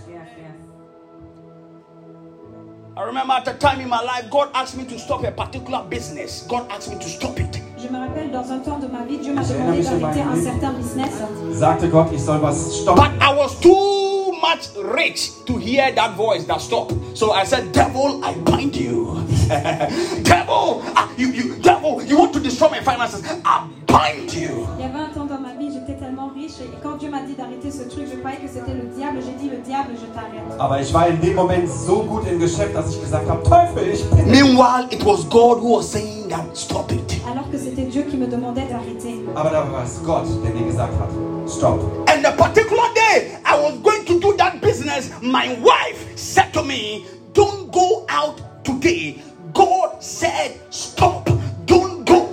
I 2.97 3.01
remember 3.03 3.33
at 3.33 3.47
a 3.47 3.53
time 3.55 3.81
in 3.81 3.89
my 3.89 4.01
life, 4.01 4.29
God 4.31 4.49
asked 4.53 4.77
me 4.77 4.85
to 4.85 4.97
stop 4.97 5.23
a 5.25 5.31
particular 5.31 5.83
business. 5.89 6.45
God 6.47 6.65
asked 6.71 6.89
me 6.89 6.97
to 6.97 7.09
stop 7.09 7.37
it. 7.39 7.61
Je 7.77 7.89
me 7.89 7.99
rappelle 7.99 8.31
dans 8.31 8.49
un 8.51 8.59
temps 8.59 8.79
de 8.79 8.87
ma 8.87 9.03
vie, 9.03 9.17
Dieu 9.17 9.33
m'a 9.33 9.43
demandé 9.43 9.83
d'arrêter 9.83 10.21
un 10.21 10.41
certain 10.41 10.71
business. 10.73 11.11
Sagte 11.53 11.89
Gott, 11.91 12.07
ich 12.13 12.21
soll 12.21 12.39
was 12.41 12.55
stoppen. 12.81 13.03
But 13.03 13.11
I 13.21 13.35
was 13.35 13.59
too 13.59 14.31
much 14.41 14.69
rich 14.95 15.31
to 15.45 15.57
hear 15.57 15.91
that 15.93 16.15
voice 16.15 16.45
that 16.45 16.61
stop. 16.61 16.93
So 17.13 17.33
I 17.33 17.43
said, 17.43 17.73
Devil, 17.73 18.23
I 18.23 18.33
bind 18.35 18.75
you. 18.77 19.21
devil, 20.23 20.81
ah, 20.95 21.09
you, 21.17 21.29
you, 21.29 21.55
devil, 21.61 22.01
you 22.03 22.17
want 22.17 22.33
to 22.33 22.39
destroy 22.39 22.69
my 22.69 22.79
finances. 22.79 23.21
I 23.45 23.67
bind 23.85 24.33
you. 24.33 24.67
Il 24.77 24.81
y 24.81 24.87
avait 24.87 24.99
un 24.99 25.09
temps 25.13 25.25
dans 25.25 25.39
ma 25.39 25.53
vie, 25.53 25.71
j'étais 25.71 25.99
tellement 25.99 26.31
riche 26.33 26.59
et 26.61 26.69
quand 26.81 26.97
Dieu 26.97 27.09
m'a 27.09 27.21
dit 27.21 27.33
d'arrêter 27.33 27.69
ce 27.71 27.83
truc, 27.83 28.05
je 28.11 28.17
croyais 28.17 28.37
que 28.37 28.47
c'était 28.47 28.73
le 28.73 28.89
diable. 28.95 29.19
J'ai 29.25 29.33
dit 29.33 29.49
le 29.49 29.57
diable, 29.57 29.91
je 29.93 30.07
t'arrête. 30.13 30.59
Aber 30.59 30.81
ich 30.81 30.93
war 30.93 31.07
in 31.07 31.19
dem 31.21 31.35
Moment 31.35 31.67
so 31.67 32.03
gut 32.03 32.27
im 32.27 32.39
Geschäft, 32.39 32.75
dass 32.75 32.89
ich 32.89 33.01
gesagt 33.01 33.29
habe, 33.29 33.43
Teufel, 33.43 33.93
ich 33.93 34.03
bin 34.09 34.25
Meanwhile, 34.31 34.87
it 34.91 35.05
was 35.05 35.27
God 35.29 35.59
who 35.61 35.77
was 35.77 35.91
saying 35.91 36.27
that 36.29 36.45
stop 36.53 36.91
it. 36.91 37.21
Alors 37.29 37.49
que 37.51 37.57
c'était 37.57 37.83
Dieu 37.85 38.03
qui 38.03 38.17
me 38.17 38.27
demandait 38.27 38.67
d'arrêter. 38.67 39.23
Aber 39.35 39.49
da 39.51 39.71
war 39.71 39.83
es 39.83 40.01
Gott, 40.03 40.25
der 40.43 40.53
mir 40.53 40.65
gesagt 40.65 40.93
hat, 40.99 41.09
stopp. 41.47 41.79
And 42.09 42.23
the 42.23 42.31
particular 42.35 42.89
day 42.95 43.37
I 43.45 43.55
was 43.61 43.73
going 43.83 44.05
to 44.05 44.19
do 44.19 44.35
that 44.37 44.59
business, 44.61 45.11
my 45.21 45.55
wife 45.61 46.03
said 46.15 46.51
to 46.53 46.63
me, 46.63 47.05
Don't 47.35 47.69
go 47.69 48.05
out 48.07 48.63
today. 48.63 49.21
God 49.55 49.89
said, 50.01 50.51
Stop, 50.69 51.29
don't 51.65 52.03
go. 52.05 52.27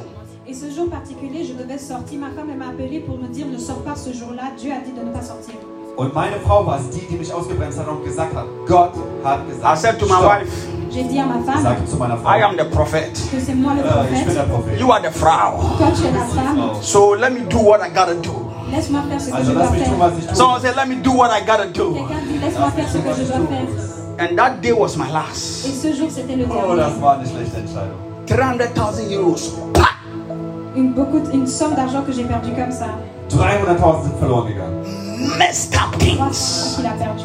Et 0.47 0.53
ce 0.55 0.69
jour 0.75 0.91
particulier, 0.91 1.45
je 1.45 1.53
devais 1.55 1.79
sortir. 1.79 2.19
Ma 2.19 2.31
femme 2.31 2.55
m'a 2.59 2.69
appelé 2.69 3.01
pour 3.01 3.17
me 3.17 3.29
dire 3.29 3.47
ne 3.47 3.57
sors 3.59 3.83
pas 3.83 3.95
ce 3.97 4.13
jour-là. 4.13 4.51
Dieu 4.59 4.73
a 4.73 4.85
dit 4.85 4.93
de 4.93 5.01
ne 5.07 5.13
pas 5.13 5.23
sortir. 5.23 5.55
Und 5.97 6.15
meine 6.15 6.37
Frau 6.41 6.67
war 6.67 6.79
es 6.81 6.89
die, 6.91 7.07
die 7.07 7.17
mich 7.17 7.33
ausgebremst 7.33 7.79
hat 7.79 7.87
und 7.87 8.03
gesagt 8.05 8.35
hat, 8.35 8.47
Gott 8.67 8.93
hat 9.25 9.41
I 9.47 9.51
gesagt, 9.53 9.79
said 9.79 9.99
to 9.99 10.07
my 10.07 10.21
wife, 10.25 10.51
J'ai 10.91 11.05
dit 11.05 11.19
à 11.21 11.25
ma 11.27 11.37
Ich 11.39 11.45
femme 11.47 11.63
sagte 11.63 11.87
zu 11.89 11.97
meiner 11.97 12.17
Frau, 12.17 12.31
I 12.31 12.43
am 12.43 12.57
the 12.57 12.65
prophet. 12.71 13.13
que 13.31 13.39
c'est 13.41 13.55
moi 13.55 13.75
le 13.75 13.81
äh, 13.81 14.19
ich 14.19 14.25
bin 14.27 14.35
der 14.35 14.45
prophète. 14.45 14.49
Prophet. 14.51 14.79
You 14.81 14.91
are 14.91 15.01
the 15.03 15.13
Frau. 15.13 15.61
Toi, 15.79 15.87
tu 15.95 16.07
es 16.07 16.13
la 16.13 16.25
femme. 16.43 16.71
So 16.83 17.15
let 17.15 17.31
me 17.31 17.41
do 17.49 17.59
what 17.59 17.81
I 17.87 17.91
gotta 17.95 18.15
do. 18.15 18.51
Laisse-moi 18.71 19.03
faire 19.09 19.21
ce 19.21 19.31
que 19.31 19.37
Also 19.37 19.53
je 19.53 19.59
lass 19.59 19.69
dois 19.69 19.79
mich 19.79 19.85
tun, 19.85 19.91
faire. 19.97 20.01
was 20.01 20.19
ich 20.19 20.27
tue. 20.29 20.35
Someone 20.35 20.61
said, 20.63 20.77
Let 20.77 20.89
me 20.89 20.97
do 20.97 21.13
what 21.13 21.31
I 21.31 21.45
gotta 21.47 21.67
do. 21.67 21.93
Quelqu'un 21.95 22.23
dit 22.27 22.39
laisse-moi 22.39 22.71
faire 22.71 22.89
ce 22.89 22.99
que 22.99 23.13
je 23.15 23.23
dois 23.29 23.47
faire. 23.47 24.02
And 24.23 24.39
that 24.39 24.61
day 24.63 24.73
was 24.73 24.97
my 24.97 25.09
Et 25.09 25.13
last. 25.13 25.83
ce 25.83 25.93
jour, 25.93 26.09
c'était 26.09 26.37
le 26.37 26.45
Oh, 26.49 26.77
dernier. 26.77 27.01
war 27.01 27.19
eine 27.19 27.27
schlechte 27.27 27.57
Entscheidung. 27.59 27.99
300,000 28.27 29.13
euros. 29.19 29.37
Une, 30.77 30.93
beaucoup, 30.93 31.21
une 31.33 31.47
somme 31.47 31.75
d'argent 31.75 32.03
que 32.07 32.13
j'ai 32.13 32.23
perdue 32.23 32.53
comme 32.53 32.71
ça. 32.71 32.87
300.000 33.31 34.03
sind 34.05 34.19
verloren 34.21 34.47
gegangen. 34.47 35.39
Messed 35.39 35.75
up 35.75 35.99
300 35.99 35.99
things. 35.99 36.75
qu'il 36.77 36.87
a 36.87 36.91
perdu. 36.93 37.25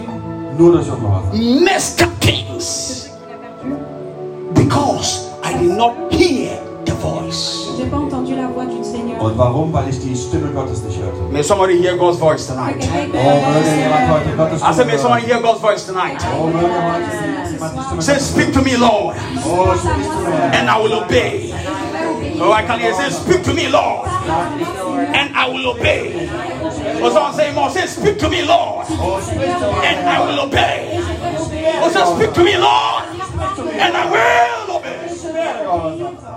Nur 0.57 0.71
durch 0.71 0.87
Ungehorsam. 0.89 1.63
Messed 1.63 2.01
up 2.01 2.09
things. 2.19 2.63
Ce 2.63 3.09
qu'il 3.09 3.31
a 3.31 3.37
perdu. 3.37 3.75
Because 4.55 5.27
I 5.43 5.53
did 5.59 5.77
not 5.77 5.93
hear 6.11 6.57
voice. 7.11 7.67
J'ai 7.77 7.85
pas 7.85 7.97
entendu 7.97 8.35
la 8.35 8.47
voix 8.47 8.65
du 8.65 8.83
Seigneur. 8.83 9.21
Und 9.21 9.37
warum? 9.37 9.71
Weil 9.73 9.89
ich 9.89 9.99
die 9.99 10.15
Stimme 10.15 10.49
Gottes 10.51 10.81
nicht 10.83 10.99
hörte. 10.99 11.17
May 11.31 11.43
somebody 11.43 11.77
hear 11.81 11.95
God's 11.97 12.17
voice 12.19 12.45
Que 12.47 12.53
tonight. 12.53 12.79
quelqu'un 12.79 12.99
écoute 13.03 13.15
Oh, 13.15 13.27
la 13.27 13.35
voix 13.35 13.53
du 13.53 13.59
möge 13.59 13.77
jemand 13.77 14.09
heute 14.11 14.23
Seigneur. 14.25 14.37
Gottes 14.37 14.61
I 14.61 14.65
said, 14.65 14.73
Stimme 14.73 14.87
May 14.91 14.97
somebody 14.97 15.21
hören. 15.21 15.29
hear 15.29 15.41
God's 15.41 15.61
voice 15.61 15.85
tonight. 15.85 16.19
Oh, 16.25 16.47
möge 16.47 16.57
heute 16.57 16.73
jemand 17.53 17.75
die 17.75 17.83
Stimme 17.87 18.01
Say, 18.01 18.13
Gottes 18.13 18.29
Speak 18.29 18.53
to 18.53 18.61
me, 18.61 18.75
Lord, 18.77 19.15
Oh, 19.45 19.73
sprich 19.75 20.05
zu 20.07 20.19
mir. 20.29 20.51
and 20.53 20.69
I 20.69 20.77
will 20.81 20.93
obey. 20.93 21.53
Oh, 22.39 22.51
I 22.51 22.61
can 22.63 22.79
hear 22.79 22.93
say, 22.93 23.09
Speak 23.11 23.43
to 23.43 23.53
me, 23.53 23.67
Lord, 23.67 24.07
and 25.13 25.29
I 25.35 25.47
will 25.51 25.67
obey. 25.71 26.29
Or 27.01 27.11
someone 27.11 27.33
say 27.33 27.51
more, 27.53 27.69
say, 27.69 27.87
Speak 27.87 28.17
to 28.19 28.29
me, 28.29 28.41
Lord, 28.43 28.85
Oh, 28.91 29.19
sprich 29.21 29.57
zu 29.57 29.65
mir. 29.65 29.83
and 29.83 30.07
I 30.07 30.19
will 30.25 30.39
obey. 30.45 30.99
Or 31.81 31.89
say, 31.89 32.03
Speak 32.15 32.33
to 32.33 32.43
me, 32.43 32.57
Lord, 32.57 33.03
and 33.79 33.95
I 33.95 34.05
will 34.11 34.75
obey. 34.77 36.36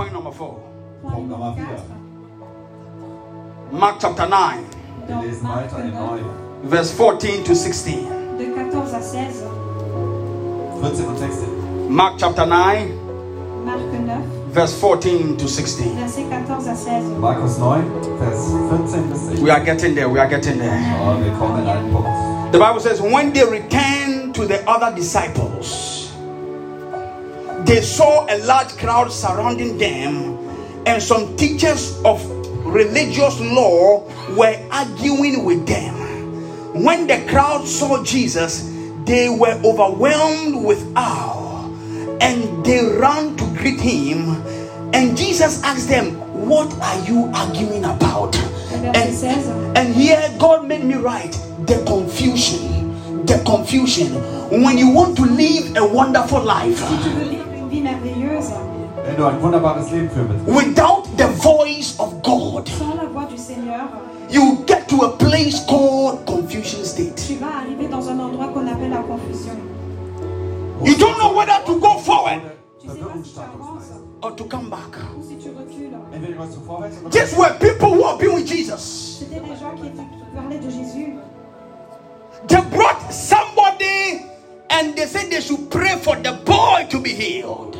Point 0.00 0.12
number 0.12 0.32
four 0.32 0.56
Punkt 1.02 1.28
Nummer 1.30 1.54
4. 1.54 1.66
Mark 3.78 3.96
chapter 4.00 4.26
9, 4.26 4.64
Wir 5.06 5.16
lesen 5.22 5.48
weiter 5.48 5.78
in 5.84 5.92
9, 5.92 5.94
9, 5.94 6.24
verse 6.70 6.90
14 6.92 7.44
to 7.44 7.54
16. 7.54 8.06
de 8.38 8.46
14 8.54 8.94
à 8.94 9.00
16. 9.00 9.46
14 10.80 11.06
und 11.06 11.18
16. 11.18 11.48
Mark 11.88 12.14
chapter 12.18 12.46
9, 12.46 12.88
Marc 13.64 13.80
9, 13.92 14.22
verse 14.52 14.74
14 14.74 15.36
to 15.36 15.46
16. 15.46 15.94
versets 15.96 16.28
14 16.28 16.68
à 16.68 16.74
16. 16.74 17.18
Markus 17.20 17.58
9, 17.58 17.84
Vers 18.18 18.48
14 18.68 19.02
bis 19.10 19.18
16. 19.20 19.44
We 19.44 19.50
are 19.50 19.60
getting 19.64 19.94
there, 19.94 20.08
we 20.08 20.18
are 20.18 20.28
getting 20.28 20.58
there. 20.58 20.80
Oh, 21.02 21.16
wir 21.22 21.32
kommen 21.38 21.62
in 21.62 21.68
einen 21.68 21.92
Punkt. 21.92 22.08
The 22.52 22.58
Bible 22.58 22.80
says, 22.80 23.00
when 23.00 23.32
they 23.32 23.44
returned 23.44 24.34
to 24.34 24.44
the 24.46 24.60
other 24.66 24.90
disciples, 24.94 25.99
they 27.70 27.80
saw 27.82 28.26
a 28.28 28.36
large 28.38 28.76
crowd 28.78 29.12
surrounding 29.12 29.78
them, 29.78 30.36
and 30.86 31.00
some 31.00 31.36
teachers 31.36 32.02
of 32.04 32.20
religious 32.66 33.38
law 33.38 34.02
were 34.34 34.58
arguing 34.72 35.44
with 35.44 35.68
them. 35.68 35.94
When 36.82 37.06
the 37.06 37.24
crowd 37.28 37.68
saw 37.68 38.02
Jesus, 38.02 38.74
they 39.04 39.28
were 39.28 39.54
overwhelmed 39.64 40.66
with 40.66 40.84
awe, 40.96 41.64
and 42.20 42.66
they 42.66 42.84
ran 42.84 43.36
to 43.36 43.44
greet 43.56 43.80
him. 43.80 44.30
And 44.92 45.16
Jesus 45.16 45.62
asked 45.62 45.88
them, 45.88 46.16
What 46.48 46.72
are 46.80 47.04
you 47.04 47.30
arguing 47.32 47.84
about? 47.84 48.34
And 48.72 49.14
16. 49.14 49.76
and 49.76 49.94
here 49.94 50.20
God 50.40 50.66
made 50.66 50.82
me 50.82 50.94
write 50.96 51.38
the 51.68 51.80
confusion. 51.86 53.24
The 53.26 53.40
confusion. 53.46 54.08
When 54.60 54.76
you 54.76 54.90
want 54.90 55.16
to 55.18 55.22
live 55.22 55.76
a 55.76 55.86
wonderful 55.86 56.42
life 56.42 56.80
Wenn 59.10 59.16
du 59.16 59.24
ein 59.24 59.42
wunderbares 59.42 59.90
Leben 59.90 60.08
führen 60.08 60.28
willst, 60.46 60.46
without 60.46 61.02
the 61.16 61.26
voice 61.42 61.98
of 61.98 62.22
God, 62.22 62.68
sans 62.68 62.94
la 62.94 63.06
voix 63.12 63.24
du 63.24 63.36
Seigneur, 63.36 63.88
you 64.30 64.62
get 64.68 64.86
to 64.86 65.02
a 65.02 65.08
place 65.18 65.66
called 65.66 66.24
confusion 66.26 66.84
state. 66.84 67.16
tu 67.16 67.34
vas 67.34 67.58
arriver 67.64 67.88
dans 67.88 68.08
un 68.08 68.20
endroit 68.20 68.46
qu'on 68.54 68.68
appelle 68.68 68.90
la 68.90 69.02
confusion. 69.02 69.56
You 70.84 70.94
don't 70.96 71.18
know 71.18 71.34
whether 71.34 71.60
to 71.66 71.80
go 71.80 71.98
forward 71.98 72.40
Tu 72.80 72.86
sais 72.86 72.98
pas 72.98 73.10
si 73.24 73.32
tu 73.32 73.40
avances 73.40 73.90
or 74.22 74.36
to 74.36 74.44
come 74.44 74.70
back. 74.70 74.94
ou 75.18 75.22
si 75.28 75.34
tu 75.38 75.48
recules. 75.48 75.92
Entweder 76.14 76.34
du 76.34 76.38
gehst 76.38 76.54
du 76.54 76.64
vorwärts 76.64 76.96
oder 77.00 77.10
These 77.10 77.36
were 77.36 77.52
people 77.58 77.88
who 77.88 78.04
have 78.06 78.20
been 78.20 78.32
with 78.32 78.46
Jesus. 78.46 79.18
C'était 79.18 79.40
des 79.40 79.56
gens 79.56 79.74
qui, 79.74 79.88
étaient, 79.88 80.06
qui 80.06 80.36
parlaient 80.36 80.60
de 80.60 80.70
Jésus. 80.70 81.16
They 82.46 82.62
brought 82.70 83.10
somebody 83.10 84.22
and 84.70 84.94
they 84.94 85.06
said 85.06 85.30
they 85.32 85.40
should 85.40 85.68
pray 85.68 85.98
for 85.98 86.14
the 86.14 86.38
boy 86.44 86.86
to 86.90 87.00
be 87.00 87.10
healed. 87.10 87.76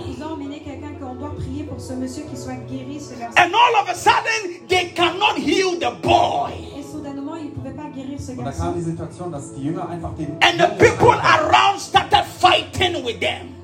Ce 1.91 1.95
ce 1.95 2.01
monsieur 2.01 2.23
qui 2.25 2.37
soit 2.37 2.55
guéri, 2.69 3.01
ce 3.01 3.19
garçon. 3.19 3.35
And 3.37 3.53
all 3.53 3.83
of 3.83 3.89
a 3.89 3.95
sudden, 3.95 4.67
they 4.69 4.93
cannot 4.95 5.37
heal 5.37 5.79
the 5.79 5.91
boy. 6.03 6.53
Et 6.79 6.83
soudainement, 6.83 7.37
il 7.37 7.47
ne 7.47 7.51
pouvait 7.51 7.73
pas 7.75 7.91
guérir 7.95 8.19
ce 8.21 8.33
Und 8.33 8.45
da 8.45 8.53
kam 8.53 8.75
die 8.75 8.83
Situation, 8.83 9.31
dass 9.31 9.53
die 9.55 9.65
Jünger 9.65 9.89
einfach 9.89 10.15
den 10.17 10.39
And 10.43 10.59
the 10.59 10.69
people 10.79 11.19
around 11.19 11.81
started 11.81 12.25
fighting 12.39 13.05
with 13.05 13.19
them. 13.21 13.60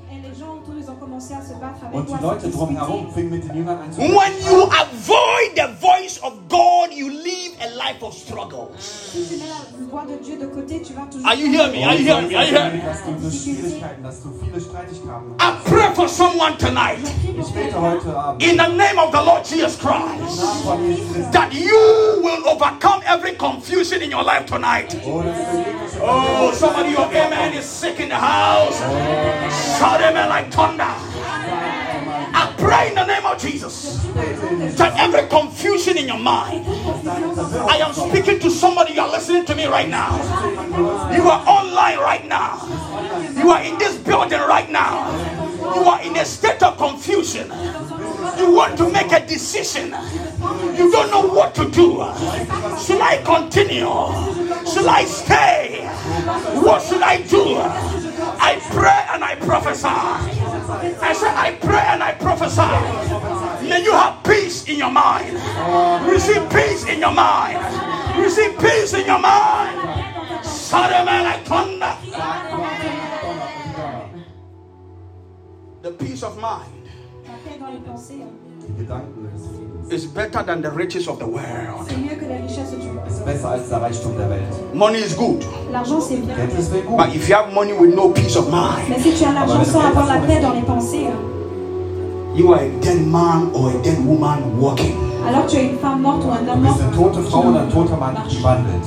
Und 1.92 2.08
die 2.08 2.22
Leute 2.22 2.50
drumherum 2.50 3.12
fingen 3.12 3.30
mit 3.30 3.44
den 3.48 3.56
Jüngern 3.56 3.78
an 3.78 3.92
zu 3.92 4.00
When 4.00 4.32
you 4.44 4.64
avoid 4.64 5.54
the 5.56 5.68
voice 5.80 6.20
of 6.22 6.34
God, 6.48 6.92
you 6.92 7.08
live 7.08 7.56
a 7.60 7.68
life 7.74 8.02
of 8.02 8.12
struggles. 8.12 8.68
Si 9.12 9.24
tu 9.24 9.36
mets 9.38 9.48
la 9.48 9.86
voix 9.90 10.04
de 10.06 10.16
Dieu 10.22 10.36
de 10.36 10.46
côté, 10.46 10.82
tu 10.82 10.92
vas 10.92 11.06
toujours. 11.10 11.26
Are 11.26 11.34
you 11.34 11.50
hearing 11.50 11.72
me? 11.72 11.84
Are 11.84 11.94
you 11.94 12.04
hearing 12.04 12.28
me? 12.28 12.34
Are 12.36 12.44
you 12.44 12.52
hearing 12.52 12.76
me? 12.76 12.82
dass 12.84 13.02
du 13.04 13.18
so 13.18 13.30
Schwierigkeiten, 13.30 14.02
dass 14.02 14.22
du 14.22 14.28
viele 14.44 14.60
Streitigkeiten 14.60 15.36
I 15.40 15.52
pray 15.64 15.94
for 15.94 16.08
someone 16.08 16.56
tonight 16.58 16.98
Ich 17.24 17.52
bete 17.52 17.80
heute 17.80 18.14
Abend 18.14 18.42
in 18.42 18.58
the 18.58 18.68
name 18.68 18.98
of 18.98 19.10
the 19.12 19.22
Lord 19.24 19.44
Jesus 19.46 19.78
Christ 19.78 20.04
Namen 20.04 20.62
von 20.64 20.86
Jesus 20.86 21.12
Christus. 21.12 21.32
that 21.32 21.52
you 21.54 22.20
will 22.22 22.46
overcome 22.46 23.00
every 23.06 23.32
confusion 23.36 24.02
in 24.02 24.10
your 24.12 24.22
life 24.22 24.44
tonight. 24.44 24.94
Oh, 25.06 25.22
dass 25.22 25.38
du 25.50 25.56
jegliche 25.56 26.02
Oh, 26.02 26.52
somebody, 26.52 26.90
your 26.92 27.06
amen 27.06 27.54
is 27.54 27.64
sick 27.64 27.98
in 28.00 28.10
the 28.10 28.16
house. 28.16 28.78
Shout 29.78 30.02
amen 30.02 30.28
like 30.28 30.50
thunder. 30.52 30.92
I 32.38 32.52
pray 32.58 32.88
in 32.90 32.94
the 32.94 33.06
name 33.06 33.24
of 33.24 33.40
Jesus 33.40 34.02
that 34.76 34.92
every 34.98 35.26
confusion 35.28 35.96
in 35.96 36.06
your 36.06 36.18
mind, 36.18 36.66
I 36.68 37.78
am 37.78 37.94
speaking 37.94 38.38
to 38.40 38.50
somebody, 38.50 38.92
you 38.92 39.00
are 39.00 39.10
listening 39.10 39.46
to 39.46 39.54
me 39.54 39.64
right 39.64 39.88
now. 39.88 40.14
You 41.16 41.22
are 41.30 41.42
online 41.48 41.98
right 41.98 42.26
now. 42.28 42.60
You 43.34 43.50
are 43.50 43.62
in 43.62 43.78
this 43.78 43.96
building 43.96 44.40
right 44.40 44.70
now. 44.70 45.10
You 45.74 45.82
are 45.84 46.02
in 46.02 46.14
a 46.16 46.26
state 46.26 46.62
of 46.62 46.76
confusion. 46.76 47.50
You 48.36 48.52
want 48.52 48.76
to 48.78 48.90
make 48.90 49.12
a 49.12 49.26
decision. 49.26 49.94
You 50.76 50.92
don't 50.92 51.10
know 51.10 51.26
what 51.26 51.54
to 51.54 51.70
do. 51.70 52.04
Should 52.84 53.00
I 53.00 53.22
continue? 53.24 53.88
Should 54.70 54.86
I 54.86 55.04
stay? 55.06 55.86
What 56.60 56.82
should 56.82 57.00
I 57.00 57.22
do? 57.22 57.56
I 57.58 58.60
pray 58.70 59.06
and 59.14 59.24
I 59.24 59.36
prophesy. 59.36 59.88
In 64.76 64.80
your 64.80 64.92
mind. 64.92 65.32
Receive 66.06 66.48
peace 66.50 66.84
in 66.84 67.00
your 67.00 67.12
mind. 67.12 67.58
Receive 68.18 68.58
peace 68.58 68.92
in 68.92 69.06
your 69.06 69.18
mind. 69.18 70.44
Sodom 70.44 71.06
like 71.06 71.44
thunder. 71.46 71.96
The 75.82 75.90
peace 75.92 76.22
of 76.22 76.36
mind 76.40 76.72
La 77.24 77.32
paix 77.44 77.58
dans 77.58 77.70
les 77.72 77.78
pensées. 77.78 78.18
Die 78.60 78.72
Gedanken 78.78 79.22
des 79.22 79.38
Friedens. 79.38 79.92
is 79.92 80.06
better 80.06 80.42
than 80.42 80.60
the 80.60 80.70
riches 80.70 81.06
of 81.08 81.18
the 81.20 81.26
world. 81.26 81.88
Money 84.74 84.98
is 84.98 85.14
good, 85.14 85.44
but 86.96 87.14
if 87.14 87.28
you 87.28 87.34
have 87.34 87.54
money 87.54 87.72
with 87.72 87.94
no 87.94 88.10
peace 88.10 88.36
of 88.36 88.50
mind, 88.50 88.88
Mais 88.88 88.98
si 88.98 89.14
tu 89.14 89.24
as 89.24 89.32
l'argent 89.32 89.64
sans 89.64 89.84
avoir 89.84 90.06
la 90.06 90.18
paix 90.18 90.40
dans 90.40 90.52
les 90.52 90.62
pensées, 90.62 91.06
you 92.36 92.52
are 92.52 92.60
a 92.62 92.68
dead 92.80 93.06
man 93.06 93.50
or 93.54 93.70
a 93.70 93.82
dead 93.82 93.98
woman 94.06 94.58
walking. 94.60 94.94
alors 95.26 95.46
tu 95.46 95.56
es 95.56 95.64
une 95.70 95.78
femme 95.78 96.02
morte 96.02 96.24
ou 96.24 96.30
un 96.30 96.42
Du 96.42 96.50
homme 96.50 96.62
bist 96.62 96.76
mort. 96.76 96.82
eine 96.82 96.96
tote 96.96 97.22
Frau 97.28 97.44
oder 97.50 97.60
ein 97.62 97.70
toter 97.70 97.96
Mann, 97.96 98.14
die 98.30 98.42
wandelt. 98.42 98.84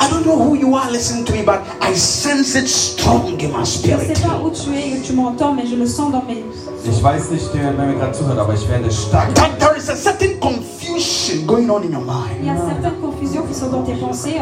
I 0.00 0.08
don't 0.10 0.24
know 0.24 0.36
who 0.38 0.54
you 0.54 0.74
are 0.76 0.90
listening 0.90 1.24
to 1.24 1.32
me, 1.32 1.42
but 1.42 1.60
I 1.82 1.92
sense 1.94 2.54
it 2.56 2.68
strong 2.68 3.38
in 3.40 3.50
my 3.50 3.64
Je 3.64 3.90
ne 3.90 3.98
spirit. 3.98 4.16
sais 4.16 4.22
pas 4.22 4.38
où 4.42 4.50
tu 4.50 4.70
es 4.74 4.96
où 4.98 5.02
tu 5.04 5.12
m'entends, 5.12 5.52
mais 5.54 5.66
je 5.66 5.74
le 5.76 5.86
sens 5.86 6.12
dans 6.12 6.22
mes. 6.26 6.44
Ich 6.84 7.02
weiß 7.02 7.30
nicht, 7.32 7.50
wer 7.52 7.72
mir 7.72 7.94
gerade 7.96 8.12
zuhört, 8.12 8.38
aber 8.38 8.54
ich 8.54 8.68
werde 8.68 8.90
stark. 8.90 9.34
That 9.34 9.58
there 9.58 9.76
is 9.76 9.88
a 9.90 9.96
certain 9.96 10.38
confusion 10.40 11.44
going 11.46 11.68
on 11.68 11.82
in 11.82 11.92
your 11.92 12.02
Il 12.40 12.46
y 12.46 12.48
mind. 12.48 12.58
a 12.58 12.64
certaines 12.66 13.00
confusions 13.02 13.42
qui 13.46 13.54
sont 13.54 13.70
dans 13.70 13.82
tes 13.82 13.94
pensées. 13.94 14.36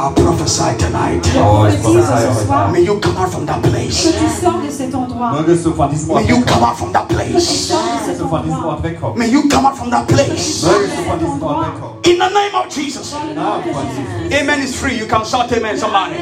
Hein. 0.00 0.06
I'll 0.06 0.12
prophesy 0.14 0.76
tonight. 0.78 1.24
Je 1.24 1.38
Oh, 1.38 1.66
ich 1.68 1.80
prophétise 1.80 2.06
prophétise 2.06 2.38
ce 2.38 2.46
soir 2.46 2.70
May 2.70 2.82
you 2.84 3.00
come 3.00 3.16
out 3.16 3.30
from 3.30 3.46
that 3.46 3.60
place. 3.62 4.02
tu 4.02 4.44
sors 4.44 4.60
de 4.60 4.70
cet 4.70 4.94
endroit. 4.94 5.32
Mögest 5.32 5.64
du 5.64 5.70
von 5.72 5.88
diesem 5.88 6.14
May 6.14 6.24
you 6.26 6.42
come 6.44 6.64
out 6.64 6.76
from 6.76 6.92
that 6.92 7.08
place. 7.08 7.68
Sors 7.68 7.78
de 7.78 7.90
Mögest 7.90 8.06
cet 8.06 8.18
du 8.18 8.28
von 8.28 8.42
diesem 8.42 8.56
endroit. 8.56 8.72
Ort 8.74 8.82
wegkommen. 8.82 9.18
May 9.18 9.28
you 9.28 9.42
come 9.48 9.66
out 9.66 9.76
from 9.76 9.90
that 9.90 10.06
place. 10.06 10.62
Mögest 10.64 10.96
du 10.96 11.02
von 11.04 11.18
diesem 11.18 11.42
Ort 11.42 11.66
wegkommen. 11.66 11.90
In 12.04 12.18
the 12.18 12.32
name 12.32 12.54
of 12.54 12.68
Jesus. 12.74 13.12
Dans 13.12 13.24
le 13.28 13.34
nom 13.34 13.58
de 13.58 13.68
Jésus. 13.68 14.42
Amen 14.42 14.62
is 14.62 14.74
free. 14.74 14.96
You 14.98 15.06
can 15.06 15.24
shout 15.24 15.52
amen, 15.52 15.76
somebody. 15.76 16.16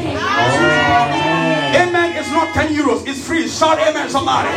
Amen 1.75 2.13
is 2.17 2.31
not 2.33 2.53
10 2.55 2.75
euros, 2.75 3.07
it's 3.07 3.21
free. 3.21 3.49
Shout 3.49 3.79
amen, 3.79 4.09
somebody. 4.11 4.49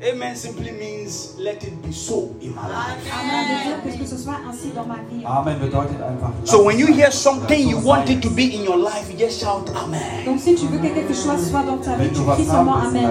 Amen. 0.00 0.36
Simply 0.36 0.70
means 0.70 1.34
let 1.40 1.64
it 1.64 1.82
be 1.82 1.90
so 1.90 2.32
in 2.40 2.54
my 2.54 2.68
life. 2.68 3.02
Amen 3.12 3.48
veut 3.48 3.64
dire 3.64 3.82
que 3.82 3.98
que 3.98 4.06
ce 4.06 4.16
soit 4.16 4.38
ainsi 4.48 4.68
dans 4.68 4.86
ma 4.86 4.94
vie. 5.10 5.24
Amen 5.26 5.58
bedeutet 5.58 6.00
einfach. 6.00 6.30
So 6.44 6.62
when 6.62 6.78
you 6.78 6.86
hear 6.86 7.10
something 7.10 7.68
you 7.68 7.78
want 7.78 8.08
it 8.08 8.22
to 8.22 8.30
be 8.30 8.54
in 8.54 8.62
your 8.62 8.76
life, 8.76 9.10
you 9.10 9.18
just 9.18 9.40
shout 9.40 9.68
amen. 9.74 10.24
Donc 10.24 10.38
si 10.38 10.54
tu 10.54 10.66
veux 10.66 10.78
que 10.78 10.94
quelque 10.94 11.12
chose 11.12 11.50
soit 11.50 11.64
dans 11.64 11.78
ta 11.78 11.96
vie, 11.96 12.10
tu 12.10 12.20
cries 12.22 12.44
seulement 12.44 12.76
Amen. 12.76 13.10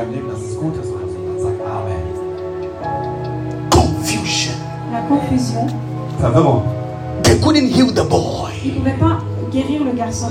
Confusion. 3.69 4.53
La 4.93 5.01
confusion. 5.09 5.67
They 7.23 7.37
couldn't 7.41 7.67
heal 7.67 7.91
the 7.91 8.07
boy. 8.07 8.51
Ils 8.63 8.75
ne 8.75 8.77
pouvaient 8.79 8.91
pas 8.97 9.19
guérir 9.51 9.83
le 9.83 9.91
garçon. 9.91 10.27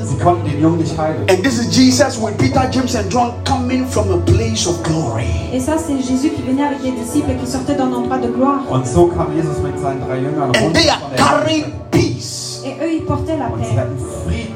And 1.29 1.43
this 1.43 1.59
is 1.59 1.75
Jesus 1.75 2.19
with 2.19 2.37
Peter, 2.39 2.61
James, 2.71 2.95
and 2.95 3.11
John 3.11 3.33
coming 3.45 3.87
from 3.87 4.11
a 4.12 4.19
place 4.19 4.67
of 4.67 4.83
glory. 4.83 5.27
Et 5.53 5.61
ça, 5.61 5.77
c'est 5.79 6.01
Jésus 6.03 6.31
qui 6.31 6.43
venait 6.43 6.64
avec 6.64 6.83
les 6.83 6.93
disciples 6.93 7.31
et 7.31 7.37
qui 7.37 7.47
sortait 7.51 7.75
d'un 7.75 7.93
endroit 7.93 8.19
de 8.19 8.29
gloire. 8.29 8.61
Und 8.71 8.87
so 8.87 9.07
kam 9.07 9.29
Jesus 9.37 9.59
mit 9.62 9.79
seinen 9.81 10.01
drei 10.01 10.19
Jüngern 10.19 10.51
And 10.51 10.57
runter 10.57 10.81
they 10.81 10.89
are 10.89 11.01
carrying 11.17 11.73
peace. 11.91 12.62
Et 12.64 12.77
eux, 12.83 12.93
ils 12.95 13.05
portaient 13.05 13.37
la 13.37 13.47
paix. 13.47 13.87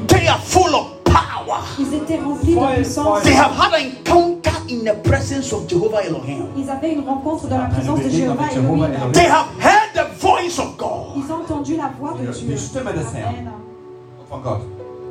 They 0.07 0.27
are 0.27 0.39
full 0.43 0.73
of 0.73 1.03
power. 1.03 1.61
Ils 1.79 1.93
étaient 1.93 2.19
remplis 2.19 2.55
de 2.55 2.75
puissance. 2.75 3.23
They 3.23 3.33
have 3.33 3.51
had 3.51 3.73
an 3.73 3.85
encounter 3.85 4.51
in 4.69 4.83
the 4.85 4.95
presence 5.03 5.51
of 5.53 5.67
Jehovah 5.67 6.03
Elohim. 6.05 6.47
Ils 6.57 6.69
avaient 6.69 6.93
une 6.93 7.07
rencontre 7.07 7.47
dans 7.47 7.57
la 7.57 7.65
présence 7.65 7.99
de 7.99 8.09
Jéhovah 8.09 8.43
mit 8.43 8.53
Jehovah 8.53 8.71
Elohim. 8.71 8.83
Elohim. 8.85 9.11
They 9.13 9.27
have 9.27 9.47
heard 9.59 9.93
the 9.95 10.19
voice 10.19 10.59
of 10.59 10.77
God. 10.77 11.15
Ils 11.17 11.31
ont 11.31 11.41
entendu 11.41 11.75
la 11.77 11.91
voix 11.99 12.13
de 12.13 12.31
Die 12.31 12.45
Dieu. 12.45 12.57
Amen. 12.79 13.70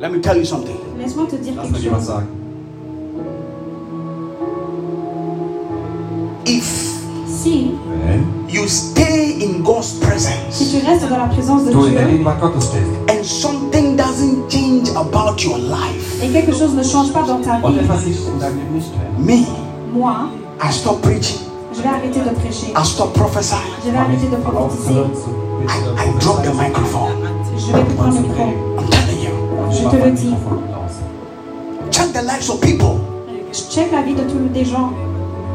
Let 0.00 0.12
me 0.12 0.20
tell 0.20 0.36
you 0.36 0.44
something. 0.44 0.76
Laisse-moi 0.98 1.26
te 1.26 1.36
dire 1.36 1.54
quelque 1.54 1.78
chose. 1.78 2.12
If 6.46 6.90
Si, 7.40 7.72
Wenn 8.04 8.50
you 8.50 8.66
stay 8.68 9.40
in 9.40 9.62
God's 9.62 9.94
si 9.94 10.00
presence 10.00 10.70
tu 10.70 10.86
restes 10.86 11.08
dans 11.08 11.16
la 11.16 11.28
présence 11.28 11.64
de 11.64 11.70
Dieu 11.70 12.26
and 13.08 13.24
something 13.24 13.96
doesn't 13.96 14.50
change 14.50 14.90
about 14.94 15.42
your 15.42 15.56
life, 15.56 16.22
et 16.22 16.28
quelque 16.28 16.52
chose 16.52 16.74
ne 16.74 16.82
change 16.82 17.12
pas 17.12 17.22
dans 17.22 17.40
ta 17.40 17.56
vie, 17.56 17.78
me, 19.18 19.36
moi, 19.94 20.28
I 20.62 20.70
stop 20.70 21.00
preaching, 21.00 21.38
je 21.74 21.80
vais 21.80 21.88
arrêter 21.88 22.20
de 22.20 22.34
prêcher. 22.34 22.74
I 22.76 22.84
stop 22.84 23.14
prophesying, 23.14 23.58
Je 23.86 23.90
vais 23.90 23.96
arrêter 23.96 24.26
de 24.26 24.36
prophétiser. 24.36 25.00
I, 25.66 26.08
I 26.08 26.18
drop 26.20 26.42
the 26.42 26.52
microphone. 26.54 27.16
Je 27.56 27.72
vais 27.72 27.84
prendre 27.94 28.16
le 28.16 28.20
micro. 28.20 28.69
Je 29.72 29.88
te 29.88 29.96
le 29.96 30.10
dis. 30.10 30.34
Check 31.90 32.12
the 32.12 32.22
lives 32.22 32.48
of 32.50 32.60
people 32.60 33.00
Je 33.52 33.62
check 33.70 33.90
la 33.92 34.02
vie 34.02 34.14
de 34.14 34.22
tous 34.22 34.48
des 34.52 34.64
gens 34.64 34.92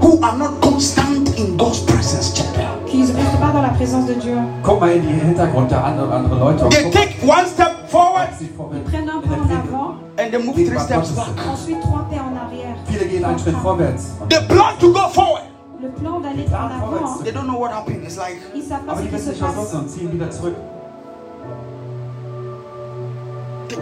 who 0.01 0.19
are 0.21 0.37
not 0.37 0.59
constant 0.61 1.27
in 1.37 1.55
God's 1.57 1.79
presence. 1.81 2.33
Check 2.33 2.51
them. 2.53 2.65
qui 2.85 2.97
ne 2.97 3.07
restent 3.07 3.39
pas 3.39 3.51
dans 3.51 3.61
la 3.61 3.69
présence 3.69 4.05
de 4.05 4.13
Dieu. 4.13 4.35
Guck 4.63 4.79
mal 4.79 4.91
in 4.91 5.01
die 5.01 5.19
Hintergrund 5.27 5.69
der 5.69 5.83
anderen, 5.83 6.11
anderen 6.11 6.39
Leute 6.39 6.63
und 6.63 6.69
They 6.71 6.83
guck, 6.83 6.93
take 6.93 7.15
one 7.23 7.45
step 7.47 7.89
forward 7.89 8.29
Ils 8.41 8.81
prennent 8.83 9.09
un 9.09 9.21
pas 9.21 9.35
en 9.35 9.75
avant, 9.75 9.95
and 10.17 10.31
they 10.31 10.37
move 10.43 10.55
three 10.55 10.79
steps 10.79 11.11
back. 11.11 11.27
ensuite 11.51 11.81
trois 11.81 12.07
pas 12.09 12.15
en 12.17 12.35
arrière. 12.35 12.75
Viele 12.87 13.05
gehen 13.07 13.25
einen 13.25 13.39
Schritt 13.39 13.55
vorwärts. 13.57 14.15
They 14.29 14.39
plan 14.47 14.77
to 14.79 14.91
go 14.91 15.07
forward. 15.09 15.43
Le 15.81 15.89
plan 15.89 16.19
d'aller 16.19 16.45
en 16.49 16.83
avant. 16.83 17.23
They 17.23 17.31
don't 17.31 17.47
know 17.47 17.59
what 17.59 17.71
happened. 17.71 18.03
It's 18.03 18.17
like 18.17 18.37
ils 18.53 18.61
ne 18.61 18.65
savent 18.65 18.85
pas 18.85 18.95
ce 18.95 19.01
qui 19.03 19.19
se 19.19 19.39
passe. 19.39 19.73
und 19.73 19.89
ziehen 19.89 20.11
wieder 20.11 20.29
zurück. 20.31 20.55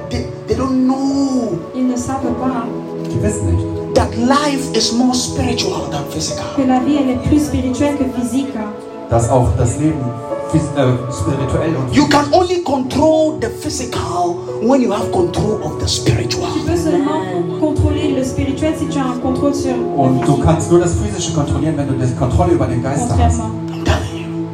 They, 0.09 0.25
they, 0.47 0.55
don't 0.55 0.85
know 0.85 1.57
Ils 1.75 1.87
ne 1.87 1.95
savent 1.95 2.33
pas 2.39 2.65
Die 3.09 3.21
wissen 3.21 3.45
nicht. 3.47 3.93
that 3.95 4.09
life 4.17 4.75
is 4.75 4.93
more 4.93 5.13
spiritual 5.13 5.89
than 5.91 6.03
physical. 6.09 6.45
que 6.55 6.63
la 6.63 6.79
vie 6.79 6.97
elle 6.97 7.11
est 7.11 7.27
plus 7.27 7.45
spirituelle 7.45 7.95
que 7.97 8.05
physique. 8.19 8.53
Dass 9.09 9.29
auch 9.29 9.49
das 9.57 9.77
Leben 9.79 9.99
äh, 10.53 11.11
spirituell 11.11 11.75
und 11.75 11.95
You 11.95 12.07
can 12.07 12.25
only 12.31 12.61
control 12.63 13.37
the 13.41 13.49
physical 13.49 14.35
when 14.61 14.81
you 14.81 14.91
have 14.91 15.11
control 15.11 15.61
of 15.63 15.79
the 15.81 15.87
spiritual. 15.87 16.47
Tu 16.53 16.59
peux 16.71 16.77
seulement 16.77 17.59
contrôler 17.59 18.13
le 18.15 18.23
spirituel 18.23 18.73
si 18.77 18.85
tu 18.87 18.99
as 18.99 19.05
un 19.05 19.19
contrôle 19.19 19.53
sur 19.53 19.73
Und 19.97 20.21
du 20.25 20.37
kannst 20.37 20.71
nur 20.71 20.79
das 20.79 20.93
Physische 20.95 21.33
kontrollieren, 21.33 21.75
wenn 21.77 21.87
du 21.87 21.93
die 21.93 22.15
Kontrolle 22.15 22.53
über 22.53 22.65
den 22.67 22.81
Geist 22.83 23.09
hast. 23.11 23.41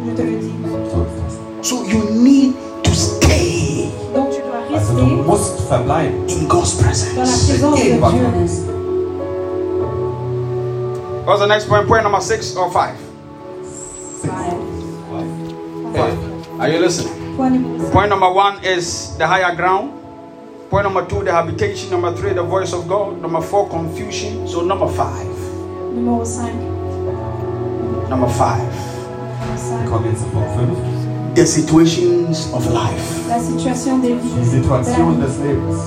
Je 0.05 0.13
te 0.15 0.21
le 0.23 0.37
dis. 0.37 0.49
So 1.61 1.83
you 1.83 1.99
Donc 5.69 5.77
tu 5.77 5.77
dois 5.77 5.77
das. 5.77 5.77
Also 5.77 5.77
du 5.77 5.77
rester 5.77 5.77
musst 5.77 5.77
verbleiben. 5.77 6.27
in 6.27 6.47
God's 6.47 6.75
presence. 6.75 7.13
présence 7.13 7.47
de 7.47 7.77
Gegenwart 7.77 8.13
Dieu. 8.13 8.23
Gottes. 8.23 8.65
What's 11.25 11.41
the 11.41 11.47
next 11.47 11.67
point? 11.67 11.87
Point 11.87 12.03
number 12.03 12.21
six 12.21 12.55
or 12.55 12.71
five? 12.71 12.95
Six. 13.63 14.33
Okay. 15.89 16.17
Are 16.59 16.69
you 16.69 16.79
listening? 16.79 17.13
Point 17.37 17.53
numéro. 17.53 17.91
Point 17.91 18.09
number 18.09 18.31
one 18.31 18.59
is 18.63 19.15
the 19.17 19.27
higher 19.27 19.55
ground. 19.55 19.91
Point 20.69 20.83
number 20.83 21.05
two, 21.05 21.23
the 21.23 21.31
habitation. 21.31 21.89
Number 21.91 22.13
three, 22.15 22.33
the 22.33 22.43
voice 22.43 22.73
of 22.73 22.87
God. 22.87 23.21
Number 23.21 23.41
four, 23.41 23.69
confusion. 23.69 24.47
So 24.47 24.61
number 24.61 24.87
five. 24.87 25.27
Numéro 25.93 26.25
5. 26.25 28.09
Number 28.09 28.29
five, 28.29 28.73
Wir 29.81 29.89
kommen 29.89 30.15
jetzt 31.35 31.53
zu 31.53 31.65
Punkt 31.65 31.89
5. 31.89 31.99
the 31.99 32.09
situations 32.09 32.51
of 32.53 32.65
life. 32.71 33.27
La 33.27 33.39
situation 33.39 33.99
des 34.01 34.13
vies. 34.13 34.33
Die 34.41 34.49
Situation 34.49 35.11
de 35.15 35.21
la 35.21 35.27
vie. 35.27 35.37
des 35.37 35.47
Lebens. 35.47 35.77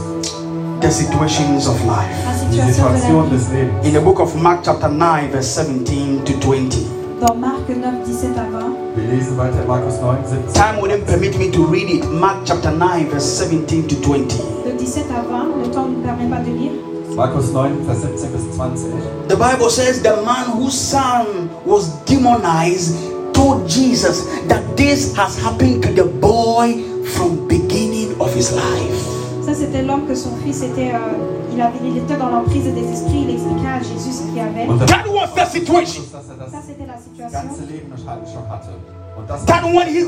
The 0.81 0.91
situations 0.91 1.69
of 1.69 1.81
life. 1.85 2.17
La 2.27 2.35
situation 2.35 3.23
de 3.25 3.31
la 3.31 3.37
vie. 3.37 3.49
des 3.49 3.53
Lebens. 3.55 3.87
In 3.87 3.93
the 3.93 4.01
book 4.01 4.21
of 4.21 4.35
Mark, 4.41 4.61
chapter 4.65 4.89
9, 4.89 5.31
verse 5.31 5.49
17 5.49 6.25
to 6.25 6.33
20. 6.41 6.87
Dans 7.21 7.35
Marc 7.37 7.69
9, 7.69 8.05
17 8.05 8.37
à 8.37 8.45
20. 8.51 8.83
Wir 8.97 9.05
lesen 9.05 9.39
weiter 9.39 9.65
Markus 9.67 10.01
9, 10.01 10.27
17. 10.27 10.53
Time 10.55 10.81
wouldn't 10.81 11.07
permit 11.07 11.39
me 11.39 11.51
to 11.51 11.65
read 11.65 11.89
it. 11.89 12.05
Mark 12.11 12.45
chapter 12.45 12.71
9, 12.71 13.11
verse 13.11 13.25
17 13.25 13.87
to 13.89 13.97
20. 13.97 14.37
De 14.67 14.79
17 14.79 15.05
à 15.11 15.23
20, 15.23 15.63
le 15.63 15.71
temps 15.71 15.87
ne 15.89 16.03
permet 16.05 16.29
pas 16.29 16.43
de 16.43 16.51
lire. 16.51 16.73
Markus 17.17 17.53
9, 17.53 17.71
Vers 17.87 17.97
17 17.97 18.33
bis 18.33 18.57
20. 18.57 19.29
The 19.29 19.37
Bible 19.37 19.71
says 19.71 20.03
the 20.03 20.17
man 20.25 20.51
whose 20.57 20.73
son 20.73 21.51
was 21.67 21.89
demonized 22.07 23.12
told 23.43 23.69
Jesus 23.69 24.23
that 24.47 24.63
this 24.77 25.17
has 25.17 25.37
happened 25.43 25.83
to 25.83 25.91
the 25.91 26.05
boy 26.05 26.79
from 27.15 27.49
beginning 27.49 28.15
of 28.21 28.31
his 28.35 28.53
life. 28.55 29.01
Ça, 29.45 29.53
c'était 29.55 29.83
l'homme 29.83 30.07
que 30.07 30.15
son 30.15 30.37
fils 30.45 30.63
était. 30.63 30.93
euh, 30.95 31.51
il, 31.53 31.61
avait, 31.61 31.79
il 31.85 31.99
était 31.99 32.17
dans 32.17 32.29
l'emprise 32.31 32.65
des 32.65 32.89
esprits. 32.89 33.25
Il 33.27 33.31
expliquait 33.31 33.69
à 33.69 33.83
Jésus 33.83 34.13
ce 34.13 34.23
qu'il 34.23 34.37
y 34.37 34.41
avait. 34.41 34.67
That 34.87 35.09
was 35.09 35.35
the 35.35 35.47
situation. 35.51 36.03
Ça, 36.13 36.21
c'était 36.65 36.87
la 36.87 36.97
situation. 36.97 37.49
ganze 37.49 37.61
Leben 37.69 37.93
schon 37.99 38.45
hatte. 38.49 38.71
Und 39.19 39.29
das 39.29 39.45
That 39.47 39.65
when 39.65 39.89
his 39.89 40.07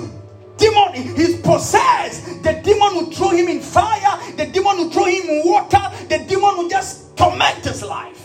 demon 0.56 0.94
he's 0.94 1.34
possessed, 1.42 2.22
the 2.44 2.54
demon 2.62 2.94
will 2.94 3.10
throw 3.10 3.30
him 3.30 3.48
in 3.48 3.60
fire, 3.60 4.14
the 4.36 4.46
demon 4.46 4.78
will 4.78 4.90
throw 4.90 5.06
him 5.06 5.28
in 5.28 5.42
water, 5.44 5.82
the 6.08 6.18
demon 6.28 6.56
will 6.56 6.68
just 6.70 7.16
torment 7.16 7.66
his 7.66 7.82
life. 7.82 8.23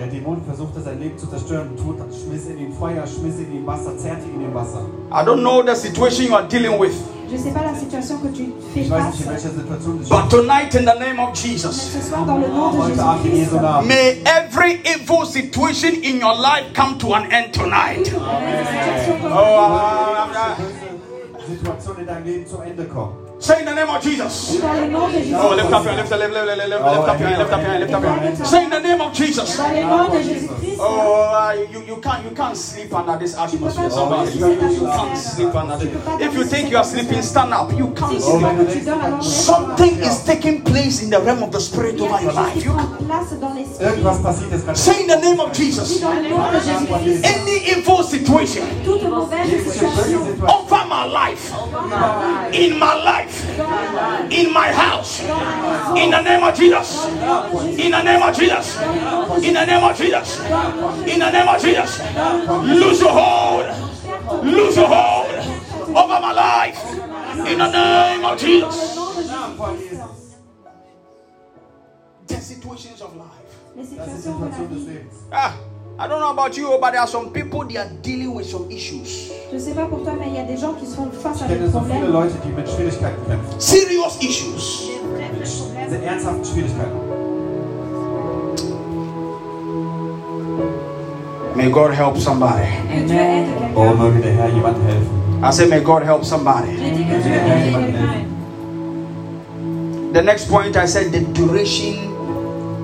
Der 0.00 0.08
Dämon 0.08 0.40
versuchte 0.46 0.80
sein 0.80 0.98
Leben 0.98 1.18
zu 1.18 1.26
zerstören, 1.26 1.76
tut, 1.76 1.96
schmiss 2.10 2.48
ihn 2.48 2.56
in 2.58 2.72
Feuer, 2.72 3.06
schmiss 3.06 3.38
ihn 3.38 3.52
in 3.52 3.66
Wasser, 3.66 3.96
zerrte 3.98 4.24
ihn 4.34 4.40
in 4.40 4.54
Wasser. 4.54 4.80
I 5.12 5.22
don't 5.22 5.42
know 5.42 5.62
the 5.62 5.74
situation 5.74 6.26
you 6.26 6.34
are 6.34 6.48
dealing 6.48 6.78
with, 6.80 6.94
Je 7.30 7.36
sais 7.36 7.52
pas 7.52 7.62
la 7.62 7.74
situation 7.78 8.18
que 8.18 8.28
tu 8.28 8.44
fais 8.72 8.80
Ich 8.86 8.90
weiß 8.90 9.04
nicht, 9.06 9.20
in 9.20 9.26
face. 9.26 9.44
welcher 9.44 9.50
Situation 9.50 9.98
du 9.98 10.08
but 10.08 10.30
tonight 10.30 10.74
in 10.74 10.84
the 10.86 10.98
name 10.98 11.20
of 11.20 11.34
Jesus, 11.34 11.76
ce 11.92 12.00
soir, 12.00 12.24
dans 12.26 12.38
le 12.38 12.48
nom 12.48 12.72
de 12.72 13.86
may 13.86 14.22
every 14.24 14.80
evil 14.86 15.26
situation 15.26 15.92
in 16.02 16.18
your 16.18 16.34
life 16.34 16.72
come 16.74 16.96
to 16.98 17.12
an 17.14 17.30
end 17.30 17.52
tonight. 17.52 18.06
situation 18.06 19.20
comme 19.20 19.32
Oh, 19.32 19.36
uh, 19.36 20.32
uh, 20.32 20.56
Böse 20.56 21.46
Situation 21.46 21.96
in 22.00 22.06
deinem 22.06 22.24
Leben 22.24 22.46
zum 22.46 22.62
Ende 22.62 22.84
kommen. 22.86 23.12
Say 23.40 23.60
in 23.60 23.66
the 23.66 23.74
name 23.74 23.88
of 23.88 24.02
Jesus. 24.02 24.60
dans 24.60 24.72
le 24.74 24.86
nom 24.86 25.08
de 25.08 25.14
Jésus. 25.14 25.34
Oh, 25.34 25.54
lift 25.54 25.72
up 25.72 25.84
your, 25.84 25.94
lift, 25.94 26.10
lift, 26.10 26.20
lift, 26.20 26.34
lift, 26.34 26.58
lift, 26.58 26.70
lift 26.70 27.08
up 27.08 27.20
your 27.20 27.28
hand, 27.28 27.38
lift 27.38 27.52
up 27.52 27.60
your 27.60 27.70
hand, 27.70 27.80
lift 27.80 27.94
up 27.94 28.02
your 28.02 28.12
hand. 28.12 28.46
Say 28.46 28.64
in 28.64 28.70
the 28.70 28.80
name 28.80 29.00
of 29.00 29.12
Jesus. 29.12 29.56
Dans 29.56 29.68
le 29.68 29.82
nom 29.82 30.08
de 30.08 30.22
Jésus-Christ. 30.22 30.78
Oh, 30.80 31.32
uh, 31.32 31.52
you, 31.72 31.82
you 31.86 31.96
can't 31.96 32.24
you 32.24 32.30
can't 32.30 32.56
sleep 32.56 32.92
under 32.94 33.18
this 33.18 33.36
atmosphere. 33.36 33.90
Somebody, 33.90 34.32
you, 34.38 34.46
you, 34.46 34.70
you 34.72 34.86
can't 34.86 35.16
sleep 35.18 35.54
under 35.54 35.76
this. 35.76 35.90
If 36.20 36.34
you 36.34 36.44
think 36.44 36.70
you 36.70 36.76
are 36.76 36.84
sleeping, 36.84 37.22
stand 37.22 37.52
up. 37.52 37.72
You 37.76 37.88
can't 37.94 38.20
sleep. 38.20 38.40
vois 38.40 38.54
que 38.54 38.72
tu 38.72 38.80
dors, 38.80 39.00
alors 39.02 39.18
lève-toi. 39.18 39.30
Something 39.30 40.02
is 40.02 40.24
taking 40.24 40.62
place 40.62 41.02
in 41.02 41.10
the 41.10 41.20
realm 41.20 41.42
of 41.42 41.50
the 41.50 41.60
spirit 41.60 41.94
Il 41.94 42.00
y 42.00 42.06
a 42.06 42.10
over 42.10 42.22
your 42.22 42.32
life. 42.32 42.64
You 42.64 42.72
can't. 42.72 42.98
place 43.06 43.40
dans 43.40 43.54
l'esprit. 43.54 43.84
Irgendwas 43.84 44.22
passiert 44.22 44.50
jetzt 44.52 44.64
gerade. 44.64 44.78
Say 44.78 45.02
in 45.02 45.08
the 45.08 45.20
name 45.20 45.40
of 45.40 45.52
Jesus. 45.52 46.00
Dans 46.00 46.12
le 46.12 46.28
nom 46.28 46.50
de 46.50 46.60
Jésus-Christ. 46.60 47.24
Any 47.24 47.56
evil 47.72 48.04
situation 48.04 48.62
Toute 48.84 49.02
mauvaise 49.08 49.48
Jegliche 49.48 49.70
situation 49.70 49.90
böse 49.96 50.04
Situation 50.04 50.60
over 50.70 50.84
my 50.86 51.04
life, 51.06 51.52
in 52.52 52.78
my 52.78 52.94
life, 53.04 53.29
in 54.30 54.52
my 54.52 54.72
house, 54.72 55.20
in 55.20 56.10
the 56.10 56.22
name 56.22 56.42
of 56.42 56.54
Jesus, 56.56 57.06
in 57.06 57.90
the 57.90 58.02
name 58.02 58.22
of 58.22 58.36
Jesus, 58.36 58.80
in 59.42 59.54
the 59.54 59.64
name 59.64 59.84
of 59.84 59.96
Jesus, 59.96 60.40
in 60.40 61.18
the 61.18 61.30
name 61.30 61.48
of 61.48 61.60
Jesus, 61.60 62.00
lose 62.64 63.00
your 63.00 63.12
hold, 63.12 64.44
lose 64.44 64.76
your 64.76 64.88
hold 64.88 65.96
over 65.96 66.20
my 66.20 66.32
life, 66.32 66.78
in 67.46 67.58
the 67.58 67.70
name 67.70 68.24
of 68.24 68.38
Jesus. 68.38 68.96
The 72.26 72.36
situations 72.36 73.00
of 73.02 73.16
life. 73.16 73.50
Les 73.76 73.96
Das 73.96 74.08
ist 74.08 74.26
die 74.26 74.30
situations 74.30 74.68
de 74.68 74.74
la 74.74 74.74
Situation 74.74 74.74
des 74.74 74.76
vie. 74.76 74.86
Lebens. 74.86 75.14
Ah, 75.32 75.52
I 76.02 76.06
don't 76.08 76.18
know 76.20 76.30
about 76.30 76.56
you, 76.56 76.78
but 76.80 76.92
there 76.92 77.00
are 77.02 77.06
some 77.06 77.30
people 77.30 77.62
they 77.66 77.76
are 77.76 77.88
dealing 78.00 78.32
with 78.34 78.46
some 78.46 78.70
issues, 78.70 79.30
Je 79.52 79.58
sais 79.58 79.72
pas 79.74 79.84
pour 79.86 80.02
toi, 80.02 80.14
mais 80.18 80.28
il 80.28 80.34
y 80.34 80.38
a 80.38 80.44
des 80.44 80.56
gens 80.56 80.72
qui 80.72 80.86
sont 80.86 81.10
face 81.10 81.42
à 81.42 81.44
Ich 81.46 81.52
des 81.52 81.58
kenne 81.58 81.70
so 81.72 81.80
viele 81.80 82.00
problèmes. 82.00 82.12
Leute, 82.12 82.32
die 82.42 82.52
mit 82.52 82.68
Schwierigkeiten 82.68 83.22
kämpfen. 83.26 83.60
serious 83.60 84.16
issues. 84.22 84.88
Mit 85.90 86.02
ernsthaften 86.02 86.44
Schwierigkeiten. 86.44 86.96
May 91.56 91.68
God 91.70 91.92
help 91.92 92.16
somebody. 92.16 92.64
Que 92.88 93.06
Dieu 93.06 93.18
aide 93.18 93.48
Oh, 93.76 93.92
möge 93.94 94.20
der 94.22 94.32
Herr 94.32 94.48
jemandem 94.48 94.82
helfen. 94.86 95.44
I 95.44 95.50
say, 95.52 95.66
may 95.66 95.80
God 95.80 96.02
help 96.04 96.24
somebody. 96.24 96.76
J'ai 96.78 96.90
dit 96.92 97.04
que 97.04 97.20
Dieu 97.22 97.32
aide 97.34 97.72
quelqu'un. 97.72 98.26
The 100.14 100.22
next 100.22 100.48
point 100.48 100.76
I 100.76 100.86
said 100.86 101.12
the 101.12 101.20
duration 101.34 101.94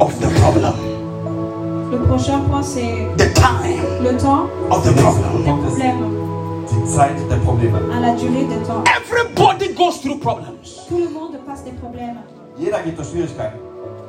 of 0.00 0.12
the 0.20 0.28
problem, 0.40 0.74
Le 1.90 1.98
prochain 2.06 2.40
point, 2.48 2.62
c'est 2.62 3.06
the 3.16 3.32
time 3.34 3.80
le 4.02 4.16
temps 4.16 4.48
of 4.70 4.82
the 4.84 4.92
des 4.94 5.00
problem. 5.00 5.60
problèmes. 5.60 6.12
Der 7.28 7.36
Probleme. 7.44 7.76
À 7.96 8.00
la 8.00 8.12
durée 8.14 8.44
des 8.44 8.56
temps. 8.66 8.82
Everybody 8.96 9.72
goes 9.74 10.00
through 10.00 10.18
problems, 10.20 10.84
Tout 10.88 10.98
le 10.98 11.08
monde 11.08 11.36
passe 11.46 11.62
des 11.64 11.72
problèmes. 11.72 12.16
Jeder 12.58 12.82
geht 12.84 12.96
durch 12.96 13.08
Schwierigkeiten. 13.08 13.58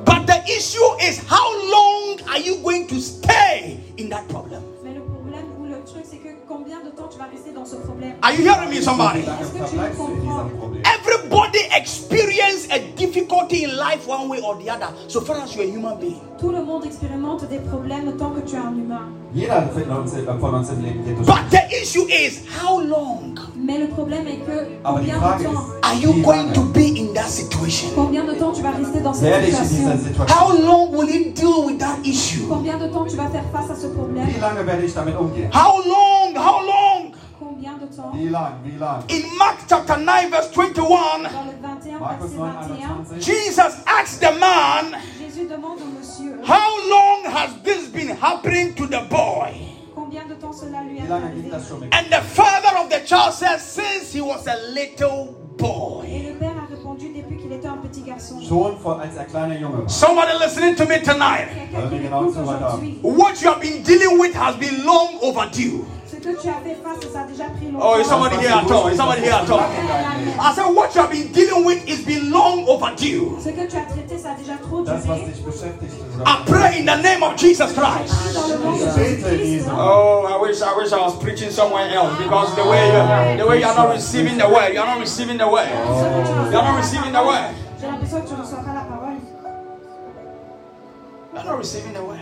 but 0.04 0.26
the 0.26 0.38
issue 0.46 0.78
is 1.00 1.20
how 1.28 1.46
long 1.70 2.18
are 2.30 2.40
you 2.40 2.56
going 2.62 2.86
to 2.86 2.98
stay 3.00 3.78
in 3.98 4.08
that 4.10 4.26
problem? 4.28 4.62
Mais 4.84 4.94
le 4.94 5.00
problème 5.02 5.46
ou 5.60 5.64
le 5.66 5.82
truc, 5.84 6.04
c'est 6.04 6.16
que 6.18 6.27
combien 6.48 6.80
de 6.80 6.88
temps 6.90 7.08
tu 7.10 7.18
vas 7.18 7.28
rester 7.30 7.52
dans 7.52 7.66
ce 7.66 7.76
problème? 7.76 8.14
Are 8.22 8.32
you 8.32 8.42
hearing 8.42 8.70
me, 8.70 8.80
somebody? 8.80 9.20
Verbleibst 9.20 9.98
du 9.98 10.04
in 10.04 10.20
diesem 10.20 10.48
Problem? 10.58 10.82
Everybody 10.82 11.58
experience 11.76 12.66
a 12.70 12.78
difficulty 12.96 13.64
in 13.64 13.76
life 13.76 14.08
one 14.08 14.28
way 14.28 14.40
or 14.40 14.56
the 14.56 14.70
other, 14.70 14.88
so 15.08 15.20
far 15.20 15.36
as 15.42 15.54
you're 15.54 15.66
a 15.66 15.70
human 15.70 15.98
being. 15.98 16.20
Tout 16.40 16.50
le 16.50 16.64
monde 16.64 16.86
expérimente 16.86 17.46
des 17.48 17.58
problèmes 17.58 18.16
tant 18.16 18.30
que 18.30 18.40
tu 18.40 18.56
es 18.56 18.58
un 18.58 18.74
humain. 18.74 19.12
But 21.26 21.50
the 21.50 21.60
issue 21.82 22.06
is 22.08 22.40
how 22.48 22.80
long? 22.80 23.34
Mais 23.56 23.78
le 23.78 23.88
problème 23.88 24.26
est 24.26 24.38
que 24.38 24.64
die 24.64 24.78
combien 24.82 25.16
de 25.16 25.44
temps, 25.44 25.66
are 25.82 25.94
you 25.94 26.22
going 26.22 26.50
to 26.54 26.62
be 26.62 26.87
that 27.18 27.28
situation? 27.28 27.90
combien 27.94 28.24
de 28.24 28.32
temps 28.34 28.52
tu 28.52 28.62
vas 28.62 28.70
rester 28.70 29.00
dans 29.00 29.12
cette 29.12 29.44
situation? 29.44 30.26
How 30.28 30.52
long 30.52 30.90
will 30.92 31.10
you 31.10 31.32
deal 31.32 31.66
with 31.66 31.78
that 31.78 31.98
issue? 32.04 32.46
Combien 32.48 32.78
de 32.78 32.88
temps 32.88 33.04
tu 33.04 33.16
vas 33.16 33.28
faire 33.28 33.44
face 33.52 33.70
à 33.70 33.76
ce 33.76 33.86
problème? 33.88 34.26
Wie 34.26 34.40
lange 34.40 34.64
werde 34.64 34.84
ich 34.84 34.94
damit 34.94 35.16
umgehen? 35.16 35.50
How 35.52 35.82
long? 35.84 36.36
How 36.36 36.60
long? 36.62 37.12
Combien 37.38 37.78
de 37.78 37.86
temps? 37.86 38.12
Wie 38.14 38.28
lang? 38.28 38.54
Wie 38.64 38.78
lang? 38.78 39.02
In 39.08 39.22
Mark 39.38 39.58
chapter 39.68 39.96
9, 39.96 40.30
verse 40.30 40.50
21, 40.50 40.78
Dans 40.78 41.44
le 41.44 41.52
21, 41.60 41.98
Markus 41.98 42.30
verset 42.30 42.38
9, 42.38 42.68
21, 42.68 43.04
21. 43.04 43.20
Jesus 43.20 43.74
asked 43.86 44.20
the 44.20 44.32
man, 44.38 44.96
Jésus 45.18 45.46
demande 45.48 45.78
au 45.80 45.98
monsieur 45.98 46.38
How 46.44 46.68
long 46.88 47.32
has 47.32 47.50
this 47.64 47.88
been 47.88 48.08
happening 48.16 48.74
to 48.74 48.86
the 48.86 49.02
boy? 49.08 49.52
combien 49.94 50.26
de 50.26 50.34
temps 50.34 50.52
cela 50.52 50.82
lui 50.84 50.98
est 50.98 51.10
arrivé? 51.10 51.50
And 51.92 52.10
the 52.10 52.22
father 52.22 52.78
of 52.78 52.88
the 52.88 53.04
child 53.06 53.32
said, 53.34 53.58
Since 53.58 54.14
he 54.14 54.20
was 54.20 54.46
a 54.46 54.56
little 54.72 55.34
boy. 55.56 56.06
Schon 58.48 58.76
vor, 58.82 59.00
als 59.00 59.16
er 59.16 59.24
kleiner 59.24 59.58
Junge 59.58 59.78
war. 59.82 59.88
Somebody 59.88 60.32
listening 60.42 60.74
to 60.76 60.84
me 60.86 60.98
tonight. 61.02 61.48
Quelqu'un 61.70 61.88
qui 61.90 61.98
genau 61.98 62.22
m'écoute 62.22 62.34
zu 62.34 62.46
weit 62.46 62.62
ab. 62.62 62.74
aujourd'hui, 62.74 62.98
What 63.02 63.42
you 63.42 63.48
have 63.50 63.60
been 63.60 63.82
dealing 63.82 64.18
with 64.18 64.34
has 64.34 64.54
been 64.56 64.84
long 64.86 65.18
overdue. 65.22 65.84
ce 66.10 66.16
que 66.16 66.32
tu 66.40 66.48
as 66.48 66.60
fait 66.64 66.76
face, 66.82 67.12
ça 67.12 67.20
a 67.20 67.26
déjà 67.26 67.44
pris 67.56 67.70
longtemps. 67.70 67.92
Oh, 67.94 68.00
is 68.00 68.06
somebody 68.08 68.36
here 68.36 68.50
at 68.50 68.70
all? 68.70 68.88
Is 68.88 68.96
somebody 68.96 69.20
here 69.20 69.34
at 69.34 69.48
all? 69.50 69.60
I 69.60 70.52
said, 70.54 70.64
What 70.74 70.94
you 70.94 71.00
have 71.02 71.10
been 71.10 71.30
dealing 71.32 71.64
with 71.66 71.86
is 71.86 72.00
been 72.06 72.30
long 72.32 72.64
overdue. 72.66 73.36
Ce 73.38 73.50
que 73.50 73.66
tu 73.68 73.76
as 73.76 73.84
traité, 73.92 74.16
ça 74.18 74.30
a 74.32 74.34
déjà 74.34 74.56
trop 74.62 74.82
Das, 74.82 75.04
was 75.06 75.18
duré. 75.18 75.26
dich 75.30 75.44
beschäftigt. 75.44 75.92
I 76.26 76.36
pray 76.46 76.80
in 76.80 76.86
the 76.86 76.96
name 77.02 77.22
of 77.22 77.36
Jesus 77.36 77.72
Christ. 77.74 78.14
Dans 78.34 78.48
le 78.48 78.56
nom 78.64 78.72
de 78.72 78.78
Ich 78.78 78.94
bete 78.94 78.96
in 78.96 79.04
Jésus-Christ. 79.04 79.44
Jesu 79.44 79.66
Namen. 79.68 79.78
Oh, 79.78 80.26
I 80.26 80.36
wish 80.40 80.60
I 80.62 80.72
wish 80.74 80.90
I 80.92 81.00
was 81.04 81.14
preaching 81.20 81.50
somewhere 81.50 81.88
else 81.92 82.16
because 82.18 82.54
the 82.56 82.64
way 82.64 82.88
you 82.88 83.36
the 83.38 83.46
way 83.46 83.60
you're 83.60 83.74
not 83.76 83.92
receiving 83.94 84.38
the 84.38 84.48
word, 84.48 84.72
you're 84.72 84.86
not 84.86 84.98
receiving 84.98 85.36
the 85.36 85.46
word. 85.46 85.68
You're 85.68 86.62
not 86.64 86.76
receiving 86.78 87.12
the 87.12 87.22
word. 87.22 87.54
J'ai 87.80 87.86
l'impression 87.86 88.20
que 88.20 88.28
tu 88.28 88.34
ne 88.34 88.40
reçois 88.40 88.58
pas 88.58 88.74
la 88.74 88.80
parole. 88.80 89.18
You're 91.34 91.44
not 91.44 91.58
receiving 91.58 91.92
the 91.92 92.02
word. 92.02 92.18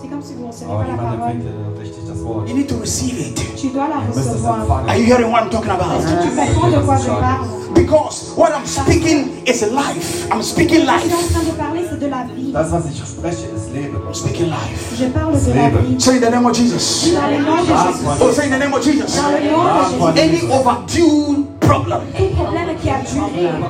C'est 0.00 0.08
comme 0.08 0.22
si 0.22 0.34
vous 0.34 0.42
ne 0.42 0.48
recevez 0.48 0.66
pas 0.66 0.86
la 0.88 0.96
parole. 0.96 1.18
empfängt 1.18 1.78
richtig 1.80 2.06
das 2.06 2.18
Wort. 2.22 2.48
You 2.48 2.56
need 2.56 2.68
to 2.68 2.76
receive 2.80 3.18
it. 3.20 3.36
Tu 3.56 3.68
dois 3.68 3.86
la 3.88 4.00
Du 4.00 4.08
musst 4.08 4.28
es 4.28 4.32
recevoir. 4.32 4.84
Are 4.88 4.96
you 4.98 5.04
hearing 5.06 5.30
what 5.30 5.42
I'm 5.42 5.50
talking 5.50 5.70
Est-ce 5.70 5.82
about? 5.82 6.02
que 6.02 6.28
tu 6.28 6.52
comprends 6.52 6.70
de 6.70 6.84
quoi 6.84 6.96
je 6.96 7.10
parle 7.10 7.46
Because 7.74 8.32
what 8.36 8.50
I'm 8.50 8.66
speaking 8.66 9.28
is 9.46 9.62
life. 9.70 10.28
I'm 10.32 10.42
speaking 10.42 10.86
Ce 10.86 10.86
que 10.86 11.02
je 11.02 11.08
suis 11.08 11.14
en 11.14 11.18
life. 11.18 11.32
train 11.32 11.44
de 11.44 11.56
parler, 11.56 11.80
c'est 11.88 12.00
de 12.00 12.06
la 12.06 12.24
vie. 12.34 12.52
Das, 12.52 12.70
was 12.72 12.82
ich 12.90 13.04
spreche, 13.04 13.38
ist 13.54 13.72
Leben. 13.72 14.00
I'm 14.06 14.14
speaking 14.14 14.46
life. 14.46 14.96
Je 14.98 15.04
parle 15.06 15.32
de 15.32 15.52
la 15.52 15.68
vie. 15.68 16.00
Say 16.00 16.16
in 16.16 16.20
the 16.22 16.30
name 16.30 16.46
of 16.46 16.54
Jesus. 16.56 17.12
Dans 17.14 17.28
le 17.28 17.44
nom 17.44 17.62
de 17.62 17.66
Jésus. 17.66 18.04
Oh, 18.20 18.32
say 18.32 18.46
in 18.46 18.50
the 18.50 18.58
name 18.58 18.74
of 18.74 18.82
Jesus. 18.82 19.16
Dans 19.16 19.30
le 19.30 19.50
nom 19.50 20.12
de 20.12 20.16
Jésus. 20.16 20.42
Any 20.42 20.52
overdue 20.52 21.46
problem, 21.68 22.02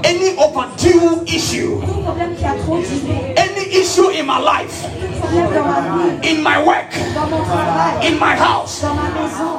any 0.04 0.36
overdue 0.38 1.24
issue, 1.26 1.82
issue 3.70 4.10
in 4.10 4.26
my 4.26 4.38
life, 4.38 4.84
in 6.24 6.42
my 6.42 6.62
work, 6.64 6.92
in 8.04 8.18
my 8.18 8.34
house, 8.36 8.82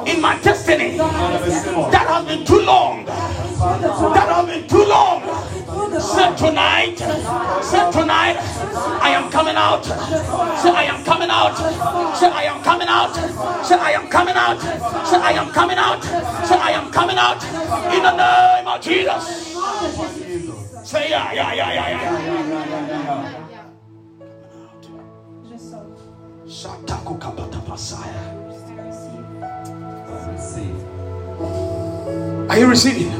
in 0.06 0.20
my 0.20 0.38
destiny, 0.42 0.96
that 0.96 2.06
has 2.08 2.24
been 2.26 2.44
too 2.44 2.60
long. 2.60 3.04
That 3.04 4.28
has 4.28 4.46
been 4.46 4.68
too 4.68 4.84
long. 4.84 5.22
Said 6.00 6.34
tonight, 6.36 6.96
said 7.62 7.90
tonight, 7.90 8.36
I 9.02 9.10
am 9.10 9.30
coming 9.30 9.56
out. 9.56 9.84
Say 9.84 10.70
I 10.70 10.84
am 10.84 11.04
coming 11.04 11.30
out. 11.30 11.56
Say 12.16 12.28
I 12.28 12.42
am 12.44 12.62
coming 12.62 12.88
out. 12.88 13.14
Say 13.66 13.76
I 13.76 13.92
am 13.92 14.08
coming 14.08 14.36
out. 14.36 14.60
Say 15.06 15.16
I 15.16 15.32
am 15.32 15.50
coming 15.52 15.78
out. 15.78 16.02
Say 16.46 16.56
I 16.56 16.70
am 16.70 16.90
coming 16.90 17.18
out. 17.18 17.42
In 17.94 18.02
the 18.02 18.16
name 18.16 18.68
of 18.68 18.80
Jesus. 18.80 19.50
Say 20.84 21.10
yeah, 21.10 21.32
yeah, 21.32 21.52
yeah, 21.52 21.72
yeah, 21.74 21.90
yeah. 21.90 22.79
Shataku 26.50 27.14
kapata 27.16 27.60
pasaya. 27.62 28.26
Receive. 30.32 30.74
Are 32.50 32.58
you 32.58 32.66
receiving? 32.66 33.12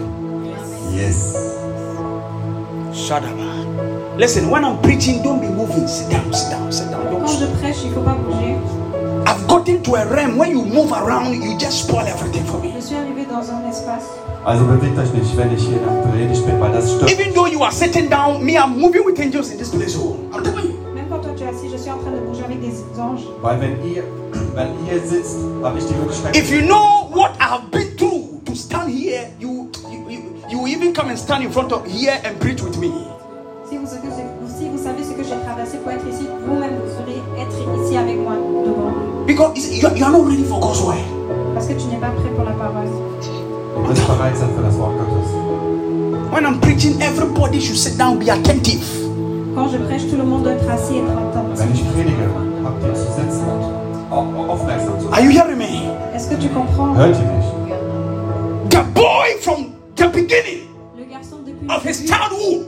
Yes. 0.91 1.37
Shadaba. 2.91 4.19
Listen, 4.19 4.51
when 4.51 4.65
I'm 4.65 4.83
preaching, 4.83 5.23
don't 5.23 5.41
be 5.41 5.47
moving. 5.47 5.87
Sit 5.87 6.11
down, 6.11 6.35
sit 6.35 6.51
down, 6.51 6.73
sit 6.73 6.91
down. 6.91 7.07
Quand 7.07 7.21
Don't 7.21 7.39
je 7.39 7.47
prêche, 7.61 7.85
il 7.85 7.93
faut 7.93 8.03
pas 8.03 8.19
bouger. 8.19 8.59
I've 9.29 9.47
gotten 9.47 9.81
to 9.85 9.95
a 9.95 10.07
realm 10.07 10.37
when 10.37 10.51
you 10.51 10.65
move 10.65 10.91
around, 10.91 11.33
you 11.33 11.57
just 11.57 11.87
spoil 11.87 12.09
everything 12.09 12.45
for 12.47 12.59
me. 12.59 12.73
Je 12.75 12.83
suis 12.83 12.97
arrivée 12.97 13.27
dans 13.27 13.49
un 13.49 13.65
espace. 13.71 14.11
Also 14.45 14.65
bewegt 14.65 14.99
euch 14.99 15.13
nicht, 15.13 15.37
wenn 15.37 15.55
ich 15.55 15.63
hier 15.63 15.77
in 15.77 15.85
der 15.85 16.51
bin, 16.51 16.61
weil 16.61 16.73
das 16.73 16.91
stimmt. 16.91 17.13
Even 17.13 17.33
though 17.33 17.47
you 17.47 17.63
are 17.63 17.71
sitting 17.71 18.09
down, 18.11 18.45
me, 18.45 18.59
I'm 18.59 18.77
moving 18.77 19.05
with 19.05 19.21
angels 19.21 19.53
in 19.53 19.59
this 19.59 19.71
place. 19.71 19.97
Oh, 19.97 20.17
I'm 20.33 20.43
telling 20.43 20.65
you. 20.65 20.80
Avec 23.01 23.21
des 23.21 23.25
anges. 23.25 23.27
Weil 23.43 23.61
wenn 23.61 23.85
ihr, 23.85 24.05
wenn 24.55 24.69
ihr 24.87 25.01
sitzt, 25.07 25.39
habe 25.63 25.79
ich 25.79 25.87
die 25.87 25.95
Möglichkeit. 25.95 26.37
If 26.37 26.51
you 26.51 26.63
know 26.63 27.09
what 27.13 27.33
I 27.41 27.45
have 27.45 27.71
been 27.71 27.97
through 27.97 28.41
to 28.45 28.55
stand 28.55 28.91
here, 28.91 29.31
you 29.39 29.71
you, 29.91 30.09
you, 30.09 30.21
you 30.49 30.67
even 30.67 30.93
come 30.93 31.11
and 31.11 31.19
stand 31.19 31.45
in 31.45 31.51
front 31.51 31.73
of 31.73 31.87
here 31.87 32.19
and 32.25 32.39
preach 32.41 32.63
with 32.63 32.79
me. 32.79 32.93
Si 33.69 33.77
vous, 33.79 33.87
si 33.87 34.83
savez 34.83 35.05
ce 35.05 35.13
que 35.13 35.23
j'ai 35.23 35.39
traversé 35.47 35.79
pour 35.79 35.93
être 35.93 36.07
ici, 36.09 36.27
vous-même 36.47 36.75
vous 36.83 36.91
ferez 36.99 37.23
être 37.41 37.85
ici 37.85 37.97
avec 37.97 38.17
moi 38.19 38.35
devant. 38.65 39.27
Because 39.27 39.57
you 39.71 39.87
are, 39.87 39.97
you 39.97 40.05
are 40.05 40.11
not 40.11 40.25
ready 40.27 40.45
for 40.45 40.59
God's 40.59 40.83
word. 40.83 40.99
Parce 41.55 41.67
que 41.67 41.75
tu 41.75 41.87
n'es 41.87 41.99
pas 41.99 42.11
prêt 42.11 42.31
pour 42.35 42.45
la 42.45 42.53
parole. 42.53 42.89
Ihr 43.77 43.89
müsst 43.89 44.07
bereit 44.07 44.37
sein 44.37 44.49
für 44.57 44.63
das 44.63 44.77
Wort 44.77 44.99
Gottes. 44.99 45.31
When 46.33 46.45
I'm 46.45 46.61
preaching, 46.61 47.01
everybody 47.01 47.61
should 47.61 47.79
sit 47.79 47.97
down, 47.97 48.19
be 48.19 48.29
attentive. 48.31 48.83
Quand 49.55 49.69
je 49.69 49.79
prêche, 49.79 50.09
tout 50.09 50.17
le 50.17 50.25
monde 50.25 50.43
doit 50.45 50.53
être 50.53 50.69
assis 50.69 50.95
et 50.95 50.99
être 50.99 51.11
attentif. 51.11 51.61
Wenn 51.61 51.75
ich 51.75 51.85
predige, 51.93 52.50
habt 52.71 52.85
ihr 52.87 52.95
zu 52.95 53.13
sitzen 53.13 53.45
und 53.49 54.13
au- 54.13 54.53
aufmerksam 54.53 54.95
Are 55.13 55.21
you 55.23 55.31
hearing 55.31 55.59
me? 55.59 55.91
Est-ce 56.15 56.29
que 56.31 56.37
tu 56.37 56.49
comprends 56.49 56.95
Hört 56.97 57.17
ihr 57.17 57.27
mich? 57.37 57.47
The 58.71 58.83
boy 58.95 59.37
from 59.41 59.73
the 59.97 60.07
beginning 60.13 60.69
Le 60.97 61.05
garçon 61.05 61.39
depuis 61.45 61.69
of 61.69 61.83
his 61.85 62.05
childhood 62.07 62.67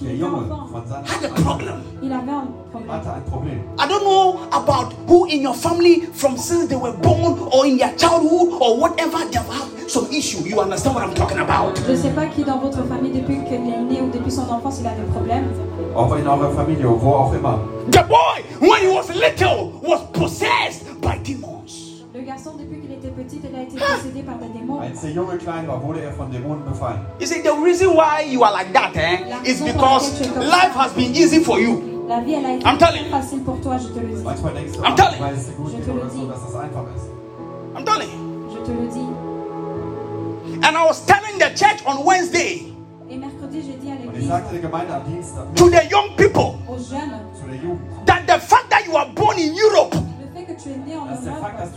qui 0.00 0.06
Der 0.06 0.14
était 0.14 0.24
Junge 0.24 0.44
enfant, 0.50 0.66
von 0.72 0.82
seinem 0.88 1.04
had 1.04 1.24
a 1.24 1.28
problem. 1.42 1.74
il 2.02 2.10
avait 2.12 2.30
un 2.32 2.46
problème. 2.72 2.90
hatte 2.90 3.08
ein 3.12 3.22
Problem. 3.30 3.58
I 3.78 3.86
don't 3.86 4.02
know 4.02 4.38
about 4.50 4.94
who 5.06 5.26
in 5.26 5.42
your 5.42 5.54
family 5.54 6.08
from 6.14 6.36
since 6.38 6.68
they 6.68 6.76
were 6.76 6.92
born 7.02 7.36
or 7.52 7.66
in 7.66 7.76
their 7.76 7.92
childhood 7.96 8.48
or 8.60 8.78
whatever 8.78 9.18
they've 9.30 9.44
had 9.46 9.68
some 9.90 10.06
issue. 10.10 10.38
You 10.48 10.58
understand 10.60 10.94
what 10.94 11.04
I'm 11.04 11.14
talking 11.14 11.38
about? 11.38 11.76
Je 11.86 11.92
ne 11.92 11.96
sais 11.96 12.10
pas 12.14 12.26
qui 12.26 12.44
dans 12.44 12.58
votre 12.58 12.82
famille, 12.88 13.12
depuis 13.12 13.44
qu'il 13.44 13.54
est 13.54 13.82
né 13.82 14.00
ou 14.00 14.08
depuis 14.10 14.30
son 14.32 14.48
enfance, 14.50 14.78
il 14.80 14.86
a 14.86 14.92
des 14.94 15.02
problèmes. 15.12 15.48
Auch 15.94 16.12
in 16.16 16.24
eurer 16.26 16.50
Familie, 16.56 16.86
wo 16.86 17.10
auch 17.12 17.34
immer. 17.34 17.58
The 17.90 18.02
boy, 18.08 18.42
when 18.60 18.80
he 18.82 18.88
was 18.88 19.08
little, 19.10 19.72
was 19.82 20.00
possessed 20.12 20.86
by 21.02 21.18
demons. 21.22 21.59
Été 23.70 23.78
possédé 23.78 24.22
par 24.22 24.36
des 24.38 24.48
démons. 24.58 24.80
Als 24.80 25.00
der 25.00 25.10
Junge 25.12 25.36
klein 25.38 25.66
war, 25.68 25.82
wurde 25.82 26.00
er 26.02 26.12
von 26.12 26.30
Dämonen 26.30 26.64
befallen. 26.64 27.00
You 27.20 27.26
see, 27.26 27.42
the 27.42 27.52
reason 27.64 27.94
why 27.96 28.22
you 28.26 28.42
are 28.44 28.52
like 28.52 28.72
that 28.72 28.94
eh, 28.96 29.18
is 29.44 29.60
because 29.62 30.20
life 30.36 30.74
has 30.74 30.92
been 30.92 31.14
easy 31.14 31.40
for 31.42 31.58
you. 31.60 31.82
La 32.08 32.20
vie, 32.20 32.34
elle 32.34 32.46
a 32.46 32.54
été 32.54 32.66
I'm 32.66 32.78
telling 32.78 33.04
you. 33.04 33.10
très 33.10 33.20
facile 33.20 33.40
pour 33.44 33.60
toi, 33.60 33.78
je 33.78 33.88
te 33.88 34.00
le 34.00 34.08
dis. 34.16 34.22
Manchmal 34.24 34.54
denkst 34.54 34.72
du, 34.76 34.82
I'm 34.82 34.94
telling 34.96 35.18
you. 35.18 35.24
weil 35.24 35.34
es 35.34 35.46
dir 35.46 35.52
gut 35.54 35.70
Je 35.70 35.76
geht 35.76 35.86
te 35.86 35.90
le 35.92 36.00
oder 36.00 36.10
so, 36.10 36.18
dis. 36.18 36.28
dass 36.28 36.48
es 36.48 36.54
einfach 36.56 36.84
ist. 36.96 37.06
I'm 37.76 37.84
telling 37.84 38.08
you. 38.10 38.50
Je 38.50 38.58
te 38.64 38.72
le 38.72 38.88
dis. 38.88 40.66
And 40.66 40.76
I 40.76 40.84
was 40.84 41.04
telling 41.06 41.38
the 41.38 41.50
church 41.54 41.80
on 41.86 42.04
Wednesday 42.04 42.66
Et 43.08 43.16
mercredi, 43.16 43.62
j'ai 43.62 43.76
dit 43.78 43.90
à 43.90 43.94
Und 43.94 44.00
ich 44.04 44.12
l'église, 44.12 44.28
sagte 44.28 44.52
der 44.52 44.60
Gemeinde 44.60 44.94
am 44.94 45.02
Dienstag 45.04 45.54
to 45.56 45.68
the 45.68 45.82
young 45.90 46.14
people 46.16 46.54
aux 46.68 46.76
jeunes, 46.76 47.22
zu 47.34 47.46
der 47.48 47.56
Jugend, 47.56 47.80
that 48.06 48.22
the 48.26 48.38
fact 48.40 48.68
that 48.70 48.84
you 48.86 48.96
are 48.96 49.08
born 49.14 49.38
in 49.38 49.52
Europe 49.54 49.96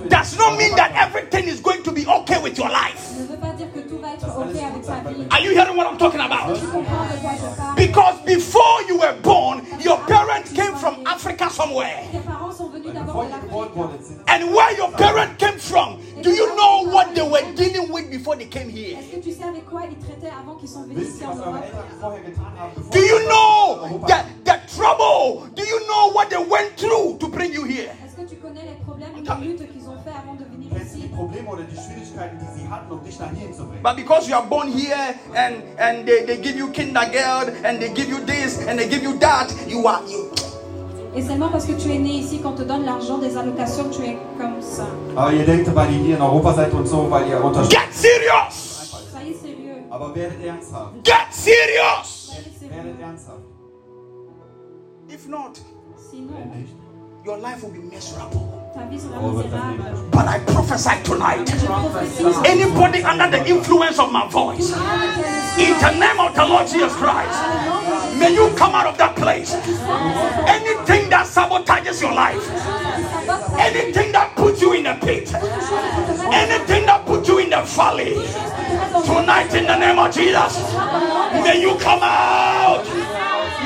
does 0.10 0.38
not 0.38 0.58
mean 0.58 0.76
that 0.76 0.92
everything 0.96 1.48
is 1.48 1.60
going 1.62 1.82
to 1.84 1.92
be 1.92 2.06
okay 2.06 2.42
with 2.42 2.58
your 2.58 2.70
life. 2.70 3.00
ne 3.18 3.26
veut 3.28 3.38
pas 3.40 3.54
dire 3.56 3.68
que 3.74 3.80
tout 3.82 4.00
va 4.02 4.10
être 4.14 4.26
Das 4.26 4.36
ok 4.36 4.44
alles 4.44 4.58
avec 4.60 4.74
gut 4.74 4.82
ta 4.86 4.94
sein, 5.04 5.14
vie. 5.14 5.28
Are 5.32 5.42
you 5.42 5.52
hearing 5.52 5.78
what 5.78 5.88
I'm 5.90 5.98
talking 5.98 6.20
about? 6.20 6.56
Tu 6.60 6.68
comprends 6.68 7.06
de 7.06 7.18
quoi 7.22 7.32
je 7.36 7.56
parle 7.56 7.76
Because 7.76 8.16
before 8.26 8.82
you 8.90 8.98
were 9.00 9.16
born, 9.24 9.62
your 9.84 9.98
parents 10.08 10.52
came 10.54 10.76
from 10.76 10.96
Africa 11.06 11.50
somewhere. 11.50 12.04
Tes 12.12 12.20
parents 12.20 12.52
sont 12.58 12.70
venus 12.70 12.94
d'abord 12.94 13.24
Bevor 13.24 13.26
de 13.26 13.30
ihr 13.30 13.42
geboren 13.42 13.66
l'Afrique. 13.66 13.76
wurdet, 13.76 14.04
sind 14.04 14.18
And 14.28 14.54
where 14.54 14.78
your 14.78 14.92
parents 14.92 15.36
came 15.38 15.58
from, 15.60 16.00
do 16.24 16.32
you 16.32 16.56
know 16.56 16.84
what 16.90 17.14
they 17.14 17.22
were 17.22 17.44
dealing 17.54 17.92
with 17.92 18.10
before 18.10 18.36
they 18.36 18.46
came 18.48 18.70
here? 18.70 18.98
Est-ce 18.98 19.16
que 19.16 19.22
tu 19.22 19.32
sais 19.32 19.44
avec 19.44 19.66
quoi 19.66 19.82
ils 19.92 19.98
traitaient 19.98 20.32
avant 20.34 20.56
qu'ils 20.56 20.70
sont 20.70 20.84
venus 20.84 21.10
ici 21.10 21.26
en 21.26 21.36
Europe 21.36 21.62
Eltern 21.64 21.86
vorher 22.00 22.22
getan 22.26 22.52
haben, 22.58 22.72
bevor 22.76 22.92
Do 22.92 23.00
you 23.00 23.20
know 23.28 23.88
Europa 23.92 24.08
the, 24.08 24.52
the 24.52 24.58
trouble? 24.76 25.48
Do 25.54 25.64
you 25.64 25.80
know 25.88 26.12
what 26.14 26.30
they 26.30 26.38
went 26.40 26.78
through 26.78 27.18
to 27.20 27.28
bring 27.28 27.52
you 27.54 27.66
here? 27.66 27.92
Est-ce 28.06 28.16
que 28.16 28.28
tu 28.30 28.36
connais 28.38 28.64
les 28.64 28.78
problèmes, 28.86 29.12
les 29.16 29.48
luttes 29.48 29.72
qu'ils 29.72 29.88
ont 29.90 30.00
fait 30.04 30.16
avant 30.16 30.36
de 30.36 30.46
venir 30.46 30.70
Kennst 30.72 30.96
du 30.96 31.00
die 31.00 31.06
ici 31.06 31.14
Probleme 31.14 31.50
oder 31.50 31.64
die 31.64 31.76
Schwierigkeiten, 31.76 32.40
die 32.40 32.62
sie 32.62 32.68
hatten, 32.70 33.04
dich 33.04 33.20
nach 33.20 33.32
hier 33.36 33.52
zu 33.52 33.66
bringen? 33.68 33.84
But 33.84 33.96
because 33.98 34.28
you 34.30 34.36
are 34.36 34.48
born 34.48 34.72
here 34.72 35.16
and 35.36 35.62
and 35.78 36.06
they, 36.08 36.24
they 36.26 36.38
give 36.38 36.58
you 36.58 36.72
kindergarten 36.72 37.54
and 37.66 37.80
they 37.82 37.90
give 37.94 38.10
you 38.10 38.20
this 38.26 38.66
and 38.68 38.80
they 38.80 38.88
give 38.88 39.04
you 39.04 39.18
that, 39.20 39.52
you 39.68 39.86
are 39.88 40.02
you. 40.08 40.32
Et 41.16 41.22
seulement 41.22 41.50
parce 41.50 41.66
que 41.66 41.74
tu 41.74 41.92
es 41.92 42.00
né 42.00 42.10
ici, 42.10 42.40
qu'on 42.40 42.54
te 42.54 42.64
donne 42.64 42.86
l'argent 42.86 43.20
des 43.20 43.38
allocations, 43.38 43.90
tu 43.92 44.02
es 44.04 44.18
comme 44.38 44.62
ça. 44.62 44.88
Aber 45.16 45.32
ihr 45.32 45.46
denkt, 45.46 45.74
weil 45.76 45.92
ihr 45.92 46.00
hier 46.00 46.16
in 46.18 46.22
Europa 46.22 46.54
seid 46.54 46.74
und 46.74 46.88
so, 46.88 47.10
weil 47.10 47.28
ihr 47.30 47.44
unterstützt. 47.44 47.80
Get 47.80 47.94
serious. 47.94 48.92
Soyez 49.12 49.42
sérieux. 49.42 49.84
Aber 49.92 50.16
werdet 50.16 50.44
ernsthaft. 50.44 51.04
Get 51.04 51.32
serious. 51.32 52.32
Werdet 52.68 53.00
ernsthaft. 53.00 53.44
If 55.08 55.28
not, 55.28 55.62
Wenn 56.04 56.28
Sinon, 56.28 56.50
nicht, 56.58 56.76
your 57.26 57.38
life 57.38 57.64
will 57.64 57.72
be 57.72 57.80
miserable. 57.80 58.72
ta 58.74 58.82
vie 58.90 59.00
sera 59.00 59.22
wird 59.22 59.46
dein 59.50 59.78
misérable. 59.78 59.96
Leben 59.96 60.12
But 60.12 60.28
I 60.28 60.40
prophesy 60.40 60.96
tonight. 61.04 61.50
Anybody 62.44 63.02
under 63.04 63.30
the 63.32 63.48
influence 63.48 63.98
of 63.98 64.12
my 64.12 64.28
voice, 64.28 64.72
in 65.58 65.74
the 65.80 65.92
name 65.92 66.20
of 66.20 66.36
the 66.36 66.46
Lord 66.46 66.68
Jesus 66.68 66.94
Christ, 66.96 67.40
may 68.20 68.34
you 68.34 68.50
come 68.58 68.76
out 68.76 68.88
of 68.88 68.98
that 68.98 69.16
place. 69.16 69.54
Anything 70.48 71.10
that 71.10 71.26
sabotages 71.26 72.02
your 72.02 72.14
life, 72.14 72.44
anything 73.58 74.12
that 74.12 74.36
puts 74.36 74.62
you 74.62 74.74
in 74.74 74.88
a 74.88 74.96
pit, 74.96 75.34
anything 75.34 76.86
that 76.86 77.06
puts 77.06 77.30
you 77.30 77.40
in 77.40 77.50
the 77.50 77.62
valley, 77.62 78.16
tonight 79.06 79.54
in 79.56 79.66
the 79.66 79.78
name 79.78 79.98
of 79.98 80.14
Jesus, 80.14 80.60
may 81.44 81.62
you 81.62 81.78
come 81.80 82.00
out. 82.04 82.84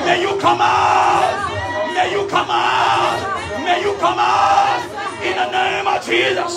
May 0.06 0.22
you 0.22 0.38
come 0.40 0.62
out. 0.62 1.94
May 1.94 2.12
you 2.12 2.28
come 2.28 2.48
out. 2.52 3.27
May 3.68 3.82
you 3.84 3.94
come 4.00 4.18
out 4.18 4.82
in 5.22 5.36
the 5.36 5.48
name 5.52 5.88
of 5.88 6.00
Jesus. 6.06 6.54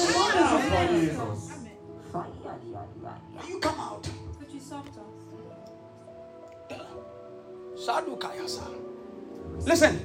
May 3.34 3.48
you 3.48 3.58
come 3.58 3.80
out. 3.80 4.04
Que 4.38 4.46
tu 4.46 4.60
sortes. 4.60 5.00
Sadukayasa. 7.74 8.62
Listen, 9.66 9.98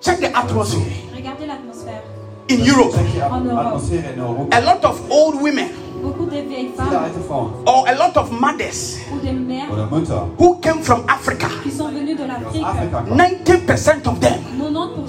check 0.00 0.20
the 0.20 0.32
atmosphere 0.34 2.02
in 2.48 2.60
Europe. 2.64 2.94
Check 2.94 3.12
die 3.12 3.20
En 3.20 3.44
Europe. 3.44 3.66
Atmosphäre 3.66 4.12
in 4.14 4.20
Europa. 4.20 4.56
A 4.56 4.60
lot 4.60 4.84
of 4.84 5.10
old 5.10 5.40
women 5.42 5.68
Beaucoup 6.02 6.26
de 6.26 6.42
vieilles 6.42 6.72
Viele 6.76 6.90
femmes 6.90 7.04
alte 7.04 7.20
Frauen 7.26 7.50
or 7.66 7.86
a 7.88 7.94
lot 7.94 8.16
of 8.16 8.30
mothers 8.30 8.98
ou 9.12 9.18
des 9.24 9.32
mères 9.32 9.70
oder 9.72 9.86
Mütter 9.90 10.26
who 10.38 10.58
came 10.60 10.82
from 10.82 11.04
Africa, 11.08 11.48
qui 11.62 11.70
sont 11.70 11.88
venues 11.88 12.14
de 12.14 12.24
aus 12.24 12.28
l'Afrique, 12.28 12.64
Afrika 12.64 13.00
kommen. 13.00 13.18
90% 13.18 14.06
of 14.08 14.20
them, 14.20 14.42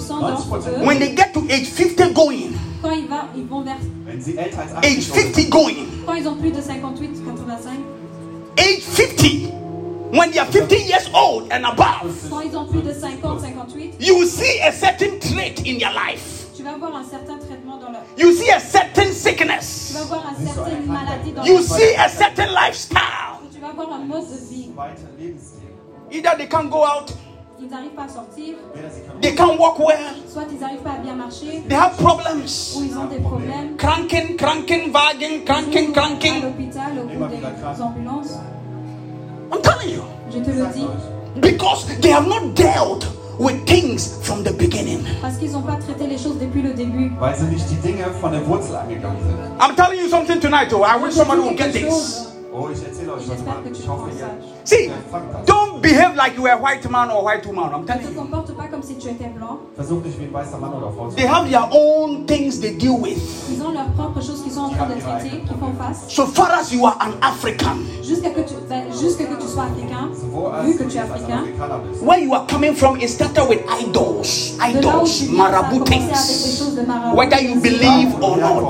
90% 0.08 0.20
d'entre 0.20 0.68
eux, 0.68 0.84
when 0.84 0.98
they 0.98 1.14
get 1.14 1.32
to 1.32 1.40
age 1.50 1.66
50 1.68 2.12
going, 2.14 2.52
quand 2.82 2.90
ils, 2.92 3.06
va- 3.08 3.28
ils 3.36 3.46
vont 3.46 3.62
vers, 3.62 3.76
Wenn 4.06 4.20
sie 4.20 4.36
älter 4.36 4.58
als 4.60 4.72
age 4.84 5.02
50 5.10 5.48
going, 5.50 5.86
quand 6.06 6.14
ils 6.14 6.26
ont 6.28 6.36
plus 6.36 6.52
de 6.52 6.60
58, 6.60 7.24
85, 7.24 7.78
age 8.58 8.80
50, 8.82 9.52
when 10.12 10.30
they 10.30 10.38
are 10.38 10.46
50 10.46 10.76
years 10.76 11.10
old 11.14 11.50
and 11.52 11.64
above, 11.64 12.12
Quand 12.30 12.40
ils 12.40 12.56
ont 12.56 12.66
plus 12.66 12.82
de 12.82 12.92
50, 12.92 13.40
58, 13.40 13.94
you 14.00 14.14
will 14.16 14.28
see 14.28 14.60
a 14.60 14.72
certain 14.72 15.18
trait 15.20 15.60
in 15.66 15.78
their 15.78 15.92
life. 15.92 16.46
tu 16.56 16.62
vas 16.62 16.76
voir 16.78 16.96
un 16.96 17.04
certain 17.04 17.38
traitement 17.38 17.76
dans 17.78 17.90
leur... 17.92 18.02
You 18.16 18.32
see 18.32 18.50
a 18.50 18.60
certain 18.60 19.04
Tu 19.08 19.12
sickness. 19.12 19.92
vas 19.94 20.04
voir 20.04 20.24
une 20.38 20.46
certaine 20.46 20.86
maladie 20.86 21.32
dans 21.32 21.44
You 21.44 21.60
see 21.62 21.94
a 21.96 22.08
certain 22.08 22.46
lifestyle. 22.46 22.98
Tu 23.52 23.60
vas 23.60 23.72
voir 23.74 23.92
un 23.92 24.04
mode 24.04 24.24
de 24.28 24.54
vie. 24.54 24.70
Either 26.12 26.36
they 26.38 26.46
can't 26.48 26.70
go 26.70 26.84
out, 26.84 27.12
Ils 27.58 27.68
n'arrivent 27.70 27.94
pas 27.96 28.04
à 28.04 28.08
sortir, 28.08 28.54
they 29.22 29.34
can't 29.34 29.58
walk 29.58 29.78
well, 29.78 29.96
soit 30.30 30.42
ils 30.52 30.60
n'arrivent 30.60 30.82
pas 30.82 30.90
à 30.90 30.98
bien 30.98 31.14
marcher, 31.14 31.62
they 31.68 31.76
have 31.76 31.96
problems. 31.96 32.74
ou 32.76 32.84
ils 32.84 32.98
ont 32.98 33.06
des 33.06 33.18
problèmes. 33.18 33.76
Cranking, 33.78 34.36
cranking, 34.36 34.92
wagging, 34.92 35.42
cranking, 35.44 35.90
à 35.90 35.92
cranking. 35.92 36.42
l'hôpital, 36.42 36.92
au 36.98 37.18
bout 37.18 37.26
des 37.28 37.82
ambulances. 37.82 38.32
I'm 39.52 39.62
telling 39.62 39.94
you. 39.94 40.02
Je 40.30 40.38
te 40.40 40.50
le 40.50 40.66
dis, 40.74 40.86
Because 41.40 41.86
they 42.00 42.10
have 42.12 42.26
not 42.28 42.54
dealt 42.54 43.06
with 43.38 43.64
things 43.66 44.18
from 44.22 44.42
the 44.42 44.52
beginning. 44.52 45.00
parce 45.22 45.36
qu'ils 45.38 45.52
n'ont 45.52 45.62
pas 45.62 45.76
traité 45.76 46.06
les 46.06 46.18
choses 46.18 46.38
depuis 46.38 46.60
le 46.62 46.74
début. 46.74 47.10
Weil 47.18 47.36
sie 47.36 47.44
nicht 47.44 47.66
die 47.70 47.76
Dinge 47.76 48.04
von 48.20 48.32
der 48.32 48.46
Wurzel 48.46 48.76
angegangen 48.76 49.18
sind. 49.22 49.60
I'm 49.60 49.74
telling 49.74 49.98
you 49.98 50.08
something 50.08 50.40
tonight, 50.40 50.70
oh. 50.74 50.82
I 50.84 50.96
wish 51.02 51.14
dis 51.14 51.24
would 51.26 51.56
get 51.56 51.72
quelque 51.72 51.88
this. 51.88 52.35
Chose. 52.56 52.64
Oh, 52.64 52.70
ich 52.72 52.82
erzähle 52.82 53.12
euch 53.12 53.28
was 53.28 53.36
J'espère 53.36 53.54
mal. 53.54 53.62
que 53.64 53.68
tu 53.68 53.82
Ich 53.82 53.88
hoffe, 53.88 54.00
prends 54.02 54.14
ihr, 54.14 54.20
ça. 54.20 54.30
See, 54.64 54.84
ihr 54.86 54.92
fangt 55.10 55.32
das. 55.32 55.44
don't 55.46 55.80
behave 55.82 56.16
like 56.16 56.36
you 56.36 56.46
are 56.46 56.54
a 56.58 56.62
white 56.62 56.88
man 56.90 57.10
or 57.10 57.20
a 57.20 57.24
white 57.24 57.46
woman. 57.46 57.70
I'm 57.72 57.84
telling 57.86 58.08
you. 58.08 58.14
comporte 58.14 58.56
pas 58.56 58.68
comme 58.68 58.82
si 58.82 58.94
tu 58.96 59.08
étais 59.08 59.28
blanc. 59.36 59.58
Versucht 59.76 60.04
nicht 60.06 60.18
wie 60.18 60.24
ein 60.24 60.32
weißer 60.32 60.58
Mann 60.58 60.72
oder 60.72 60.90
Frau 60.90 61.08
zu 61.10 61.16
They 61.16 61.26
have 61.28 61.48
their 61.50 61.68
own 61.70 62.26
things 62.26 62.58
they 62.60 62.72
deal 62.76 62.96
with. 63.00 63.18
Ils 63.50 63.60
ont 63.62 63.72
leurs 63.72 63.92
propres 63.92 64.22
choses 64.24 64.42
qu'ils 64.42 64.52
sont 64.52 64.62
en 64.62 64.70
train 64.70 64.86
de 64.86 65.00
traiter, 65.00 65.40
qui 65.40 65.54
font 65.60 65.72
face. 65.78 66.06
So 66.08 66.26
far 66.26 66.50
as 66.52 66.72
you 66.72 66.86
are 66.86 66.96
an 67.00 67.12
African, 67.20 67.76
Jusqu'à 68.02 68.30
que 68.30 68.40
tu, 68.40 68.54
ben, 68.68 68.84
jusqu'à 68.92 69.24
que 69.24 69.34
tu 69.40 69.46
sois 69.48 69.64
africain, 69.64 70.08
vu 70.64 70.76
que 70.76 70.84
tu 70.84 70.96
es 70.96 71.00
africain, 71.00 71.44
where 72.02 72.18
you 72.20 72.34
are 72.34 72.46
coming 72.46 72.74
from, 72.74 72.96
it 73.00 73.08
started 73.08 73.48
with 73.48 73.60
idols, 73.80 74.56
de 74.56 74.80
là 74.80 74.92
où 74.92 75.02
idols, 75.02 75.04
tu 75.04 75.24
viens, 75.26 75.50
ça 75.50 75.58
a 75.58 75.62
commencé 75.62 75.90
avec 75.90 75.90
des 75.90 75.98
maraboutés. 75.98 76.00
choses 76.56 76.74
de 76.76 76.82
marabout. 76.82 77.16
Whether 77.18 77.42
you 77.42 77.60
believe 77.60 78.14
or 78.22 78.36
not, 78.38 78.68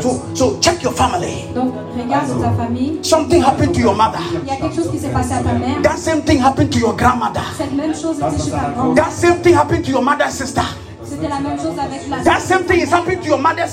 So, 0.00 0.22
so 0.34 0.58
check 0.60 0.82
your 0.84 0.92
family. 0.92 1.46
Donc, 1.52 1.74
regarde 1.96 2.40
ta 2.40 2.52
famille. 2.52 3.00
Something 3.02 3.42
happened 3.42 3.74
to 3.74 3.80
your 3.80 3.94
mother. 3.94 4.20
Il 4.42 4.48
y 4.48 4.52
a 4.52 4.56
quelque 4.56 4.76
chose 4.76 4.90
qui 4.90 4.98
s'est 5.00 5.08
passé 5.08 5.32
à 5.32 5.42
ta 5.42 5.52
mère. 5.54 5.82
That 5.82 5.96
same 5.96 6.22
thing 6.22 6.40
happened 6.40 6.70
to 6.70 6.78
your 6.78 6.94
grandmother. 6.96 7.42
Cette 7.56 7.72
même 7.72 7.94
chose 7.94 8.18
était 8.18 8.44
chez 8.44 8.50
ta 8.52 8.70
grand 8.70 8.94
That 8.94 9.10
same 9.10 9.40
thing 9.42 9.54
happened 9.56 9.84
to 9.84 9.90
your 9.90 10.02
mother's 10.02 10.32
sister. 10.32 10.62
C'était 11.02 11.28
la 11.28 11.40
même 11.40 11.58
chose 11.58 11.76
avec 11.78 12.08
la 12.08 12.18
That 12.22 12.40
same 12.40 12.64
thing 12.66 12.80
is 12.80 12.92
happening 12.92 13.20
to 13.20 13.26
your 13.26 13.38
mother's 13.38 13.72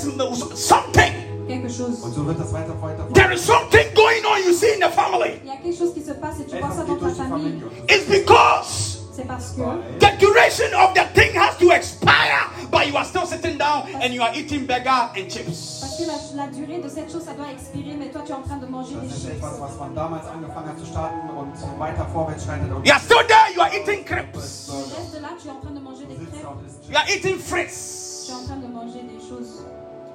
something. 0.54 1.12
quelque 1.46 1.68
chose. 1.68 1.98
There 3.14 3.32
is 3.32 3.40
something 3.40 3.86
going 3.94 4.24
on 4.24 4.42
you 4.44 4.52
see 4.52 4.74
in 4.74 4.80
the 4.80 4.92
family. 4.92 5.40
Il 5.44 5.48
y 5.48 5.52
a 5.52 5.56
quelque 5.62 5.78
chose 5.78 5.94
qui 5.94 6.02
se 6.02 6.12
passe 6.12 6.40
et 6.40 6.44
tu 6.44 6.56
vois 6.58 6.70
ça 6.70 6.82
dans 6.84 6.96
ta 6.96 7.14
famille. 7.14 7.62
It's 7.88 8.08
because 8.08 8.87
C'est 9.18 9.26
parce 9.26 9.50
que 9.50 9.62
the 9.98 10.16
duration 10.20 10.70
of 10.78 10.94
the 10.94 11.02
thing 11.12 11.34
has 11.34 11.56
to 11.58 11.72
expire, 11.72 12.46
but 12.70 12.86
you 12.86 12.96
are 12.96 13.04
still 13.04 13.26
sitting 13.26 13.58
down 13.58 13.82
and 14.00 14.14
you 14.14 14.22
are 14.22 14.30
eating 14.32 14.64
burger 14.64 15.10
and 15.10 15.26
Parce 15.26 15.34
chips. 15.34 15.98
que 15.98 16.06
la, 16.06 16.44
la 16.44 16.50
durée 16.52 16.78
de 16.80 16.88
cette 16.88 17.10
chose, 17.10 17.24
ça 17.24 17.32
doit 17.34 17.50
expirer, 17.50 17.96
mais 17.98 18.10
toi 18.12 18.22
tu 18.24 18.30
es 18.30 18.34
en 18.36 18.42
train 18.42 18.58
de 18.58 18.66
manger 18.66 18.94
des 18.94 19.08
Das 19.08 19.16
ist 19.16 19.22
chips. 19.26 19.34
etwas, 19.38 19.58
was 19.58 19.76
man 19.80 19.92
damals 19.96 20.22
angefangen 20.28 20.68
hat 20.68 20.78
zu 20.78 20.86
starten 20.86 21.28
und 21.34 21.50
weiter 21.80 22.06
vorwärts 22.12 22.44
schreitet. 22.44 22.70
Und 22.70 22.86
You 22.86 22.92
are 22.94 23.00
still 23.00 23.26
there, 23.26 23.50
you 23.56 23.60
are 23.60 23.74
eating 23.74 24.04
crepes. 24.04 24.66
Tu 24.70 24.72
restes 24.94 25.20
là, 25.20 25.30
tu 25.34 25.48
es 25.48 25.50
en 25.50 25.60
train 25.62 25.74
de 25.74 25.80
manger 25.80 26.06
des 26.06 26.14
sitzt 26.14 26.30
crêpes, 26.30 26.46
und 26.46 26.62
isst 26.64 26.88
You 26.88 26.96
are 26.96 27.08
eating 27.10 27.38
tu 27.42 27.54
es 27.58 28.30
en 28.30 28.46
train 28.46 28.60
de 28.62 28.68
manger 28.68 29.02
des 29.02 29.18
choses. 29.18 29.66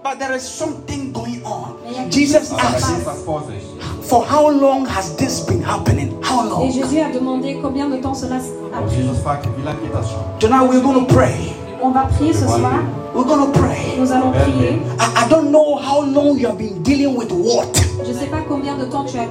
But 0.03 0.19
there 0.19 0.35
is 0.35 0.41
something 0.43 1.13
going 1.13 1.41
on. 1.45 1.77
Mais 1.85 1.91
il 1.91 1.95
y 1.95 1.99
a 1.99 2.03
quelque 2.03 2.13
Jesus 2.13 2.49
chose 2.49 2.49
qui 2.49 2.55
Aber 2.55 2.77
se 2.77 2.81
da 2.81 2.87
asked, 2.87 2.95
geht 2.97 3.05
passe. 3.05 3.15
was 3.17 3.23
vor 3.25 3.43
sich. 3.47 4.07
For 4.09 4.25
how 4.25 4.49
long 4.49 4.85
has 4.85 5.15
this 5.15 5.39
been 5.45 5.63
happening? 5.63 6.11
How 6.21 6.43
Et 6.45 6.49
long? 6.49 6.71
Jésus 6.71 6.99
a 6.99 7.09
demandé 7.11 7.59
combien 7.61 7.89
de 7.89 7.97
temps 8.01 8.13
cela 8.19 8.35
a 8.35 8.79
Und 8.79 8.87
pris. 8.87 8.97
Jesus 8.97 9.17
fragte, 9.23 9.47
wie 9.57 9.63
lange 9.63 9.79
geht 9.81 9.93
das 9.93 10.09
schon? 10.09 10.19
Tonight 10.39 10.67
we're 10.69 10.81
going 10.81 11.05
to 11.07 11.13
pray. 11.13 11.53
On 11.85 11.91
va 11.91 12.05
prier 12.05 12.31
ce 12.31 12.45
soir. 12.47 12.79
We're 13.13 13.25
going 13.25 13.51
to 13.51 13.59
pray. 13.59 13.97
Nous 13.99 14.09
allons 14.11 14.31
prier. 14.31 14.79
I, 14.99 15.25
I 15.25 15.29
don't 15.29 15.51
know 15.51 15.75
how 15.75 16.01
long 16.01 16.39
you 16.39 16.47
have 16.47 16.57
been 16.57 16.81
dealing 16.81 17.13
with 17.15 17.29
what. 17.31 17.67
Je 18.05 18.11
ne 18.11 18.17
sais 18.17 18.25
pas 18.27 18.41
combien 18.47 18.77
de 18.77 18.85
temps 18.85 19.03
tu 19.03 19.17
as 19.17 19.25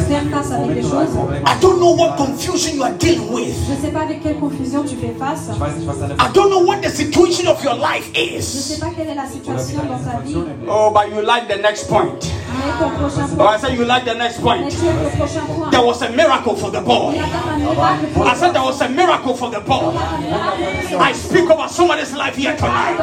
faire 0.00 0.22
face 0.30 0.50
avec 0.52 0.78
ein 0.78 0.82
choses. 0.82 1.10
Problem 1.14 1.42
I 1.46 1.50
hast. 1.50 1.62
don't 1.62 1.78
know 1.78 1.94
what 1.96 2.16
confusion 2.16 2.74
you 2.76 2.82
are 2.82 2.92
dealing 2.98 3.32
with. 3.32 3.54
Je 3.68 3.74
ne 3.74 3.80
sais 3.80 3.92
pas 3.92 4.00
avec 4.00 4.22
quelle 4.22 4.38
confusion 4.40 4.82
tu 4.82 4.96
fais 4.96 5.14
face. 5.18 5.48
Ich 5.54 5.60
weiß 5.60 5.76
nicht, 5.78 5.86
was 5.88 5.98
deine 6.00 6.14
I 6.18 6.32
don't 6.34 6.50
know 6.50 6.64
what 6.66 6.82
the 6.82 6.90
situation 6.90 7.46
of 7.48 7.62
your 7.64 7.74
life 7.74 8.10
Je 8.12 8.20
ne 8.34 8.38
is. 8.38 8.42
sais 8.42 8.80
pas 8.80 8.90
quelle 8.96 9.08
est 9.08 9.14
la 9.14 9.26
situation 9.26 9.78
dans 9.88 10.10
ta 10.10 10.18
vie. 10.20 10.36
Oh, 10.68 10.90
but 10.92 11.14
you 11.14 11.22
like 11.22 11.46
the 11.48 11.62
next 11.62 11.88
point. 11.88 12.18
Oh. 12.56 13.46
I 13.48 13.58
said 13.58 13.76
you 13.76 13.84
like 13.84 14.04
the 14.04 14.14
next 14.14 14.40
point. 14.40 14.70
There 14.72 15.84
was 15.84 16.02
a 16.02 16.10
miracle 16.10 16.54
for 16.54 16.70
the 16.70 16.80
boy. 16.80 17.14
I 17.18 18.34
said 18.38 18.52
there 18.52 18.62
was 18.62 18.80
a 18.80 18.88
miracle 18.88 19.34
for 19.34 19.50
the 19.50 19.60
boy. 19.60 19.92
I 19.96 21.12
speak 21.12 21.50
over 21.50 21.68
somebody's 21.68 22.12
life 22.14 22.36
here 22.36 22.56
tonight. 22.56 22.98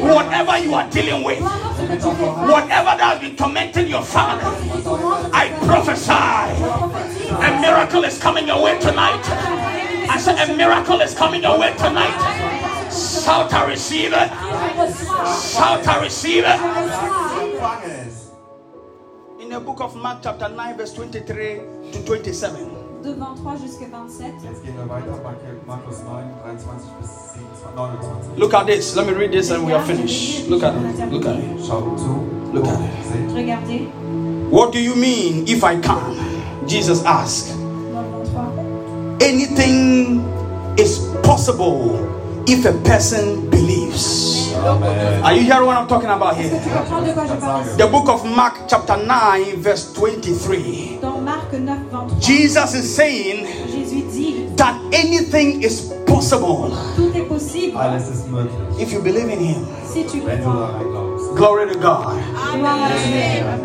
Whatever 0.00 0.58
you 0.58 0.74
are 0.74 0.88
dealing 0.90 1.24
with, 1.24 1.40
whatever 1.40 2.96
that 2.96 3.00
has 3.00 3.20
been 3.20 3.36
tormenting 3.36 3.88
your 3.88 4.02
family, 4.02 4.44
I 5.32 5.50
prophesy 5.66 6.12
a 7.34 7.60
miracle 7.60 8.04
is 8.04 8.18
coming 8.18 8.46
your 8.46 8.62
way 8.62 8.78
tonight. 8.78 9.24
I 10.10 10.18
said 10.18 10.48
a 10.48 10.56
miracle 10.56 11.00
is 11.00 11.14
coming 11.14 11.42
your 11.42 11.58
way 11.58 11.74
tonight. 11.76 12.16
Shout 12.90 13.52
I 13.52 13.66
receive 13.68 14.12
it. 14.12 14.28
Shout 15.52 15.86
I 15.86 16.02
receive 16.02 16.44
it. 16.46 17.97
Empfange 19.48 19.54
es. 19.54 19.54
In 19.54 19.54
the 19.54 19.60
book 19.60 19.80
of 19.80 19.94
Mark, 19.96 20.18
chapter 20.22 20.48
9, 20.48 20.76
verse 20.76 20.92
23 20.94 21.60
to 21.92 21.98
27. 22.04 22.68
De 23.02 23.14
23 23.14 23.56
jusqu'à 23.62 23.86
27. 23.86 24.32
Jetzt 24.44 24.62
gehen 24.64 24.74
wir 24.76 24.88
weiter, 24.88 25.20
Markus 25.66 26.02
9, 26.04 26.24
23 26.42 26.82
bis 27.00 27.08
29. 27.74 28.36
Look 28.36 28.54
at 28.54 28.66
this. 28.66 28.94
Let 28.96 29.06
me 29.06 29.12
read 29.12 29.32
this 29.32 29.50
and 29.50 29.64
we 29.64 29.72
are 29.72 29.82
finished. 29.84 30.48
Look 30.48 30.62
at 30.62 30.74
it. 30.74 31.10
Look 31.10 31.26
at 31.26 31.36
it. 31.36 31.60
Look 32.52 32.66
at 32.66 32.80
it. 32.80 33.34
Regardez. 33.34 33.88
What 34.50 34.72
do 34.72 34.78
you 34.78 34.96
mean 34.96 35.46
if 35.46 35.62
I 35.62 35.76
can? 35.80 36.16
Jesus 36.66 37.04
asked. 37.04 37.54
Dans 37.92 38.02
le 38.02 38.24
23. 38.24 39.26
Anything 39.26 40.24
is 40.76 40.98
possible 41.22 41.98
if 42.48 42.64
a 42.64 42.72
person 42.82 43.48
believes. 43.50 44.52
Amen. 44.54 45.22
Are 45.22 45.34
you 45.34 45.42
hearing 45.42 45.66
what 45.66 45.76
I'm 45.76 45.86
talking 45.86 46.08
about 46.08 46.36
here? 46.36 46.50
tu 46.50 46.70
comprends 46.70 47.04
de 47.06 47.12
quoi 47.12 47.26
je 47.26 47.34
parle 47.36 47.62
ici? 47.66 47.76
The 47.76 47.86
book 47.86 48.08
of 48.08 48.24
Mark, 48.24 48.54
chapter 48.68 48.96
9, 48.96 49.56
verse 49.62 49.92
23. 49.92 50.98
Dans 51.02 51.20
Marc 51.20 51.52
9, 51.52 51.88
23, 51.90 52.20
Jesus 52.20 52.74
is 52.74 52.94
saying 52.96 53.46
that 54.56 54.74
anything 54.92 55.62
is 55.62 55.92
possible 56.06 56.70
Tout 56.96 57.14
est 57.14 57.28
possible 57.28 57.78
Alles 57.78 58.08
ist 58.08 58.26
möglich, 58.28 58.80
if 58.80 58.92
you 58.92 59.00
believe 59.00 59.28
in 59.28 59.38
Him. 59.38 59.66
si 59.84 60.04
tu 60.04 60.24
wenn 60.24 60.38
du 60.38 60.44
crois. 60.44 60.72
daran 60.72 60.90
glaubst. 60.90 61.36
Glory 61.36 61.72
to 61.72 61.78
God. 61.78 62.16
Gloire. 62.56 62.90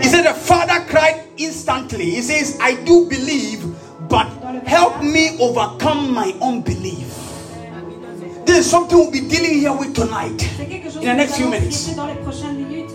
He 0.01 0.07
said, 0.09 0.25
The 0.25 0.33
father 0.33 0.83
cried 0.89 1.23
instantly. 1.37 2.11
He 2.11 2.21
says, 2.21 2.57
I 2.61 2.75
do 2.83 3.07
believe, 3.09 3.63
but 4.09 4.27
help 4.67 5.01
me 5.01 5.37
overcome 5.39 6.13
my 6.13 6.35
unbelief. 6.41 7.07
This 8.53 8.69
something 8.69 8.95
we'll 8.99 9.09
be 9.09 9.21
dealing 9.21 9.59
here 9.61 9.73
with 9.73 9.93
tonight. 9.95 10.37
C'est 10.57 10.65
quelque 10.69 10.85
chose 10.91 11.01
In 11.03 11.09
the 11.09 11.17
next 11.17 11.35
few 11.37 11.49
minutes. 11.49 11.85
traiter 11.85 11.95
dans 11.97 12.05
les 12.05 12.13
prochaines 12.21 12.55
minutes. 12.55 12.91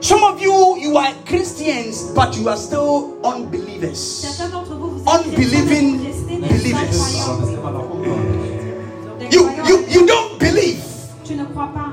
Some 0.00 0.22
of 0.24 0.40
you, 0.40 0.76
you 0.78 0.96
are 0.96 1.12
Christians, 1.26 2.12
but 2.14 2.34
you 2.34 2.48
are 2.48 2.56
still 2.56 3.18
unbelievers. 3.22 3.98
Certains 3.98 4.48
d'entre 4.52 4.74
vous, 4.74 4.90
vous 4.92 5.00
êtes 5.00 5.26
Unbelieving 5.26 6.00
chrétiens, 6.00 6.38
mais 6.40 6.48
vous 6.48 6.48
restez 6.48 6.68
des 6.68 6.72
believers. 6.72 6.80
incroyants. 6.80 7.28
Aber 7.28 7.40
bist 7.40 7.52
immer 7.58 7.70
noch 7.72 7.90
ungläubig. 7.90 9.20
Des 9.20 9.36
You, 9.36 9.42
you, 9.68 9.76
you 9.90 10.06
don't 10.06 10.38
believe. 10.38 10.82
Tu 11.24 11.34
ne 11.34 11.44
crois 11.44 11.68
pas. 11.74 11.92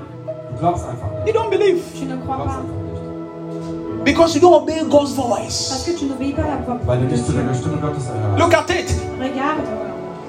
Du 0.54 0.60
glaubst 0.60 0.86
einfach 0.86 1.10
nicht. 1.12 1.28
You 1.28 1.34
don't 1.42 1.50
believe 1.50 1.82
Tu 2.00 2.06
ne 2.06 2.16
Du 2.16 2.22
crois 2.24 2.36
glaubst 2.38 2.56
pas. 2.56 2.62
einfach 2.62 2.72
nicht. 2.72 4.04
because 4.06 4.34
you 4.36 4.42
don't 4.42 4.56
obey 4.64 4.80
God's 4.90 5.12
voice. 5.12 5.84
que 5.86 5.92
tu 5.92 6.06
n'obéis 6.06 6.32
pas 6.34 6.44
à 6.44 6.48
la 6.48 6.58
voix 6.66 6.80
Weil 6.86 7.00
du 7.02 7.06
de 7.08 7.12
nicht 7.12 7.26
zu 7.26 7.34
Dieu. 7.34 7.42
der 7.44 7.54
Stimme 7.54 7.78
Gottes 7.82 8.06
erhörst. 8.08 8.40
Look 8.40 8.54
at 8.54 8.70
it. 8.70 8.88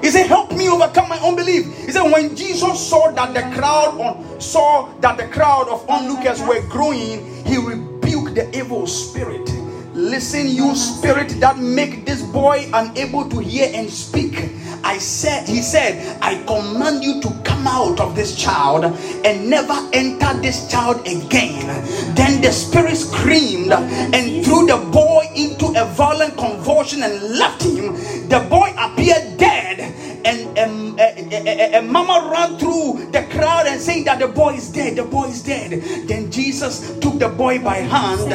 He 0.05 0.11
said, 0.11 0.27
"Help 0.27 0.51
me 0.51 0.69
overcome 0.69 1.09
my 1.09 1.17
unbelief." 1.17 1.65
He 1.83 1.91
said, 1.91 2.03
when 2.03 2.35
Jesus 2.35 2.79
saw 2.79 3.09
that 3.13 3.33
the 3.33 3.41
crowd 3.59 3.99
on, 3.99 4.39
saw 4.39 4.87
that 5.01 5.17
the 5.17 5.27
crowd 5.29 5.67
of 5.67 5.89
onlookers 5.89 6.39
were 6.43 6.61
growing, 6.69 7.43
he 7.43 7.57
rebuked 7.57 8.35
the 8.35 8.55
evil 8.55 8.85
spirit. 8.85 9.49
Listen, 9.95 10.49
you 10.49 10.75
spirit 10.75 11.39
that 11.39 11.57
make 11.57 12.05
this 12.05 12.21
boy 12.21 12.69
unable 12.73 13.29
to 13.29 13.39
hear 13.39 13.71
and 13.73 13.89
speak. 13.89 14.51
I 14.83 14.97
said, 14.97 15.47
he 15.47 15.61
said, 15.61 16.19
I 16.21 16.43
command 16.43 17.01
you 17.01 17.21
to 17.21 17.29
come 17.45 17.65
out 17.65 18.01
of 18.01 18.13
this 18.13 18.35
child 18.35 18.83
and 18.83 19.49
never 19.49 19.73
enter 19.93 20.33
this 20.41 20.69
child 20.69 20.99
again. 21.07 21.67
Then 22.13 22.41
the 22.41 22.51
spirit 22.51 22.97
screamed 22.97 23.71
and 23.71 24.43
threw 24.43 24.67
the 24.67 24.85
boy 24.91 25.31
into 25.33 25.67
a 25.77 25.85
violent 25.85 26.35
convulsion 26.35 27.01
and 27.01 27.39
left 27.39 27.63
him. 27.63 27.95
The 28.27 28.45
boy 28.49 28.75
appeared 28.77 29.37
dead 29.37 29.79
and 30.25 30.59
um, 30.59 30.99
uh, 30.99 31.14
a, 31.43 31.79
a, 31.79 31.81
mama 31.81 32.29
ran 32.31 32.57
through 32.57 33.11
the 33.11 33.23
crowd 33.31 33.67
and 33.67 33.81
saying 33.81 34.05
that 34.05 34.19
the 34.19 34.27
boy 34.27 34.53
is 34.53 34.69
dead, 34.71 34.95
the 34.95 35.03
boy 35.03 35.25
is 35.25 35.43
dead. 35.43 35.81
Then 36.07 36.31
Jesus 36.31 36.97
took 36.99 37.19
the 37.19 37.29
boy 37.29 37.59
by 37.59 37.77
hand 37.77 38.31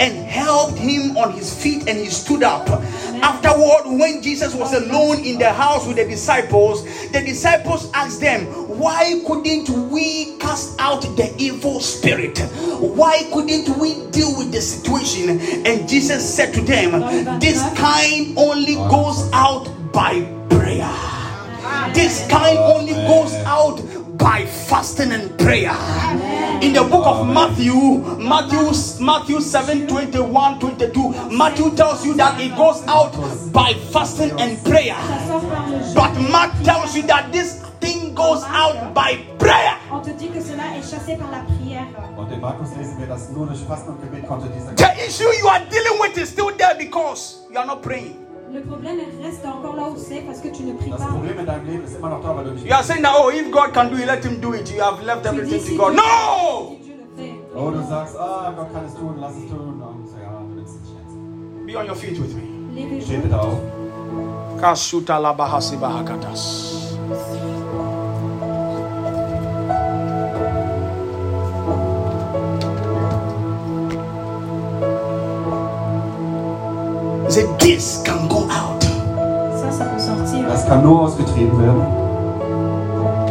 and 0.00 0.12
helped 0.26 0.78
him 0.78 1.16
on 1.16 1.32
his 1.32 1.52
feet 1.62 1.88
and 1.88 1.98
he 1.98 2.06
stood 2.06 2.42
up. 2.42 2.68
Afterward, 2.68 3.98
when 3.98 4.22
Jesus 4.22 4.54
was 4.54 4.72
alone 4.74 5.24
in 5.24 5.38
the 5.38 5.52
house 5.52 5.86
with 5.86 5.96
the 5.96 6.04
disciples, 6.04 6.84
the 7.10 7.20
disciples 7.20 7.90
asked 7.94 8.20
them, 8.20 8.44
Why 8.78 9.22
couldn't 9.26 9.68
we 9.90 10.36
cast 10.38 10.78
out 10.80 11.02
the 11.02 11.34
evil 11.38 11.80
spirit? 11.80 12.38
Why 12.80 13.28
couldn't 13.32 13.68
we 13.78 14.06
deal 14.10 14.36
with 14.36 14.52
the 14.52 14.60
situation? 14.60 15.40
And 15.66 15.88
Jesus 15.88 16.34
said 16.34 16.52
to 16.54 16.60
them, 16.60 17.40
This 17.40 17.62
kind 17.78 18.36
only 18.36 18.74
goes 18.74 19.30
out 19.32 19.64
by 19.92 20.22
prayer. 20.50 21.13
This 21.92 22.26
kind 22.28 22.58
only 22.58 22.92
goes 22.92 23.34
out 23.46 23.80
by 24.18 24.46
fasting 24.46 25.12
and 25.12 25.36
prayer. 25.38 25.72
In 26.62 26.72
the 26.72 26.82
book 26.82 27.06
of 27.06 27.26
Matthew, 27.26 27.74
Matthew, 28.18 28.72
Matthew 29.04 29.40
7 29.40 29.86
21 29.86 30.60
22, 30.60 31.30
Matthew 31.30 31.74
tells 31.76 32.04
you 32.06 32.14
that 32.14 32.40
it 32.40 32.54
goes 32.56 32.82
out 32.86 33.12
by 33.52 33.74
fasting 33.92 34.30
and 34.40 34.62
prayer. 34.64 34.94
Ça 34.94 35.26
sort 35.28 35.42
par 35.50 35.68
le 35.68 35.78
jeûne. 35.78 35.94
But 35.94 36.30
Mark 36.30 36.52
tells 36.62 36.96
you 36.96 37.02
that 37.02 37.32
this 37.32 37.60
thing 37.80 38.14
goes 38.14 38.42
out 38.44 38.94
by 38.94 39.16
prayer. 39.38 39.76
On 39.90 40.00
te 40.00 40.10
dit 40.10 40.28
que 40.28 40.40
cela 40.40 40.76
est 40.76 40.82
chassé 40.82 41.16
par 41.16 41.30
la 41.30 41.44
prière. 41.44 41.86
Und 42.16 42.32
in 42.32 42.40
Markus 42.40 42.70
lesen 42.78 42.98
wir, 42.98 43.06
dass 43.06 43.30
nur 43.30 43.46
durch 43.46 43.60
Fasten 43.60 43.90
und 43.90 44.00
Gebet 44.00 44.26
konnte 44.26 44.48
dieser 44.48 44.74
The 44.74 45.06
issue 45.06 45.30
you 45.40 45.48
are 45.48 45.60
dealing 45.70 46.00
with 46.00 46.16
is 46.16 46.30
still 46.30 46.50
there 46.56 46.74
because 46.78 47.46
you 47.50 47.58
are 47.58 47.66
not 47.66 47.82
praying. 47.82 48.23
Le 48.54 48.60
problème 48.60 48.98
reste 49.22 49.44
encore 49.44 49.74
là 49.74 49.82
où 49.90 49.96
c'est 49.96 50.20
parce 50.20 50.38
que 50.40 50.48
tu 50.48 50.62
ne 50.62 50.74
pries 50.74 50.90
pas. 50.90 50.96
You 52.64 52.72
are 52.72 52.84
saying 52.84 53.02
that, 53.02 53.12
oh, 53.18 53.30
if 53.30 53.50
God 53.50 53.72
can 53.74 53.86
do 53.90 53.96
it, 53.96 54.06
let 54.06 54.24
him 54.24 54.40
do 54.40 54.54
it. 54.54 54.70
You 54.72 54.80
have 54.80 55.02
left 55.04 55.22
Tu 55.24 55.28
everything 55.28 55.58
dis 55.58 55.64
to 55.64 55.70
si 55.70 55.76
God. 55.76 55.92
Dieu- 55.92 56.00
No! 56.00 56.76
Oh, 57.56 57.70
du 57.70 57.82
sagst, 57.88 58.16
ah, 58.18 58.52
Gott 58.56 58.72
kann 58.72 58.84
es 58.86 58.94
tun, 58.94 59.16
lass 59.20 59.32
es 59.36 59.48
tun. 59.48 59.82
Und 59.82 60.08
so, 60.08 60.16
ja, 60.22 60.40
du 60.40 60.56
willst 60.56 60.74
es 60.74 60.90
nicht. 60.90 61.66
Be 61.66 61.76
on 61.78 61.86
your 61.86 61.96
feet 61.96 62.18
with 62.18 62.34
me. 62.34 62.42
Levez-vous. 62.74 63.04
Steh 63.06 63.18
bitte 63.18 63.40
auf. 63.40 63.58
Kasuta 64.60 65.18
labahasi 65.18 65.76
bahakatas. 65.76 66.96
He 77.34 77.40
said, 77.40 77.58
This 77.58 78.00
can 78.04 78.28
go 78.28 78.46
out. 78.48 78.80
Ça, 79.58 79.68
ça 79.72 79.84
peut 79.86 79.98
sortir. 79.98 80.82
Nur 80.84 81.00
ausgetrieben 81.00 81.58
werden. 81.60 81.82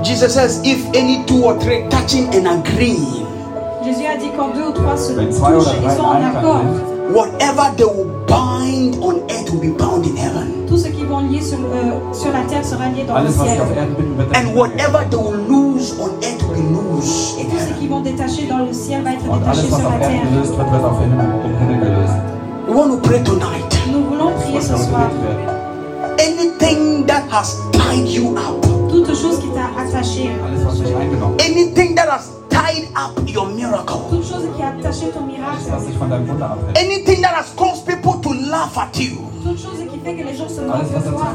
Jesus 0.03 0.33
says, 0.33 0.59
If 0.65 0.85
any 0.93 1.23
two 1.25 1.45
or 1.45 1.57
three 1.57 1.87
touching 1.89 2.27
and 2.35 2.45
agreeing, 2.45 3.23
Jésus 3.85 4.05
a 4.05 4.17
dit 4.17 4.29
quand 4.35 4.49
deux 4.53 4.67
ou 4.67 4.71
trois 4.73 4.97
se 4.97 5.13
touchent, 5.13 5.31
ils 5.31 5.91
sont 5.91 6.03
en 6.03 6.21
accord. 6.21 6.65
Whatever 7.15 7.71
they 7.77 7.85
will 7.85 8.11
bind 8.27 9.01
on 9.01 9.21
earth 9.29 9.49
will 9.53 9.61
be 9.61 9.77
bound 9.77 10.05
in 10.05 10.17
heaven. 10.17 10.65
Tout 10.67 10.75
ce 10.77 10.89
qui 10.89 11.05
vont 11.05 11.19
lier 11.21 11.41
sur, 11.41 11.59
euh, 11.59 12.13
sur 12.13 12.33
la 12.33 12.41
terre 12.49 12.65
sera 12.65 12.89
lié 12.89 13.05
dans 13.07 13.13
le 13.13 13.19
alles, 13.21 13.31
ciel. 13.31 13.61
And 14.35 14.53
whatever 14.53 15.05
they 15.09 15.15
will 15.17 15.39
lose 15.47 15.95
on 16.01 16.09
earth 16.21 16.43
will 16.49 16.61
be 16.61 16.73
loose 16.73 17.37
in 17.37 17.43
Et 17.43 17.45
tout 17.45 17.57
ce 17.57 17.63
heaven. 17.63 17.79
qui 17.79 17.87
vont 17.87 18.01
détacher 18.01 18.47
dans 18.49 18.65
le 18.65 18.73
ciel 18.73 19.01
va 19.01 19.13
être 19.13 19.39
détaché 19.39 19.67
sur 19.67 19.77
la 19.77 20.05
terre. 20.05 20.23
gelöst 20.29 20.57
wird, 20.57 20.71
wird 20.73 20.83
auf 20.83 20.99
Himmel, 20.99 21.25
im 21.45 21.57
Himmel 21.57 21.79
gelöst. 21.79 22.13
We 22.67 22.73
want 22.75 22.91
to 22.91 22.97
pray 23.07 23.23
tonight. 23.23 23.72
Ce 24.61 24.77
soir. 24.77 25.09
Anything 26.19 27.05
that 27.07 27.23
has 27.31 27.57
tied 27.71 28.07
you 28.07 28.35
up, 28.37 28.61
Toute 28.89 29.07
chose 29.15 29.39
qui 29.39 29.49
t'a 29.49 29.69
attaché, 29.81 30.27
hat. 30.27 31.39
anything 31.39 31.95
that 31.95 32.07
has 32.09 32.29
tied 32.49 32.87
up 32.95 33.19
your 33.27 33.47
miracle, 33.47 34.01
toute 34.09 34.23
chose 34.23 34.47
qui 34.55 34.61
a 34.61 34.69
attaché 34.69 35.09
ton 35.09 35.25
miracle, 35.25 36.77
anything 36.77 37.21
that 37.21 37.33
has 37.35 37.51
caused 37.55 37.85
people 37.87 38.19
to 38.21 38.33
laugh 38.49 38.77
at 38.77 38.95
you, 38.99 39.17
toute 39.43 39.57
chose 39.57 39.79
qui 39.91 39.97
fait 39.99 40.15
que 40.15 40.23
les 40.23 40.35
gens 40.35 40.47
se 40.47 40.61
moquent 40.61 40.83
de 40.83 41.09
toi, 41.09 41.33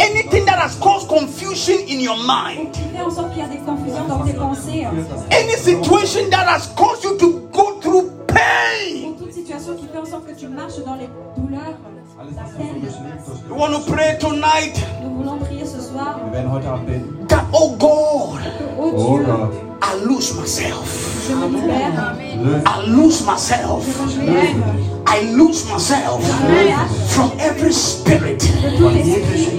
anything 0.00 0.44
that 0.44 0.58
has 0.58 0.74
caused 0.80 1.08
confusion 1.08 1.78
in 1.88 2.00
your 2.00 2.16
mind, 2.16 2.72
qui 2.72 2.80
fait 2.94 3.02
en 3.04 3.10
sorte 3.10 3.30
qu'il 3.32 3.42
y 3.42 3.44
a 3.44 3.48
des 3.48 3.58
confusions 3.58 4.06
dans 4.08 4.24
tes 4.24 4.34
pensées, 4.34 4.84
any 5.30 5.56
situation 5.56 6.28
that 6.30 6.46
has 6.48 6.66
caused 6.76 7.04
you 7.04 7.16
to 7.16 7.48
go 7.52 7.78
through 7.80 8.10
pain. 8.26 9.10
ou 9.10 9.12
toute 9.14 9.32
situation 9.32 9.74
qui 9.76 9.86
fait 9.86 9.98
en 9.98 10.04
sorte 10.04 10.26
que 10.26 10.34
tu 10.38 10.48
marches 10.48 10.82
dans 10.84 10.96
les 10.96 11.08
douleurs, 11.36 11.78
alles, 12.22 12.36
la 12.36 12.42
was 12.42 12.50
du 12.52 12.56
so 12.56 12.62
peine. 12.62 12.80
durchlebst, 12.80 13.50
We 13.50 13.58
want 13.58 13.74
to 13.74 13.92
pray 13.92 14.18
tonight 14.18 14.76
Nous 15.02 15.10
voulons 15.16 15.38
prier 15.38 15.66
ce 15.66 15.80
soir 15.80 16.20
Wir 16.24 16.32
werden 16.32 16.52
heute 16.52 16.68
Abend 16.68 16.86
beten. 16.86 17.26
that, 17.28 17.44
oh 17.52 17.76
God, 17.76 18.40
oh 18.78 19.16
Dieu, 19.16 19.24
Gott, 19.24 19.52
I 19.84 19.94
lose 19.96 20.34
myself. 20.36 21.28
I 22.66 22.84
lose 22.86 23.26
myself. 23.26 23.84
I 25.04 25.20
lose 25.32 25.68
myself 25.68 26.24
from 27.12 27.32
every 27.40 27.72
spirit, 27.72 28.48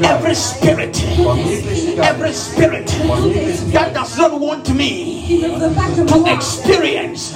every 0.03 0.33
spirit, 0.33 1.03
every 1.99 2.33
spirit 2.33 2.87
that 3.73 3.91
does 3.93 4.17
not 4.17 4.39
want 4.39 4.73
me 4.73 5.41
to 6.07 6.33
experience 6.33 7.35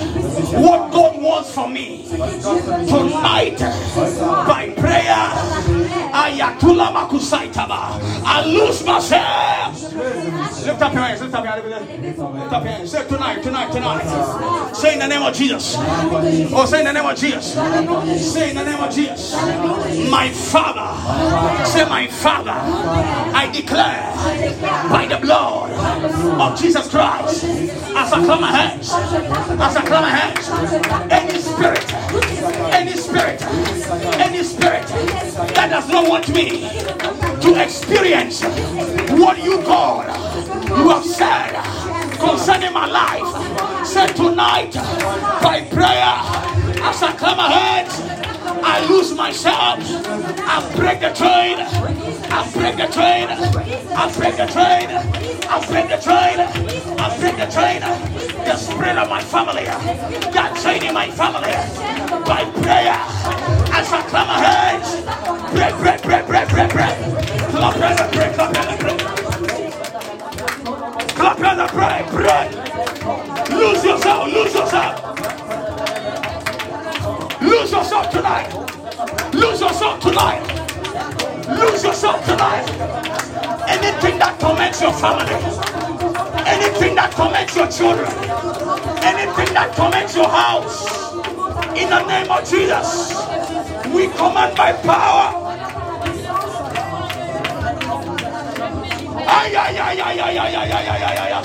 what 0.54 0.92
God 0.92 1.22
wants 1.22 1.54
for 1.54 1.70
me. 1.70 2.06
Tonight, 2.08 3.60
by 4.48 4.74
prayer, 4.78 6.07
I 8.26 8.46
lose 8.46 8.84
myself. 8.86 9.82
Lift 10.66 10.82
up 10.82 10.94
your 10.94 11.02
hands, 11.02 11.22
lift 11.22 11.34
up 11.34 11.44
your 11.44 11.54
hands. 11.54 11.66
Lift 11.66 12.54
up 12.54 12.64
your 12.64 12.72
hands. 12.72 12.92
Say 12.92 13.08
tonight, 13.08 13.42
tonight, 13.44 13.72
tonight. 13.72 14.74
Say 14.76 14.94
in 14.94 15.00
the 15.00 15.08
name 15.08 15.24
of 15.24 15.34
Jesus. 15.34 15.76
Oh, 15.78 16.66
say 16.66 16.80
in 16.80 16.86
the 16.86 16.94
name 16.94 17.06
of 17.06 17.18
Jesus. 17.18 17.54
Say 17.54 18.50
in 18.50 18.56
the 18.56 18.66
name 18.66 18.80
of 18.80 18.94
Jesus. 18.94 19.34
My 20.12 20.30
Father. 20.30 21.66
Say, 21.66 21.88
my 21.88 22.08
Father. 22.08 22.52
I 22.52 23.50
declare 23.54 24.14
by 24.90 25.08
the 25.08 25.18
blood 25.18 25.72
of 25.72 26.60
Jesus 26.60 26.90
Christ. 26.90 27.44
As 27.44 28.14
I 28.14 28.26
clap 28.26 28.42
my 28.42 28.52
hands. 28.52 28.92
As 28.94 29.76
I 29.76 29.82
clap 29.86 30.02
my 30.02 30.10
hands. 30.10 30.50
Any 31.12 31.40
spirit. 31.40 31.94
Any 32.74 32.92
spirit. 32.92 33.07
Spirit, 33.08 33.42
any 34.20 34.44
spirit 34.44 34.86
that 35.56 35.70
does 35.70 35.88
not 35.88 36.10
want 36.10 36.28
me 36.28 36.68
to 37.40 37.64
experience 37.64 38.44
what 39.12 39.42
you, 39.42 39.62
God, 39.64 40.08
you 40.68 40.90
have 40.90 41.06
said 41.06 41.54
concerning 42.20 42.74
my 42.74 42.86
life. 42.86 43.88
Say 43.88 44.08
tonight, 44.08 44.74
by 45.42 45.62
prayer, 45.72 46.20
as 46.84 47.02
I 47.02 47.14
my 47.38 47.50
hands, 47.50 48.27
I 48.64 48.86
lose 48.88 49.14
myself. 49.14 49.80
I 49.80 50.74
break 50.76 51.00
the 51.00 51.12
train. 51.14 51.60
I 52.32 52.50
break 52.54 52.78
the 52.78 52.88
train. 52.88 53.28
I 53.30 54.12
break 54.18 54.38
the 54.38 54.48
train. 54.48 54.90
I 55.48 55.66
break 55.68 55.88
the 55.90 55.98
train. 55.98 56.40
I 57.00 57.18
break 57.20 57.38
the 57.38 57.48
train. 57.52 57.82
The 58.46 58.56
spirit 58.56 58.98
of 58.98 59.10
my 59.10 59.22
family. 59.22 59.66
That 59.66 60.60
chain 60.62 60.84
in 60.84 60.94
my 60.94 61.10
family. 61.12 61.54
By 62.26 62.46
prayer. 62.62 62.98
As 63.74 63.92
I 63.92 64.02
my 64.12 64.40
hands. 64.40 64.90
Break, 65.54 65.76
break, 65.78 66.02
break, 66.04 66.28
break, 66.28 66.50
break, 66.50 66.72
break. 66.72 66.87
Of 92.38 92.50
Jesus, 92.50 93.14
we 93.94 94.08
command 94.10 94.56
by 94.56 94.72
power. 94.74 95.34
Ay, 99.28 99.56
ay, 99.56 99.78
ay, 99.78 100.02
ay, 100.02 100.20
ay, 100.20 100.38
ay, 100.38 100.56
ay, 100.56 100.72
ay, 100.72 100.88
ay, 100.88 101.18
ay, 101.18 101.32
ay. 101.34 101.44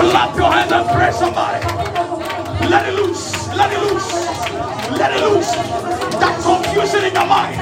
Clap 0.00 0.36
your 0.36 0.50
hands 0.50 0.72
and 0.72 0.88
pray 0.88 1.12
somebody. 1.12 1.60
Let 2.70 2.88
it 2.88 2.94
loose. 2.94 3.48
Let 3.54 3.72
it 3.72 3.78
loose. 3.80 4.10
Let 4.98 5.12
it 5.12 5.20
loose. 5.20 5.50
That 6.20 6.40
confusion 6.42 7.04
in 7.04 7.12
your 7.14 7.26
mind. 7.26 7.59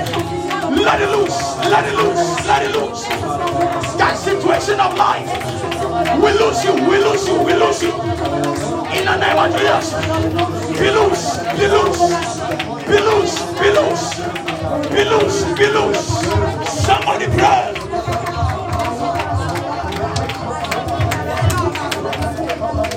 Let 0.89 1.03
it 1.03 1.11
loose. 1.11 1.39
Let 1.69 1.85
it 1.87 1.95
loose. 1.97 2.47
Let 2.47 2.63
it 2.63 2.75
loose. 2.75 3.05
That 3.99 4.17
situation 4.17 4.81
of 4.81 4.97
life. 4.97 5.29
We 6.17 6.33
lose 6.33 6.65
you, 6.65 6.73
we 6.89 6.97
lose 6.97 7.29
you, 7.29 7.43
we 7.43 7.53
lose 7.53 7.83
you. 7.83 7.93
In 8.97 9.05
the 9.05 9.17
name 9.21 9.37
of 9.37 9.53
Jesus. 9.53 9.93
Be 10.81 10.89
loose, 10.91 11.37
be 11.59 11.67
loose, 11.69 12.01
be 12.89 12.99
loose, 13.05 13.37
be 13.61 13.69
loose, 13.69 14.15
be 14.89 15.05
loose, 15.05 15.45
be 15.59 15.67
loose. 15.77 16.05
Somebody 16.81 17.27
pray. 17.37 17.75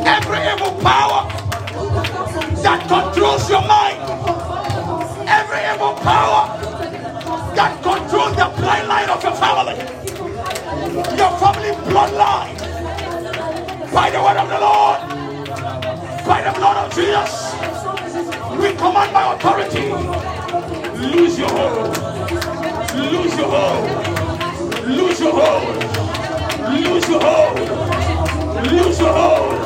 Every 0.08 0.40
evil 0.48 0.80
power 0.80 1.21
family 11.54 11.72
bloodline. 11.92 12.58
By 13.94 14.10
the 14.10 14.22
word 14.22 14.38
of 14.38 14.48
the 14.48 14.60
Lord, 14.60 15.00
by 16.26 16.42
the 16.44 16.52
blood 16.58 16.78
of 16.86 16.94
Jesus, 16.96 17.54
we 18.60 18.74
command 18.76 19.12
by 19.14 19.34
authority, 19.34 19.90
lose 21.00 21.38
your 21.40 21.50
hold, 21.50 21.98
lose 22.96 23.38
your 23.38 23.50
hold, 23.52 24.86
lose 24.88 25.20
your 25.20 25.34
hold, 25.34 25.74
lose 26.70 27.10
your 27.10 27.22
hold, 27.22 27.60
lose 28.72 29.00
your 29.00 29.14
hold, 29.14 29.62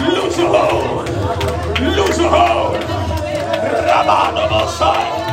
lose 0.00 0.38
your 0.38 0.48
hold, 0.48 1.08
lose 1.80 2.18
your 2.18 2.30
hold. 2.30 2.74
Rabba. 3.86 5.23